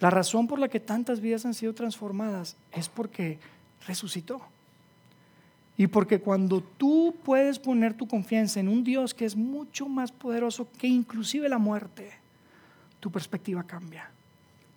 La 0.00 0.08
razón 0.08 0.46
por 0.46 0.58
la 0.58 0.68
que 0.68 0.80
tantas 0.80 1.20
vidas 1.20 1.44
han 1.44 1.52
sido 1.52 1.74
transformadas 1.74 2.56
es 2.72 2.88
porque 2.88 3.38
resucitó. 3.86 4.40
Y 5.78 5.86
porque 5.86 6.20
cuando 6.20 6.60
tú 6.60 7.14
puedes 7.24 7.58
poner 7.58 7.94
tu 7.94 8.06
confianza 8.06 8.58
en 8.58 8.68
un 8.68 8.82
Dios 8.82 9.14
que 9.14 9.24
es 9.24 9.36
mucho 9.36 9.88
más 9.88 10.10
poderoso 10.10 10.68
que 10.76 10.88
inclusive 10.88 11.48
la 11.48 11.58
muerte, 11.58 12.10
tu 12.98 13.10
perspectiva 13.12 13.62
cambia. 13.62 14.10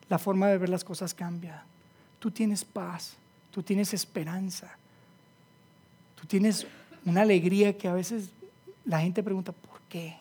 La 0.07 0.19
forma 0.19 0.47
de 0.47 0.59
ver 0.59 0.69
las 0.69 0.83
cosas 0.83 1.15
cambia. 1.15 1.65
Tú 2.19 2.29
tienes 2.29 2.63
paz, 2.63 3.17
tú 3.49 3.63
tienes 3.63 3.95
esperanza, 3.95 4.77
tú 6.15 6.27
tienes 6.27 6.67
una 7.03 7.23
alegría 7.23 7.75
que 7.75 7.87
a 7.87 7.93
veces 7.93 8.29
la 8.85 9.01
gente 9.01 9.23
pregunta, 9.23 9.51
¿por 9.53 9.81
qué? 9.89 10.15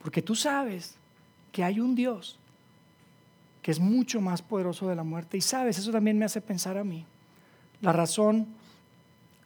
Porque 0.00 0.22
tú 0.22 0.36
sabes 0.36 0.94
que 1.50 1.64
hay 1.64 1.80
un 1.80 1.96
Dios 1.96 2.38
que 3.62 3.72
es 3.72 3.80
mucho 3.80 4.20
más 4.20 4.42
poderoso 4.42 4.86
de 4.86 4.94
la 4.94 5.02
muerte. 5.02 5.36
Y 5.36 5.40
sabes, 5.40 5.76
eso 5.76 5.90
también 5.90 6.16
me 6.16 6.24
hace 6.24 6.40
pensar 6.40 6.78
a 6.78 6.84
mí. 6.84 7.04
La 7.80 7.92
razón, 7.92 8.46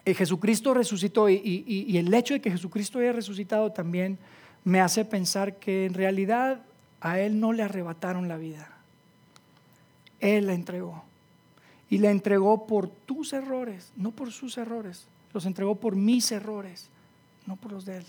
Jesucristo 0.04 0.74
resucitó 0.74 1.28
y, 1.28 1.96
el 1.96 2.12
hecho 2.12 2.34
de 2.34 2.40
que 2.40 2.50
Jesucristo 2.50 2.98
haya 2.98 3.12
resucitado 3.12 3.72
también 3.72 4.18
me 4.64 4.80
hace 4.80 5.04
pensar 5.04 5.56
que 5.56 5.86
en 5.86 5.94
realidad 5.94 6.62
a 7.00 7.18
Él 7.20 7.40
no 7.40 7.52
le 7.52 7.62
arrebataron 7.62 8.28
la 8.28 8.36
vida. 8.36 8.70
Él 10.20 10.46
la 10.46 10.54
entregó. 10.54 11.04
Y 11.88 11.98
la 11.98 12.10
entregó 12.10 12.66
por 12.66 12.88
tus 12.88 13.32
errores, 13.32 13.92
no 13.96 14.10
por 14.10 14.32
sus 14.32 14.58
errores. 14.58 15.06
Los 15.32 15.46
entregó 15.46 15.74
por 15.74 15.96
mis 15.96 16.30
errores, 16.32 16.88
no 17.46 17.56
por 17.56 17.72
los 17.72 17.84
de 17.84 17.98
Él. 17.98 18.04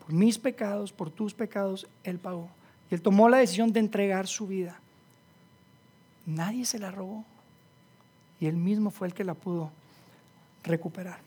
Por 0.00 0.12
mis 0.12 0.38
pecados, 0.38 0.92
por 0.92 1.10
tus 1.10 1.34
pecados, 1.34 1.86
Él 2.04 2.18
pagó. 2.18 2.48
Y 2.90 2.94
Él 2.94 3.02
tomó 3.02 3.28
la 3.28 3.38
decisión 3.38 3.72
de 3.72 3.80
entregar 3.80 4.26
su 4.26 4.46
vida. 4.46 4.78
Nadie 6.26 6.64
se 6.64 6.78
la 6.78 6.90
robó. 6.90 7.24
Y 8.40 8.46
él 8.46 8.56
mismo 8.56 8.90
fue 8.90 9.08
el 9.08 9.14
que 9.14 9.24
la 9.24 9.34
pudo 9.34 9.70
recuperar. 10.64 11.18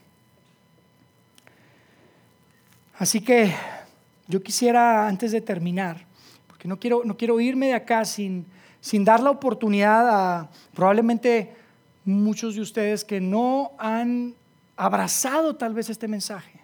Así 2.98 3.22
que 3.22 3.54
yo 4.28 4.42
quisiera, 4.42 5.08
antes 5.08 5.32
de 5.32 5.42
terminar, 5.42 6.06
porque 6.48 6.68
no 6.68 6.80
quiero, 6.80 7.04
no 7.06 7.16
quiero 7.16 7.40
irme 7.40 7.68
de 7.68 7.74
acá 7.76 8.04
sin, 8.04 8.46
sin 8.82 9.06
dar 9.06 9.22
la 9.22 9.30
oportunidad 9.30 10.10
a 10.10 10.50
probablemente 10.74 11.56
muchos 12.04 12.56
de 12.56 12.62
ustedes 12.62 13.06
que 13.06 13.22
no 13.22 13.72
han 13.78 14.34
abrazado 14.76 15.56
tal 15.56 15.74
vez 15.74 15.90
este 15.90 16.08
mensaje, 16.08 16.60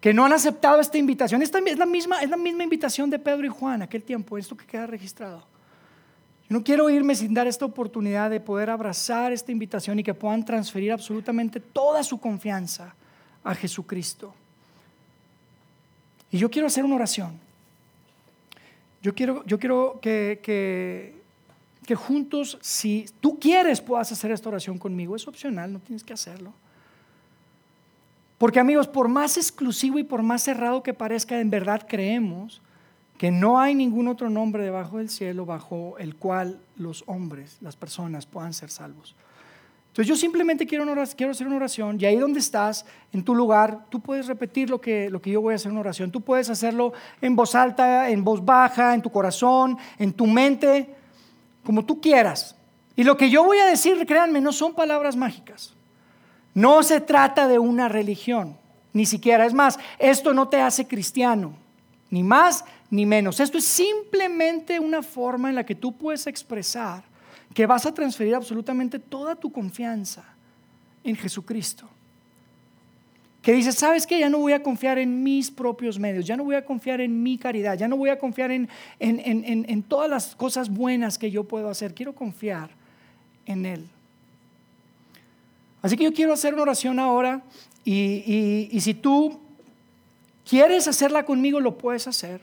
que 0.00 0.14
no 0.14 0.24
han 0.24 0.32
aceptado 0.32 0.80
esta 0.80 0.98
invitación. 0.98 1.42
Esta 1.42 1.58
es 1.58 1.78
la 1.78 1.86
misma, 1.86 2.22
es 2.22 2.30
la 2.30 2.36
misma 2.36 2.62
invitación 2.62 3.10
de 3.10 3.18
Pedro 3.18 3.44
y 3.44 3.48
Juan 3.48 3.82
aquel 3.82 4.04
tiempo, 4.04 4.38
esto 4.38 4.56
que 4.56 4.66
queda 4.66 4.86
registrado 4.86 5.57
no 6.48 6.64
quiero 6.64 6.88
irme 6.88 7.14
sin 7.14 7.34
dar 7.34 7.46
esta 7.46 7.66
oportunidad 7.66 8.30
de 8.30 8.40
poder 8.40 8.70
abrazar 8.70 9.32
esta 9.32 9.52
invitación 9.52 9.98
y 9.98 10.02
que 10.02 10.14
puedan 10.14 10.44
transferir 10.44 10.92
absolutamente 10.92 11.60
toda 11.60 12.02
su 12.02 12.18
confianza 12.18 12.94
a 13.44 13.54
Jesucristo. 13.54 14.34
Y 16.30 16.38
yo 16.38 16.50
quiero 16.50 16.66
hacer 16.66 16.84
una 16.84 16.96
oración. 16.96 17.38
Yo 19.02 19.14
quiero, 19.14 19.44
yo 19.44 19.58
quiero 19.58 19.98
que, 20.00 20.40
que 20.42 21.94
juntos, 21.94 22.58
si 22.60 23.06
tú 23.20 23.38
quieres, 23.38 23.80
puedas 23.80 24.10
hacer 24.10 24.30
esta 24.30 24.48
oración 24.48 24.78
conmigo. 24.78 25.16
Es 25.16 25.28
opcional, 25.28 25.72
no 25.72 25.80
tienes 25.80 26.02
que 26.02 26.14
hacerlo. 26.14 26.52
Porque 28.38 28.60
amigos, 28.60 28.86
por 28.86 29.08
más 29.08 29.36
exclusivo 29.36 29.98
y 29.98 30.04
por 30.04 30.22
más 30.22 30.42
cerrado 30.42 30.82
que 30.82 30.94
parezca, 30.94 31.40
en 31.40 31.50
verdad 31.50 31.86
creemos 31.88 32.62
que 33.18 33.32
no 33.32 33.58
hay 33.58 33.74
ningún 33.74 34.06
otro 34.08 34.30
nombre 34.30 34.62
debajo 34.62 34.98
del 34.98 35.10
cielo 35.10 35.44
bajo 35.44 35.96
el 35.98 36.14
cual 36.14 36.60
los 36.76 37.02
hombres, 37.06 37.58
las 37.60 37.76
personas 37.76 38.26
puedan 38.26 38.54
ser 38.54 38.70
salvos. 38.70 39.16
Entonces 39.88 40.08
yo 40.08 40.16
simplemente 40.16 40.64
quiero, 40.64 40.84
hacer 41.02 41.46
una 41.48 41.56
oración 41.56 41.98
y 42.00 42.04
ahí 42.04 42.16
donde 42.16 42.38
estás, 42.38 42.86
en 43.12 43.24
tu 43.24 43.34
lugar, 43.34 43.86
tú 43.88 43.98
puedes 43.98 44.28
repetir 44.28 44.70
lo 44.70 44.80
que, 44.80 45.10
lo 45.10 45.20
que 45.20 45.32
yo 45.32 45.40
voy 45.40 45.54
a 45.54 45.56
hacer 45.56 45.72
una 45.72 45.80
oración. 45.80 46.12
Tú 46.12 46.20
puedes 46.20 46.48
hacerlo 46.48 46.92
en 47.20 47.34
voz 47.34 47.56
alta, 47.56 48.08
en 48.08 48.22
voz 48.22 48.44
baja, 48.44 48.94
en 48.94 49.02
tu 49.02 49.10
corazón, 49.10 49.76
en 49.98 50.12
tu 50.12 50.28
mente, 50.28 50.94
como 51.64 51.84
tú 51.84 52.00
quieras. 52.00 52.54
Y 52.94 53.02
lo 53.02 53.16
que 53.16 53.28
yo 53.28 53.42
voy 53.42 53.58
a 53.58 53.66
decir, 53.66 54.06
créanme, 54.06 54.40
no 54.40 54.52
son 54.52 54.74
palabras 54.74 55.16
mágicas. 55.16 55.74
No 56.54 56.84
se 56.84 57.00
trata 57.00 57.48
de 57.48 57.58
una 57.58 57.88
religión, 57.88 58.56
ni 58.92 59.04
siquiera. 59.04 59.46
Es 59.46 59.54
más, 59.54 59.80
esto 59.98 60.32
no 60.32 60.48
te 60.48 60.60
hace 60.60 60.86
cristiano, 60.86 61.54
ni 62.10 62.22
más 62.22 62.64
ni 62.90 63.06
menos. 63.06 63.40
Esto 63.40 63.58
es 63.58 63.64
simplemente 63.64 64.80
una 64.80 65.02
forma 65.02 65.48
en 65.48 65.54
la 65.54 65.64
que 65.64 65.74
tú 65.74 65.96
puedes 65.96 66.26
expresar 66.26 67.04
que 67.54 67.66
vas 67.66 67.86
a 67.86 67.94
transferir 67.94 68.34
absolutamente 68.34 68.98
toda 68.98 69.34
tu 69.34 69.50
confianza 69.50 70.24
en 71.02 71.16
Jesucristo. 71.16 71.88
Que 73.42 73.52
dices, 73.52 73.76
¿sabes 73.76 74.06
qué? 74.06 74.18
Ya 74.18 74.28
no 74.28 74.38
voy 74.38 74.52
a 74.52 74.62
confiar 74.62 74.98
en 74.98 75.22
mis 75.22 75.50
propios 75.50 75.98
medios, 75.98 76.26
ya 76.26 76.36
no 76.36 76.44
voy 76.44 76.56
a 76.56 76.64
confiar 76.64 77.00
en 77.00 77.22
mi 77.22 77.38
caridad, 77.38 77.78
ya 77.78 77.88
no 77.88 77.96
voy 77.96 78.10
a 78.10 78.18
confiar 78.18 78.50
en, 78.50 78.68
en 78.98 79.82
todas 79.84 80.10
las 80.10 80.34
cosas 80.34 80.68
buenas 80.68 81.18
que 81.18 81.30
yo 81.30 81.44
puedo 81.44 81.70
hacer, 81.70 81.94
quiero 81.94 82.14
confiar 82.14 82.70
en 83.46 83.64
Él. 83.64 83.88
Así 85.80 85.96
que 85.96 86.04
yo 86.04 86.12
quiero 86.12 86.32
hacer 86.32 86.54
una 86.54 86.62
oración 86.62 86.98
ahora 86.98 87.42
y, 87.84 88.68
y 88.70 88.80
si 88.80 88.94
tú 88.94 89.40
quieres 90.48 90.88
hacerla 90.88 91.24
conmigo, 91.24 91.60
lo 91.60 91.76
puedes 91.76 92.08
hacer. 92.08 92.40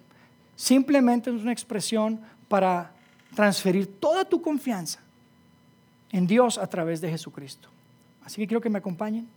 Simplemente 0.56 1.30
es 1.30 1.41
una 1.41 1.51
expresión 1.51 2.22
para 2.47 2.91
transferir 3.34 3.99
toda 3.99 4.24
tu 4.24 4.41
confianza 4.41 4.99
en 6.12 6.28
Dios 6.28 6.58
a 6.58 6.68
través 6.68 7.01
de 7.01 7.10
Jesucristo. 7.10 7.68
Así 8.24 8.38
que 8.38 8.47
quiero 8.47 8.62
que 8.62 8.70
me 8.70 8.78
acompañen 8.78 9.28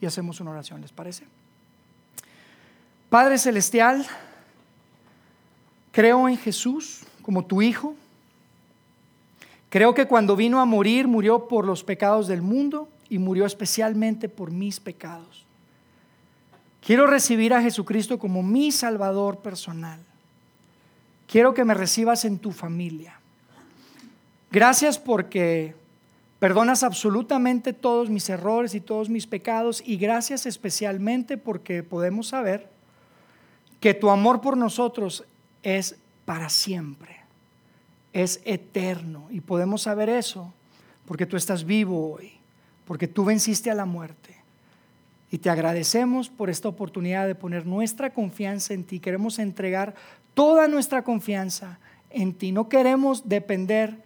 y 0.00 0.06
hacemos 0.06 0.40
una 0.40 0.50
oración, 0.50 0.80
¿les 0.80 0.92
parece? 0.92 1.24
Padre 3.08 3.38
Celestial, 3.38 4.06
creo 5.92 6.28
en 6.28 6.36
Jesús 6.36 7.02
como 7.22 7.44
tu 7.44 7.62
Hijo. 7.62 7.94
Creo 9.68 9.94
que 9.94 10.06
cuando 10.06 10.36
vino 10.36 10.60
a 10.60 10.64
morir, 10.64 11.06
murió 11.06 11.46
por 11.48 11.64
los 11.64 11.84
pecados 11.84 12.26
del 12.26 12.42
mundo 12.42 12.88
y 13.08 13.18
murió 13.18 13.46
especialmente 13.46 14.28
por 14.28 14.50
mis 14.50 14.80
pecados. 14.80 15.46
Quiero 16.90 17.06
recibir 17.06 17.54
a 17.54 17.62
Jesucristo 17.62 18.18
como 18.18 18.42
mi 18.42 18.72
Salvador 18.72 19.38
personal. 19.38 20.00
Quiero 21.28 21.54
que 21.54 21.64
me 21.64 21.72
recibas 21.72 22.24
en 22.24 22.40
tu 22.40 22.50
familia. 22.50 23.20
Gracias 24.50 24.98
porque 24.98 25.76
perdonas 26.40 26.82
absolutamente 26.82 27.72
todos 27.72 28.10
mis 28.10 28.28
errores 28.28 28.74
y 28.74 28.80
todos 28.80 29.08
mis 29.08 29.28
pecados 29.28 29.84
y 29.86 29.98
gracias 29.98 30.46
especialmente 30.46 31.36
porque 31.36 31.84
podemos 31.84 32.26
saber 32.26 32.68
que 33.78 33.94
tu 33.94 34.10
amor 34.10 34.40
por 34.40 34.56
nosotros 34.56 35.22
es 35.62 35.94
para 36.24 36.48
siempre, 36.48 37.18
es 38.12 38.40
eterno 38.44 39.28
y 39.30 39.42
podemos 39.42 39.82
saber 39.82 40.08
eso 40.08 40.52
porque 41.06 41.24
tú 41.24 41.36
estás 41.36 41.62
vivo 41.62 42.14
hoy, 42.14 42.32
porque 42.84 43.06
tú 43.06 43.24
venciste 43.24 43.70
a 43.70 43.76
la 43.76 43.84
muerte 43.84 44.39
y 45.30 45.38
te 45.38 45.50
agradecemos 45.50 46.28
por 46.28 46.50
esta 46.50 46.68
oportunidad 46.68 47.26
de 47.26 47.34
poner 47.34 47.66
nuestra 47.66 48.10
confianza 48.10 48.74
en 48.74 48.84
ti. 48.84 48.98
Queremos 48.98 49.38
entregar 49.38 49.94
toda 50.34 50.66
nuestra 50.66 51.02
confianza 51.02 51.78
en 52.10 52.34
ti. 52.34 52.50
No 52.52 52.68
queremos 52.68 53.28
depender 53.28 53.96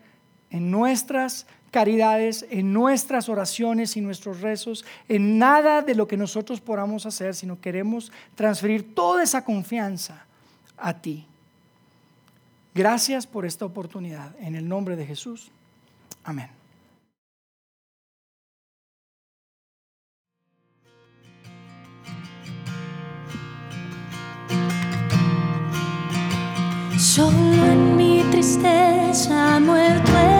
en 0.50 0.70
nuestras 0.70 1.46
caridades, 1.70 2.46
en 2.50 2.72
nuestras 2.72 3.28
oraciones 3.28 3.96
y 3.96 4.00
nuestros 4.00 4.42
rezos, 4.42 4.84
en 5.08 5.38
nada 5.38 5.82
de 5.82 5.94
lo 5.94 6.06
que 6.06 6.16
nosotros 6.16 6.60
podamos 6.60 7.06
hacer, 7.06 7.34
sino 7.34 7.60
queremos 7.60 8.12
transferir 8.34 8.94
toda 8.94 9.22
esa 9.22 9.44
confianza 9.44 10.26
a 10.76 11.00
ti. 11.00 11.26
Gracias 12.74 13.26
por 13.26 13.46
esta 13.46 13.64
oportunidad. 13.64 14.34
En 14.40 14.54
el 14.54 14.68
nombre 14.68 14.94
de 14.94 15.06
Jesús. 15.06 15.50
Amén. 16.22 16.63
Solo 27.14 27.64
en 27.64 27.94
mi 27.94 28.24
tristeza, 28.32 29.60
muerto 29.60 30.33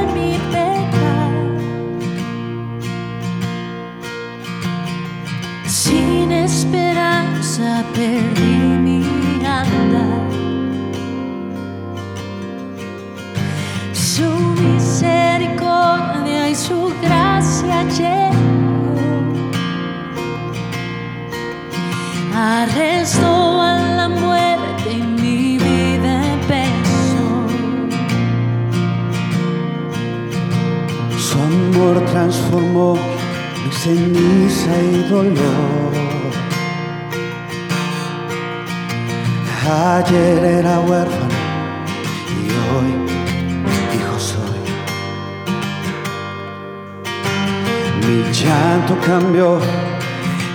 ceniza 33.85 34.75
y 34.81 35.03
dolor. 35.11 35.93
Ayer 39.69 40.43
era 40.43 40.81
huérfano 40.81 41.39
y 42.39 42.45
hoy 42.71 42.91
hijo 43.95 44.19
soy. 44.19 44.63
Mi 48.07 48.19
llanto 48.33 48.97
cambió 49.07 49.61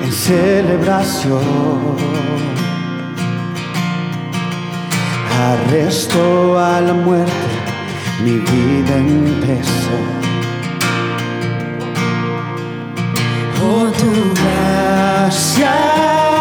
en 0.04 0.12
celebración. 0.12 1.44
Arrestó 5.52 6.58
a 6.58 6.82
la 6.82 6.94
muerte, 6.94 7.50
mi 8.24 8.38
vida 8.40 8.96
empezó. 8.98 10.09
Tu 14.00 14.34
Gracias 14.34 16.39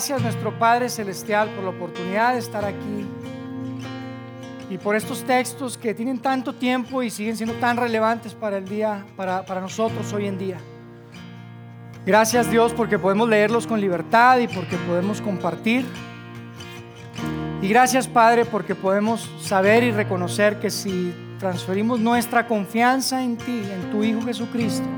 Gracias 0.00 0.22
nuestro 0.22 0.58
Padre 0.58 0.88
Celestial 0.88 1.50
por 1.50 1.62
la 1.62 1.70
oportunidad 1.72 2.32
de 2.32 2.38
estar 2.38 2.64
aquí 2.64 3.06
y 4.70 4.78
por 4.78 4.96
estos 4.96 5.24
textos 5.24 5.76
que 5.76 5.92
tienen 5.92 6.18
tanto 6.20 6.54
tiempo 6.54 7.02
y 7.02 7.10
siguen 7.10 7.36
siendo 7.36 7.54
tan 7.56 7.76
relevantes 7.76 8.32
para 8.32 8.56
el 8.56 8.66
día, 8.66 9.04
para, 9.14 9.44
para 9.44 9.60
nosotros 9.60 10.10
hoy 10.14 10.24
en 10.24 10.38
día. 10.38 10.56
Gracias 12.06 12.50
Dios 12.50 12.72
porque 12.72 12.98
podemos 12.98 13.28
leerlos 13.28 13.66
con 13.66 13.78
libertad 13.78 14.38
y 14.38 14.48
porque 14.48 14.78
podemos 14.88 15.20
compartir. 15.20 15.84
Y 17.60 17.68
gracias 17.68 18.08
Padre 18.08 18.46
porque 18.46 18.74
podemos 18.74 19.30
saber 19.42 19.82
y 19.82 19.90
reconocer 19.90 20.60
que 20.60 20.70
si 20.70 21.14
transferimos 21.38 22.00
nuestra 22.00 22.46
confianza 22.46 23.22
en 23.22 23.36
ti, 23.36 23.64
en 23.70 23.90
tu 23.90 24.02
Hijo 24.02 24.22
Jesucristo, 24.22 24.88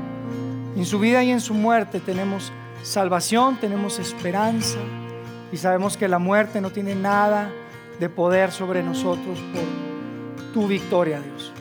en 0.77 0.85
su 0.85 0.97
vida 0.97 1.21
y 1.25 1.31
en 1.31 1.41
su 1.41 1.53
muerte 1.53 1.99
tenemos 1.99 2.53
salvación, 2.83 3.57
tenemos 3.59 3.97
esperanza 3.97 4.77
y 5.51 5.57
sabemos 5.57 5.97
que 5.97 6.07
la 6.07 6.19
muerte 6.19 6.61
no 6.61 6.69
tiene 6.69 6.95
nada 6.95 7.49
de 7.99 8.09
poder 8.09 8.51
sobre 8.51 8.83
nosotros 8.83 9.39
por 9.53 10.53
tu 10.53 10.67
victoria, 10.67 11.19
Dios. 11.21 11.51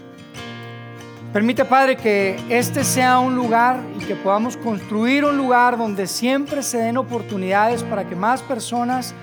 Permite, 1.32 1.64
Padre, 1.64 1.96
que 1.96 2.38
este 2.50 2.84
sea 2.84 3.18
un 3.18 3.34
lugar 3.34 3.80
y 3.98 4.04
que 4.04 4.14
podamos 4.14 4.56
construir 4.58 5.24
un 5.24 5.36
lugar 5.38 5.78
donde 5.78 6.06
siempre 6.06 6.62
se 6.62 6.76
den 6.78 6.98
oportunidades 6.98 7.82
para 7.82 8.06
que 8.06 8.14
más 8.14 8.42
personas 8.42 9.14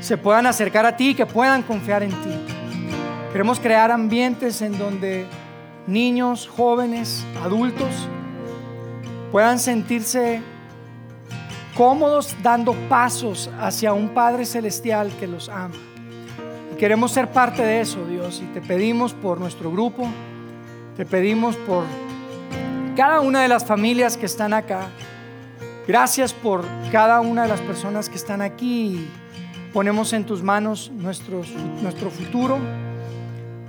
se 0.00 0.16
puedan 0.16 0.46
acercar 0.46 0.86
a 0.86 0.96
ti 0.96 1.10
y 1.10 1.14
que 1.14 1.26
puedan 1.26 1.62
confiar 1.62 2.02
en 2.02 2.10
ti. 2.10 2.30
Queremos 3.32 3.60
crear 3.60 3.90
ambientes 3.90 4.62
en 4.62 4.78
donde 4.78 5.26
niños, 5.86 6.48
jóvenes, 6.48 7.26
adultos 7.42 8.08
puedan 9.30 9.58
sentirse 9.58 10.40
cómodos 11.78 12.34
dando 12.42 12.74
pasos 12.88 13.48
hacia 13.60 13.92
un 13.92 14.08
Padre 14.08 14.44
Celestial 14.44 15.12
que 15.20 15.28
los 15.28 15.48
ama. 15.48 15.76
Y 16.72 16.76
queremos 16.76 17.12
ser 17.12 17.30
parte 17.30 17.62
de 17.62 17.80
eso, 17.80 18.04
Dios, 18.04 18.42
y 18.42 18.46
te 18.52 18.60
pedimos 18.60 19.14
por 19.14 19.38
nuestro 19.38 19.70
grupo, 19.70 20.08
te 20.96 21.06
pedimos 21.06 21.54
por 21.56 21.84
cada 22.96 23.20
una 23.20 23.42
de 23.42 23.48
las 23.48 23.64
familias 23.64 24.16
que 24.16 24.26
están 24.26 24.52
acá. 24.52 24.88
Gracias 25.86 26.34
por 26.34 26.64
cada 26.90 27.20
una 27.20 27.42
de 27.44 27.48
las 27.48 27.60
personas 27.60 28.08
que 28.08 28.16
están 28.16 28.42
aquí. 28.42 29.08
Ponemos 29.72 30.12
en 30.12 30.24
tus 30.24 30.42
manos 30.42 30.90
nuestros- 30.92 31.48
nuestro 31.80 32.10
futuro 32.10 32.58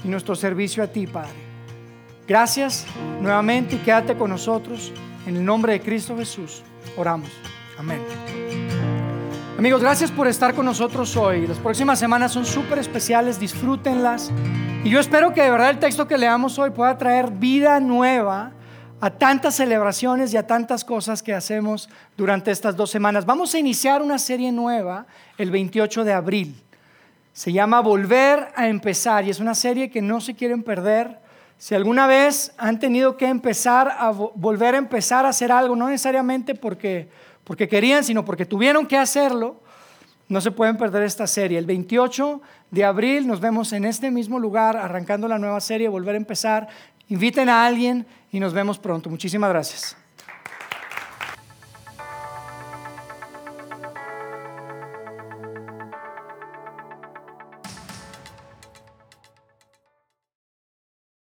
y 0.03 0.07
nuestro 0.07 0.33
servicio 0.35 0.81
a 0.83 0.87
ti, 0.87 1.05
Padre. 1.05 1.29
Gracias 2.27 2.87
nuevamente 3.21 3.75
y 3.75 3.79
quédate 3.79 4.15
con 4.15 4.31
nosotros. 4.31 4.91
En 5.27 5.35
el 5.35 5.45
nombre 5.45 5.73
de 5.73 5.81
Cristo 5.81 6.17
Jesús, 6.17 6.63
oramos. 6.97 7.29
Amén. 7.79 8.01
Amigos, 9.57 9.81
gracias 9.81 10.11
por 10.11 10.27
estar 10.27 10.53
con 10.53 10.65
nosotros 10.65 11.15
hoy. 11.15 11.47
Las 11.47 11.57
próximas 11.57 11.97
semanas 11.97 12.33
son 12.33 12.45
súper 12.45 12.77
especiales, 12.79 13.39
disfrútenlas. 13.39 14.31
Y 14.83 14.89
yo 14.89 14.99
espero 14.99 15.33
que 15.33 15.41
de 15.41 15.49
verdad 15.49 15.69
el 15.69 15.79
texto 15.79 16.05
que 16.07 16.17
leamos 16.17 16.59
hoy 16.59 16.71
pueda 16.71 16.97
traer 16.97 17.31
vida 17.31 17.79
nueva 17.79 18.51
a 19.01 19.09
tantas 19.09 19.55
celebraciones 19.55 20.33
y 20.33 20.37
a 20.37 20.45
tantas 20.45 20.83
cosas 20.83 21.23
que 21.23 21.33
hacemos 21.33 21.89
durante 22.17 22.51
estas 22.51 22.75
dos 22.75 22.89
semanas. 22.91 23.25
Vamos 23.25 23.53
a 23.55 23.59
iniciar 23.59 24.01
una 24.01 24.17
serie 24.19 24.51
nueva 24.51 25.05
el 25.37 25.49
28 25.49 26.03
de 26.03 26.13
abril. 26.13 26.61
Se 27.31 27.53
llama 27.53 27.79
Volver 27.79 28.49
a 28.57 28.67
empezar 28.67 29.23
y 29.25 29.29
es 29.29 29.39
una 29.39 29.55
serie 29.55 29.89
que 29.89 30.01
no 30.01 30.19
se 30.19 30.35
quieren 30.35 30.63
perder. 30.63 31.17
Si 31.57 31.75
alguna 31.75 32.07
vez 32.07 32.53
han 32.57 32.79
tenido 32.79 33.15
que 33.15 33.27
empezar 33.27 33.95
a 33.97 34.11
vo- 34.11 34.31
volver 34.35 34.75
a 34.75 34.77
empezar 34.77 35.25
a 35.25 35.29
hacer 35.29 35.51
algo, 35.51 35.75
no 35.75 35.87
necesariamente 35.87 36.55
porque, 36.55 37.09
porque 37.49 37.67
querían, 37.67 38.03
sino 38.03 38.23
porque 38.23 38.45
tuvieron 38.45 38.85
que 38.85 38.95
hacerlo, 38.95 39.59
no 40.27 40.39
se 40.39 40.51
pueden 40.51 40.77
perder 40.77 41.01
esta 41.01 41.25
serie. 41.25 41.57
El 41.57 41.65
28 41.65 42.39
de 42.69 42.85
abril 42.85 43.25
nos 43.25 43.39
vemos 43.39 43.73
en 43.73 43.85
este 43.85 44.11
mismo 44.11 44.37
lugar, 44.37 44.77
arrancando 44.77 45.27
la 45.27 45.39
nueva 45.39 45.59
serie, 45.59 45.87
Volver 45.87 46.13
a 46.13 46.19
empezar. 46.19 46.67
Inviten 47.07 47.49
a 47.49 47.65
alguien 47.65 48.05
y 48.31 48.39
nos 48.39 48.53
vemos 48.53 48.77
pronto. 48.77 49.09
Muchísimas 49.09 49.49
gracias. 49.49 49.98